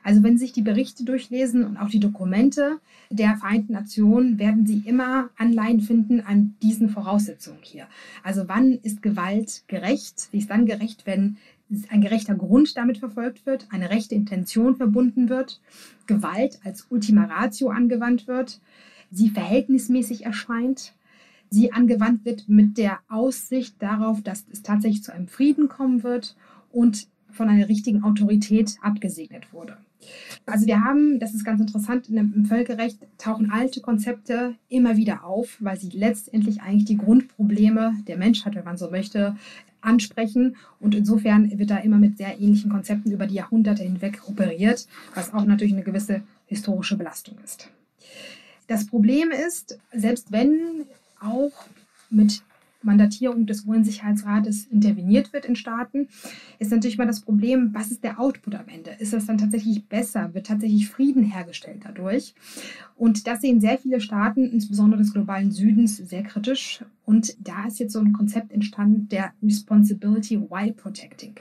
Also 0.03 0.23
wenn 0.23 0.37
Sie 0.37 0.45
sich 0.45 0.53
die 0.53 0.61
Berichte 0.61 1.05
durchlesen 1.05 1.65
und 1.65 1.79
auch 1.79 1.89
die 1.89 2.01
Dokumente 2.01 2.81
der 3.09 3.37
Vereinten 3.37 3.73
Nationen, 3.73 4.39
werden 4.39 4.67
Sie 4.67 4.83
immer 4.85 5.31
Anleihen 5.39 5.81
finden 5.81 6.21
an 6.21 6.55
diesen 6.63 6.91
Voraussetzungen 6.91 7.61
hier. 7.63 7.87
Also 8.23 8.43
wann 8.47 8.73
ist 8.83 9.01
Gewalt 9.01 9.63
gerecht? 9.67 10.21
Sie 10.33 10.37
ist 10.37 10.51
dann 10.51 10.67
gerecht, 10.67 11.07
wenn 11.07 11.39
ein 11.89 12.03
gerechter 12.03 12.35
Grund 12.35 12.77
damit 12.77 12.99
verfolgt 12.99 13.47
wird, 13.47 13.69
eine 13.71 13.89
rechte 13.89 14.15
Intention 14.15 14.77
verbunden 14.77 15.31
wird, 15.31 15.63
Gewalt 16.07 16.61
als 16.63 16.89
Ultima 16.91 17.25
Ratio 17.25 17.71
angewandt 17.71 18.29
wird, 18.29 18.61
sie 19.11 19.31
verhältnismäßig 19.31 20.27
erscheint, 20.27 20.93
sie 21.51 21.73
angewandt 21.73 22.25
wird 22.25 22.49
mit 22.49 22.79
der 22.79 22.99
Aussicht 23.09 23.77
darauf, 23.81 24.23
dass 24.23 24.45
es 24.51 24.63
tatsächlich 24.63 25.03
zu 25.03 25.13
einem 25.13 25.29
Frieden 25.29 25.69
kommen 25.69 26.03
wird 26.03 26.37
und 26.71 27.09
von 27.31 27.49
einer 27.49 27.69
richtigen 27.69 28.03
Autorität 28.03 28.77
abgesegnet 28.83 29.53
wurde. 29.53 29.77
Also 30.47 30.67
wir 30.67 30.85
haben, 30.85 31.19
das 31.19 31.35
ist 31.35 31.45
ganz 31.45 31.61
interessant, 31.61 32.09
im 32.09 32.45
Völkerrecht 32.45 32.99
tauchen 33.19 33.51
alte 33.51 33.81
Konzepte 33.81 34.55
immer 34.69 34.97
wieder 34.97 35.25
auf, 35.25 35.57
weil 35.61 35.79
sie 35.79 35.89
letztendlich 35.91 36.61
eigentlich 36.61 36.85
die 36.85 36.99
Grundprobleme 36.99 37.95
der 38.07 38.19
Menschheit, 38.19 38.55
wenn 38.55 38.65
man 38.65 38.77
so 38.77 38.91
möchte, 38.91 39.37
ansprechen. 39.81 40.57
Und 40.81 40.95
insofern 40.95 41.59
wird 41.59 41.71
da 41.71 41.79
immer 41.79 41.99
mit 41.99 42.19
sehr 42.19 42.39
ähnlichen 42.41 42.71
Konzepten 42.71 43.13
über 43.13 43.27
die 43.27 43.37
Jahrhunderte 43.37 43.83
hinweg 43.83 44.23
operiert, 44.27 44.87
was 45.15 45.33
auch 45.33 45.45
natürlich 45.45 45.75
eine 45.75 45.85
gewisse 45.85 46.23
historische 46.47 46.97
Belastung 46.97 47.37
ist. 47.45 47.71
Das 48.67 48.87
Problem 48.87 49.31
ist, 49.31 49.79
selbst 49.93 50.33
wenn 50.33 50.87
auch 51.25 51.53
mit 52.11 52.43
Mandatierung 52.85 53.47
des 53.47 53.65
UN-Sicherheitsrates 53.65 54.67
interveniert 54.67 55.33
wird 55.33 55.47
in 55.47 55.57
Staaten, 55.57 56.09
ist 56.59 56.71
natürlich 56.71 56.99
mal 56.99 57.07
das 57.07 57.21
Problem, 57.21 57.71
was 57.73 57.91
ist 57.91 58.05
der 58.05 58.21
Output 58.21 58.55
am 58.55 58.69
Ende? 58.69 58.91
Ist 58.99 59.13
das 59.13 59.27
dann 59.27 59.39
tatsächlich 59.39 59.87
besser? 59.87 60.35
Wird 60.35 60.47
tatsächlich 60.47 60.89
Frieden 60.89 61.25
hergestellt 61.25 61.83
dadurch? 61.85 62.35
Und 62.97 63.27
das 63.27 63.41
sehen 63.41 63.61
sehr 63.61 63.79
viele 63.79 64.01
Staaten, 64.01 64.45
insbesondere 64.45 65.01
des 65.01 65.13
globalen 65.13 65.51
Südens, 65.51 65.97
sehr 65.97 66.23
kritisch. 66.23 66.85
Und 67.05 67.35
da 67.41 67.67
ist 67.67 67.79
jetzt 67.79 67.93
so 67.93 68.01
ein 68.01 68.13
Konzept 68.13 68.53
entstanden, 68.53 69.09
der 69.09 69.33
Responsibility 69.43 70.41
while 70.41 70.73
protecting. 70.73 71.35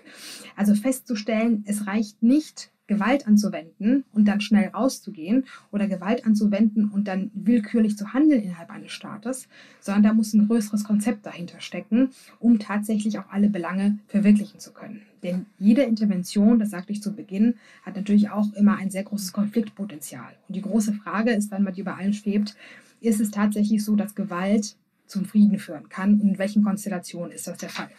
Also 0.55 0.75
festzustellen, 0.75 1.63
es 1.67 1.87
reicht 1.87 2.23
nicht, 2.23 2.72
Gewalt 2.87 3.27
anzuwenden 3.27 4.03
und 4.11 4.25
dann 4.27 4.41
schnell 4.41 4.67
rauszugehen 4.67 5.45
oder 5.71 5.87
Gewalt 5.87 6.25
anzuwenden 6.25 6.89
und 6.89 7.07
dann 7.07 7.31
willkürlich 7.33 7.97
zu 7.97 8.13
handeln 8.13 8.43
innerhalb 8.43 8.69
eines 8.69 8.91
Staates, 8.91 9.47
sondern 9.79 10.03
da 10.03 10.13
muss 10.13 10.33
ein 10.33 10.47
größeres 10.47 10.83
Konzept 10.83 11.25
dahinter 11.25 11.61
stecken, 11.61 12.09
um 12.39 12.59
tatsächlich 12.59 13.17
auch 13.19 13.29
alle 13.29 13.49
Belange 13.49 13.99
verwirklichen 14.07 14.59
zu 14.59 14.73
können. 14.73 15.01
Denn 15.23 15.45
jede 15.57 15.83
Intervention, 15.83 16.59
das 16.59 16.71
sagte 16.71 16.91
ich 16.91 17.01
zu 17.01 17.13
Beginn, 17.13 17.55
hat 17.85 17.95
natürlich 17.95 18.29
auch 18.29 18.51
immer 18.53 18.75
ein 18.75 18.89
sehr 18.89 19.03
großes 19.03 19.31
Konfliktpotenzial. 19.31 20.33
Und 20.49 20.55
die 20.55 20.61
große 20.61 20.93
Frage 20.93 21.31
ist 21.31 21.53
dann, 21.53 21.65
die 21.73 21.81
über 21.81 21.95
allen 21.95 22.13
schwebt, 22.13 22.55
ist 22.99 23.21
es 23.21 23.31
tatsächlich 23.31 23.83
so, 23.83 23.95
dass 23.95 24.15
Gewalt 24.15 24.75
zum 25.07 25.25
Frieden 25.25 25.59
führen 25.59 25.87
kann 25.87 26.19
und 26.19 26.29
in 26.31 26.37
welchen 26.37 26.63
Konstellationen 26.63 27.31
ist 27.31 27.47
das 27.47 27.57
der 27.57 27.69
Fall? 27.69 27.89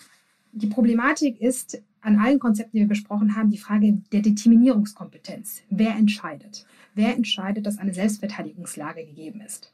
Die 0.53 0.69
Problematik 0.69 1.41
ist 1.41 1.83
an 2.05 2.19
allen 2.19 2.39
Konzepten, 2.39 2.77
die 2.77 2.83
wir 2.83 2.89
besprochen 2.89 3.35
haben, 3.35 3.51
die 3.51 3.59
Frage 3.59 3.93
der 4.13 4.21
Determinierungskompetenz. 4.21 5.63
Wer 5.71 5.97
entscheidet? 5.97 6.67
Wer 6.95 7.15
entscheidet, 7.17 7.67
dass 7.67 7.79
eine 7.79 7.95
Selbstverteidigungslage 7.95 9.05
gegeben 9.05 9.41
ist? 9.41 9.73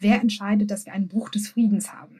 Wer 0.00 0.20
entscheidet, 0.20 0.70
dass 0.70 0.86
wir 0.86 0.92
einen 0.92 1.08
Bruch 1.08 1.28
des 1.28 1.48
Friedens 1.48 1.92
haben? 1.92 2.16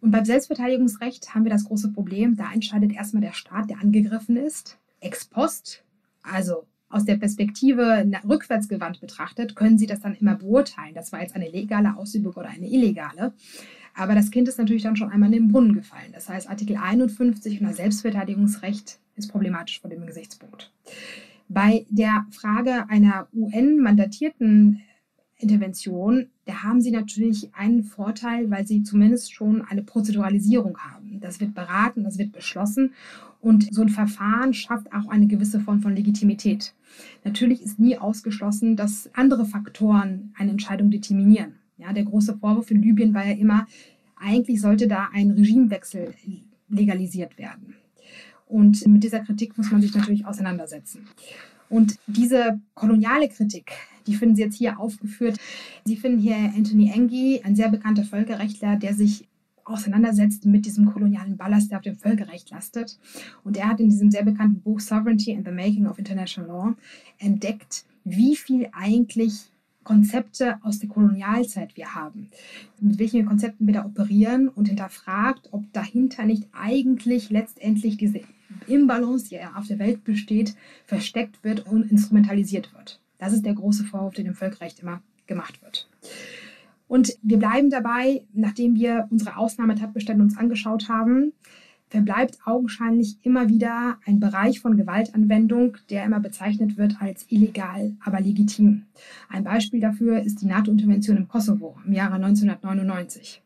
Und 0.00 0.10
beim 0.10 0.24
Selbstverteidigungsrecht 0.24 1.34
haben 1.34 1.44
wir 1.44 1.50
das 1.50 1.64
große 1.64 1.92
Problem, 1.92 2.36
da 2.36 2.52
entscheidet 2.52 2.92
erstmal 2.92 3.22
der 3.22 3.32
Staat, 3.32 3.70
der 3.70 3.80
angegriffen 3.80 4.36
ist, 4.36 4.78
ex 5.00 5.24
post, 5.24 5.82
also 6.22 6.66
aus 6.90 7.06
der 7.06 7.16
Perspektive 7.16 8.06
rückwärtsgewandt 8.28 9.00
betrachtet, 9.00 9.56
können 9.56 9.78
Sie 9.78 9.86
das 9.86 10.00
dann 10.00 10.14
immer 10.14 10.36
beurteilen. 10.36 10.94
Das 10.94 11.12
war 11.12 11.22
jetzt 11.22 11.34
eine 11.34 11.48
legale 11.48 11.96
Ausübung 11.96 12.34
oder 12.34 12.50
eine 12.50 12.68
illegale. 12.68 13.32
Aber 13.94 14.14
das 14.14 14.30
Kind 14.30 14.48
ist 14.48 14.58
natürlich 14.58 14.82
dann 14.82 14.96
schon 14.96 15.10
einmal 15.10 15.32
in 15.32 15.44
den 15.44 15.52
Brunnen 15.52 15.74
gefallen. 15.74 16.12
Das 16.12 16.28
heißt, 16.28 16.48
Artikel 16.48 16.76
51 16.76 17.60
und 17.60 17.66
das 17.68 17.76
Selbstverteidigungsrecht 17.76 18.98
ist 19.16 19.30
problematisch 19.30 19.80
vor 19.80 19.90
dem 19.90 20.06
Gesichtspunkt. 20.06 20.72
Bei 21.48 21.86
der 21.90 22.26
Frage 22.30 22.88
einer 22.88 23.28
UN-mandatierten 23.32 24.80
Intervention, 25.36 26.28
da 26.46 26.62
haben 26.62 26.80
Sie 26.80 26.90
natürlich 26.90 27.54
einen 27.54 27.84
Vorteil, 27.84 28.50
weil 28.50 28.66
Sie 28.66 28.82
zumindest 28.82 29.32
schon 29.32 29.62
eine 29.62 29.82
Prozeduralisierung 29.82 30.78
haben. 30.78 31.20
Das 31.20 31.40
wird 31.40 31.54
beraten, 31.54 32.02
das 32.04 32.18
wird 32.18 32.32
beschlossen 32.32 32.92
und 33.44 33.74
so 33.74 33.82
ein 33.82 33.90
Verfahren 33.90 34.54
schafft 34.54 34.92
auch 34.92 35.08
eine 35.08 35.26
gewisse 35.26 35.60
Form 35.60 35.82
von 35.82 35.94
Legitimität. 35.94 36.74
Natürlich 37.24 37.60
ist 37.60 37.78
nie 37.78 37.98
ausgeschlossen, 37.98 38.74
dass 38.74 39.10
andere 39.14 39.44
Faktoren 39.44 40.32
eine 40.38 40.52
Entscheidung 40.52 40.90
determinieren. 40.90 41.56
Ja, 41.76 41.92
der 41.92 42.04
große 42.04 42.36
Vorwurf 42.38 42.70
in 42.70 42.82
Libyen 42.82 43.14
war 43.14 43.26
ja 43.26 43.32
immer, 43.32 43.66
eigentlich 44.16 44.60
sollte 44.60 44.86
da 44.86 45.08
ein 45.12 45.30
Regimewechsel 45.30 46.14
legalisiert 46.68 47.36
werden. 47.38 47.74
Und 48.46 48.86
mit 48.86 49.02
dieser 49.02 49.20
Kritik 49.20 49.56
muss 49.58 49.70
man 49.70 49.82
sich 49.82 49.94
natürlich 49.94 50.26
auseinandersetzen. 50.26 51.08
Und 51.68 51.98
diese 52.06 52.60
koloniale 52.74 53.28
Kritik, 53.28 53.72
die 54.06 54.14
finden 54.14 54.36
Sie 54.36 54.42
jetzt 54.42 54.56
hier 54.56 54.78
aufgeführt. 54.78 55.38
Sie 55.84 55.96
finden 55.96 56.20
hier 56.20 56.36
Anthony 56.36 56.90
Engie, 56.94 57.42
ein 57.42 57.56
sehr 57.56 57.70
bekannter 57.70 58.04
Völkerrechtler, 58.04 58.76
der 58.76 58.94
sich 58.94 59.26
auseinandersetzt 59.64 60.44
mit 60.44 60.66
diesem 60.66 60.84
kolonialen 60.84 61.36
Ballast, 61.36 61.70
der 61.70 61.78
auf 61.78 61.84
dem 61.84 61.96
Völkerrecht 61.96 62.50
lastet. 62.50 62.98
Und 63.44 63.56
er 63.56 63.68
hat 63.68 63.80
in 63.80 63.88
diesem 63.88 64.10
sehr 64.10 64.22
bekannten 64.22 64.60
Buch 64.60 64.78
Sovereignty 64.80 65.34
and 65.34 65.46
the 65.46 65.52
Making 65.52 65.86
of 65.86 65.98
International 65.98 66.48
Law 66.48 66.74
entdeckt, 67.18 67.86
wie 68.04 68.36
viel 68.36 68.68
eigentlich 68.72 69.50
Konzepte 69.84 70.58
aus 70.62 70.78
der 70.78 70.88
Kolonialzeit 70.88 71.76
wir 71.76 71.94
haben, 71.94 72.30
mit 72.80 72.98
welchen 72.98 73.26
Konzepten 73.26 73.66
wir 73.66 73.74
da 73.74 73.84
operieren 73.84 74.48
und 74.48 74.68
hinterfragt, 74.68 75.48
ob 75.52 75.72
dahinter 75.72 76.24
nicht 76.24 76.48
eigentlich 76.52 77.30
letztendlich 77.30 77.96
diese 77.96 78.20
Imbalance, 78.66 79.28
die 79.28 79.40
auf 79.40 79.66
der 79.66 79.78
Welt 79.78 80.04
besteht, 80.04 80.56
versteckt 80.86 81.44
wird 81.44 81.66
und 81.66 81.90
instrumentalisiert 81.90 82.72
wird. 82.74 83.00
Das 83.18 83.32
ist 83.32 83.44
der 83.44 83.54
große 83.54 83.84
Vorwurf, 83.84 84.14
der 84.14 84.24
dem 84.24 84.34
Völkerrecht 84.34 84.80
immer 84.80 85.02
gemacht 85.26 85.62
wird. 85.62 85.88
Und 86.88 87.16
wir 87.22 87.38
bleiben 87.38 87.70
dabei, 87.70 88.24
nachdem 88.32 88.74
wir 88.74 89.08
unsere 89.10 89.36
Ausnahmetatbestände 89.36 90.22
uns 90.22 90.36
angeschaut 90.36 90.88
haben, 90.88 91.32
verbleibt 91.94 92.38
augenscheinlich 92.44 93.18
immer 93.22 93.48
wieder 93.48 93.98
ein 94.04 94.18
Bereich 94.18 94.58
von 94.58 94.76
Gewaltanwendung, 94.76 95.76
der 95.90 96.04
immer 96.04 96.18
bezeichnet 96.18 96.76
wird 96.76 97.00
als 97.00 97.24
illegal, 97.28 97.92
aber 98.04 98.20
legitim. 98.20 98.82
Ein 99.28 99.44
Beispiel 99.44 99.78
dafür 99.78 100.20
ist 100.20 100.42
die 100.42 100.46
NATO-Intervention 100.46 101.16
im 101.16 101.28
Kosovo 101.28 101.76
im 101.86 101.92
Jahre 101.92 102.14
1999. 102.14 103.40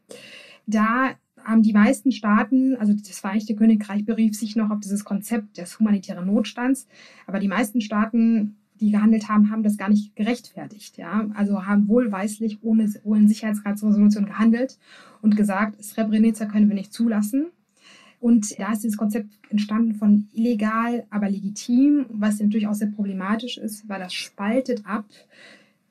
Da 0.67 1.11
haben 1.45 1.63
die 1.63 1.75
meisten 1.75 2.11
Staaten, 2.11 2.75
also 2.77 2.95
das 2.95 3.21
Vereinigte 3.21 3.55
Königreich 3.55 4.07
berief 4.07 4.35
sich 4.35 4.57
noch 4.57 4.71
auf 4.71 4.81
dieses 4.81 5.05
Konzept 5.05 5.59
des 5.59 5.79
humanitären 5.79 6.27
Notstands, 6.27 6.87
aber 7.27 7.41
die 7.41 7.49
meisten 7.49 7.83
Staaten 7.83 8.57
die 8.81 8.93
gehandelt 8.93 9.29
haben, 9.29 9.51
haben 9.51 9.65
das 9.65 9.77
gar 9.77 9.89
nicht 9.89 10.15
gerechtfertigt. 10.15 10.99
Ja? 10.99 11.29
Also 11.35 11.67
haben 11.67 11.89
wohlweislich 11.89 12.63
ohne, 12.63 12.89
ohne 13.03 13.27
Sicherheitsratsresolution 13.27 14.25
gehandelt 14.25 14.79
und 15.21 15.37
gesagt, 15.37 15.83
Srebrenica 15.83 16.47
können 16.47 16.69
wir 16.69 16.77
nicht 16.77 16.93
zulassen. 16.93 17.49
Und 18.21 18.59
da 18.59 18.73
ist 18.73 18.83
dieses 18.83 18.97
Konzept 18.97 19.31
entstanden 19.49 19.95
von 19.95 20.29
illegal, 20.33 21.07
aber 21.11 21.31
legitim, 21.31 22.07
was 22.09 22.41
natürlich 22.41 22.67
auch 22.67 22.75
sehr 22.75 22.89
problematisch 22.89 23.59
ist, 23.59 23.89
weil 23.89 24.01
das 24.01 24.13
spaltet 24.13 24.85
ab 24.85 25.07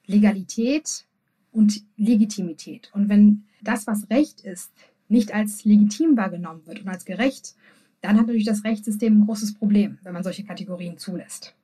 Legalität 0.06 1.06
und 1.52 1.84
Legitimität. 1.96 2.92
Und 2.94 3.10
wenn 3.10 3.44
das, 3.62 3.88
was 3.88 4.10
Recht 4.10 4.42
ist, 4.42 4.72
nicht 5.10 5.34
als 5.34 5.64
legitim 5.64 6.18
wahrgenommen 6.18 6.62
wird 6.66 6.82
und 6.82 6.90
als 6.90 7.06
gerecht, 7.06 7.56
dann 8.02 8.18
hat 8.18 8.28
natürlich 8.28 8.46
das 8.46 8.64
Rechtssystem 8.64 9.20
ein 9.22 9.26
großes 9.26 9.56
Problem, 9.56 9.98
wenn 10.04 10.14
man 10.14 10.24
solche 10.24 10.44
Kategorien 10.44 10.98
zulässt. 10.98 11.56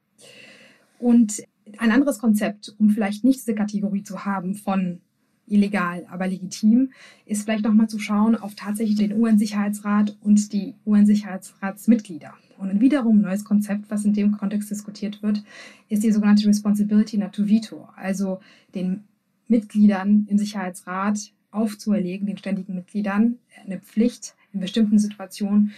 Und 0.99 1.43
ein 1.77 1.91
anderes 1.91 2.19
Konzept, 2.19 2.73
um 2.79 2.89
vielleicht 2.89 3.23
nicht 3.23 3.39
diese 3.39 3.55
Kategorie 3.55 4.03
zu 4.03 4.25
haben 4.25 4.55
von 4.55 5.01
illegal, 5.47 6.05
aber 6.09 6.27
legitim, 6.27 6.91
ist 7.25 7.43
vielleicht 7.43 7.63
nochmal 7.63 7.89
zu 7.89 7.99
schauen 7.99 8.35
auf 8.35 8.55
tatsächlich 8.55 8.97
den 8.97 9.13
UN-Sicherheitsrat 9.13 10.17
und 10.21 10.53
die 10.53 10.73
UN-Sicherheitsratsmitglieder. 10.85 12.33
Und 12.57 12.69
ein 12.69 12.79
wiederum 12.79 13.21
neues 13.21 13.43
Konzept, 13.43 13.89
was 13.89 14.05
in 14.05 14.13
dem 14.13 14.37
Kontext 14.37 14.71
diskutiert 14.71 15.21
wird, 15.21 15.43
ist 15.89 16.03
die 16.03 16.11
sogenannte 16.11 16.47
Responsibility 16.47 17.17
not 17.17 17.33
to 17.33 17.47
veto, 17.47 17.89
also 17.95 18.39
den 18.73 19.03
Mitgliedern 19.47 20.27
im 20.29 20.37
Sicherheitsrat 20.37 21.31
aufzuerlegen, 21.51 22.25
den 22.25 22.37
ständigen 22.37 22.75
Mitgliedern, 22.75 23.37
eine 23.65 23.79
Pflicht 23.79 24.35
in 24.53 24.59
bestimmten 24.59 24.97
Situationen 24.97 25.73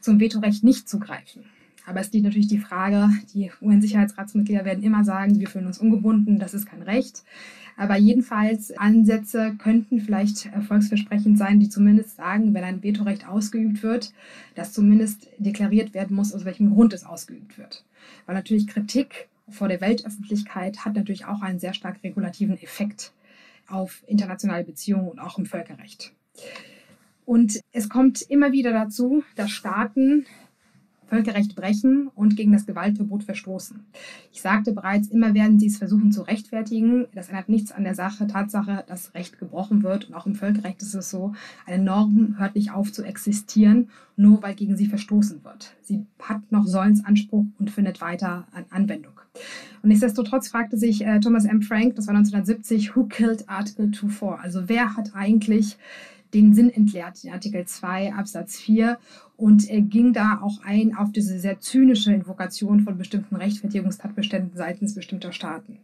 zum 0.00 0.20
Vetorecht 0.20 0.64
nicht 0.64 0.88
zu 0.88 0.98
greifen. 0.98 1.44
Aber 1.86 2.00
es 2.00 2.12
liegt 2.12 2.24
natürlich 2.24 2.48
die 2.48 2.58
Frage, 2.58 3.10
die 3.34 3.50
UN-Sicherheitsratsmitglieder 3.60 4.64
werden 4.64 4.84
immer 4.84 5.04
sagen, 5.04 5.40
wir 5.40 5.48
fühlen 5.48 5.66
uns 5.66 5.78
ungebunden, 5.78 6.38
das 6.38 6.54
ist 6.54 6.66
kein 6.66 6.82
Recht. 6.82 7.24
Aber 7.76 7.96
jedenfalls 7.96 8.76
Ansätze 8.76 9.54
könnten 9.56 10.00
vielleicht 10.00 10.46
erfolgsversprechend 10.46 11.38
sein, 11.38 11.60
die 11.60 11.68
zumindest 11.68 12.16
sagen, 12.16 12.52
wenn 12.52 12.64
ein 12.64 12.82
Vetorecht 12.82 13.26
ausgeübt 13.26 13.82
wird, 13.82 14.12
dass 14.54 14.72
zumindest 14.72 15.28
deklariert 15.38 15.94
werden 15.94 16.14
muss, 16.14 16.34
aus 16.34 16.44
welchem 16.44 16.74
Grund 16.74 16.92
es 16.92 17.04
ausgeübt 17.04 17.56
wird. 17.56 17.84
Weil 18.26 18.34
natürlich 18.34 18.66
Kritik 18.66 19.28
vor 19.48 19.68
der 19.68 19.80
Weltöffentlichkeit 19.80 20.84
hat 20.84 20.94
natürlich 20.94 21.24
auch 21.24 21.42
einen 21.42 21.58
sehr 21.58 21.74
stark 21.74 22.02
regulativen 22.04 22.58
Effekt 22.58 23.12
auf 23.66 24.02
internationale 24.06 24.64
Beziehungen 24.64 25.08
und 25.08 25.18
auch 25.18 25.38
im 25.38 25.46
Völkerrecht. 25.46 26.12
Und 27.24 27.60
es 27.72 27.88
kommt 27.88 28.22
immer 28.22 28.52
wieder 28.52 28.72
dazu, 28.72 29.22
dass 29.36 29.50
Staaten 29.50 30.26
Völkerrecht 31.10 31.56
brechen 31.56 32.08
und 32.14 32.36
gegen 32.36 32.52
das 32.52 32.66
Gewaltverbot 32.66 33.24
verstoßen. 33.24 33.80
Ich 34.32 34.40
sagte 34.40 34.72
bereits, 34.72 35.08
immer 35.08 35.34
werden 35.34 35.58
sie 35.58 35.66
es 35.66 35.76
versuchen 35.76 36.12
zu 36.12 36.22
rechtfertigen. 36.22 37.06
Das 37.14 37.28
ändert 37.28 37.48
nichts 37.48 37.72
an 37.72 37.82
der 37.82 37.96
Sache, 37.96 38.28
Tatsache, 38.28 38.84
dass 38.86 39.12
Recht 39.14 39.40
gebrochen 39.40 39.82
wird. 39.82 40.08
Und 40.08 40.14
auch 40.14 40.26
im 40.26 40.36
Völkerrecht 40.36 40.80
ist 40.82 40.94
es 40.94 41.10
so, 41.10 41.34
eine 41.66 41.82
Norm 41.82 42.36
hört 42.38 42.54
nicht 42.54 42.70
auf 42.70 42.92
zu 42.92 43.02
existieren, 43.02 43.88
nur 44.16 44.40
weil 44.42 44.54
gegen 44.54 44.76
sie 44.76 44.86
verstoßen 44.86 45.42
wird. 45.44 45.74
Sie 45.82 46.06
hat 46.20 46.52
noch 46.52 46.66
Sollensanspruch 46.66 47.46
und 47.58 47.70
findet 47.70 48.00
weiter 48.00 48.46
an 48.52 48.66
Anwendung. 48.70 49.20
Und 49.82 49.88
nichtsdestotrotz 49.88 50.48
fragte 50.48 50.76
sich 50.76 51.04
äh, 51.04 51.18
Thomas 51.18 51.44
M. 51.44 51.62
Frank, 51.62 51.96
das 51.96 52.06
war 52.06 52.14
1970, 52.14 52.94
who 52.94 53.04
killed 53.06 53.48
Article 53.48 53.86
2.4? 53.86 54.36
Also 54.36 54.68
wer 54.68 54.96
hat 54.96 55.14
eigentlich 55.14 55.76
den 56.34 56.54
Sinn 56.54 56.70
entleert, 56.70 57.24
in 57.24 57.32
Artikel 57.32 57.64
2 57.64 58.14
Absatz 58.14 58.56
4 58.58 58.98
und 59.40 59.70
er 59.70 59.80
ging 59.80 60.12
da 60.12 60.40
auch 60.42 60.62
ein 60.64 60.94
auf 60.94 61.12
diese 61.12 61.38
sehr 61.38 61.60
zynische 61.60 62.12
Invokation 62.12 62.80
von 62.80 62.98
bestimmten 62.98 63.36
Rechtfertigungstatbeständen 63.36 64.52
seitens 64.54 64.94
bestimmter 64.94 65.32
Staaten. 65.32 65.78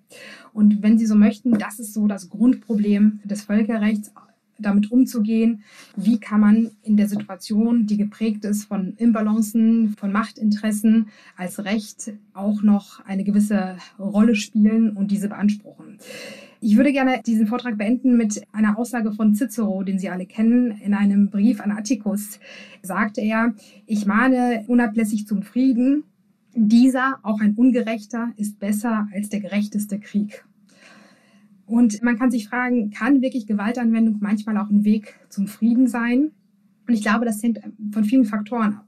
Und 0.52 0.82
wenn 0.82 0.98
Sie 0.98 1.06
so 1.06 1.14
möchten, 1.14 1.58
das 1.58 1.78
ist 1.78 1.94
so 1.94 2.06
das 2.06 2.28
Grundproblem 2.28 3.20
des 3.24 3.44
Völkerrechts, 3.44 4.12
damit 4.58 4.90
umzugehen. 4.90 5.62
Wie 5.96 6.18
kann 6.18 6.40
man 6.40 6.70
in 6.82 6.96
der 6.96 7.08
Situation, 7.08 7.86
die 7.86 7.96
geprägt 7.96 8.44
ist 8.44 8.64
von 8.64 8.94
Imbalancen, 8.96 9.94
von 9.98 10.12
Machtinteressen, 10.12 11.08
als 11.36 11.64
Recht 11.64 12.12
auch 12.34 12.62
noch 12.62 13.04
eine 13.04 13.24
gewisse 13.24 13.76
Rolle 13.98 14.34
spielen 14.34 14.90
und 14.90 15.10
diese 15.10 15.28
beanspruchen? 15.28 15.98
Ich 16.60 16.76
würde 16.76 16.92
gerne 16.92 17.20
diesen 17.24 17.46
Vortrag 17.46 17.76
beenden 17.76 18.16
mit 18.16 18.42
einer 18.52 18.78
Aussage 18.78 19.12
von 19.12 19.34
Cicero, 19.34 19.82
den 19.82 19.98
Sie 19.98 20.08
alle 20.08 20.26
kennen. 20.26 20.80
In 20.82 20.94
einem 20.94 21.28
Brief 21.28 21.60
an 21.60 21.70
Atticus 21.70 22.40
sagte 22.82 23.20
er, 23.20 23.54
ich 23.86 24.06
mahne 24.06 24.64
unablässig 24.66 25.26
zum 25.26 25.42
Frieden. 25.42 26.04
Dieser, 26.54 27.18
auch 27.22 27.40
ein 27.40 27.54
ungerechter, 27.54 28.32
ist 28.36 28.58
besser 28.58 29.08
als 29.12 29.28
der 29.28 29.40
gerechteste 29.40 29.98
Krieg. 29.98 30.46
Und 31.66 32.02
man 32.02 32.18
kann 32.18 32.30
sich 32.30 32.48
fragen, 32.48 32.90
kann 32.90 33.22
wirklich 33.22 33.46
Gewaltanwendung 33.46 34.18
manchmal 34.20 34.56
auch 34.56 34.70
ein 34.70 34.84
Weg 34.84 35.18
zum 35.28 35.48
Frieden 35.48 35.88
sein? 35.88 36.30
Und 36.86 36.94
ich 36.94 37.02
glaube, 37.02 37.24
das 37.24 37.42
hängt 37.42 37.60
von 37.92 38.04
vielen 38.04 38.24
Faktoren 38.24 38.74
ab. 38.74 38.86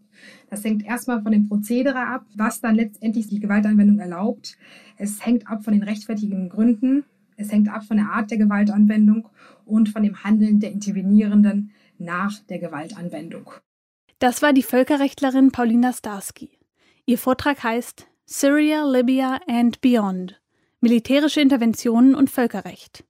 Das 0.51 0.65
hängt 0.65 0.85
erstmal 0.85 1.23
von 1.23 1.33
dem 1.33 1.49
Prozedere 1.49 2.07
ab, 2.07 2.25
was 2.35 2.61
dann 2.61 2.75
letztendlich 2.75 3.29
die 3.29 3.41
Gewaltanwendung 3.41 3.99
erlaubt. 3.99 4.57
Es 4.97 5.25
hängt 5.25 5.49
ab 5.49 5.65
von 5.65 5.73
den 5.73 5.83
rechtfertigen 5.83 6.49
Gründen. 6.49 7.05
Es 7.37 7.53
hängt 7.53 7.69
ab 7.69 7.85
von 7.85 7.99
der 7.99 8.11
Art 8.11 8.31
der 8.31 8.39
Gewaltanwendung 8.39 9.29
und 9.65 9.89
von 9.89 10.03
dem 10.03 10.25
Handeln 10.25 10.59
der 10.61 10.73
Intervenierenden 10.73 11.71
nach 11.99 12.39
der 12.49 12.59
Gewaltanwendung. 12.59 13.51
Das 14.19 14.43
war 14.43 14.53
die 14.53 14.63
Völkerrechtlerin 14.63 15.53
Paulina 15.53 15.93
Starsky. 15.93 16.51
Ihr 17.07 17.19
Vortrag 17.19 17.63
heißt 17.63 18.09
Syria, 18.25 18.85
Libya 18.85 19.41
and 19.47 19.81
Beyond. 19.81 20.41
Militärische 20.81 21.41
Interventionen 21.41 22.15
und 22.15 22.31
Völkerrecht. 22.31 23.05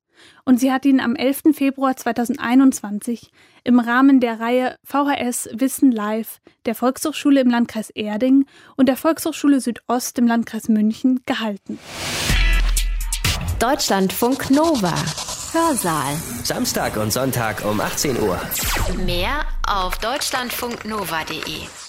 Und 0.44 0.58
sie 0.58 0.72
hat 0.72 0.84
ihn 0.84 1.00
am 1.00 1.14
11. 1.14 1.54
Februar 1.54 1.96
2021 1.96 3.30
im 3.62 3.78
Rahmen 3.78 4.20
der 4.20 4.40
Reihe 4.40 4.76
VHS 4.84 5.50
Wissen 5.52 5.92
Live 5.92 6.40
der 6.66 6.74
Volkshochschule 6.74 7.40
im 7.40 7.50
Landkreis 7.50 7.90
Erding 7.90 8.46
und 8.76 8.88
der 8.88 8.96
Volkshochschule 8.96 9.60
Südost 9.60 10.18
im 10.18 10.26
Landkreis 10.26 10.68
München 10.68 11.20
gehalten. 11.26 11.78
Deutschlandfunk 13.58 14.50
Nova. 14.50 14.94
Hörsaal. 15.52 16.14
Samstag 16.44 16.96
und 16.96 17.12
Sonntag 17.12 17.64
um 17.64 17.80
18 17.80 18.20
Uhr. 18.20 18.40
Mehr 19.04 19.44
auf 19.66 19.98
deutschlandfunknova.de. 19.98 21.87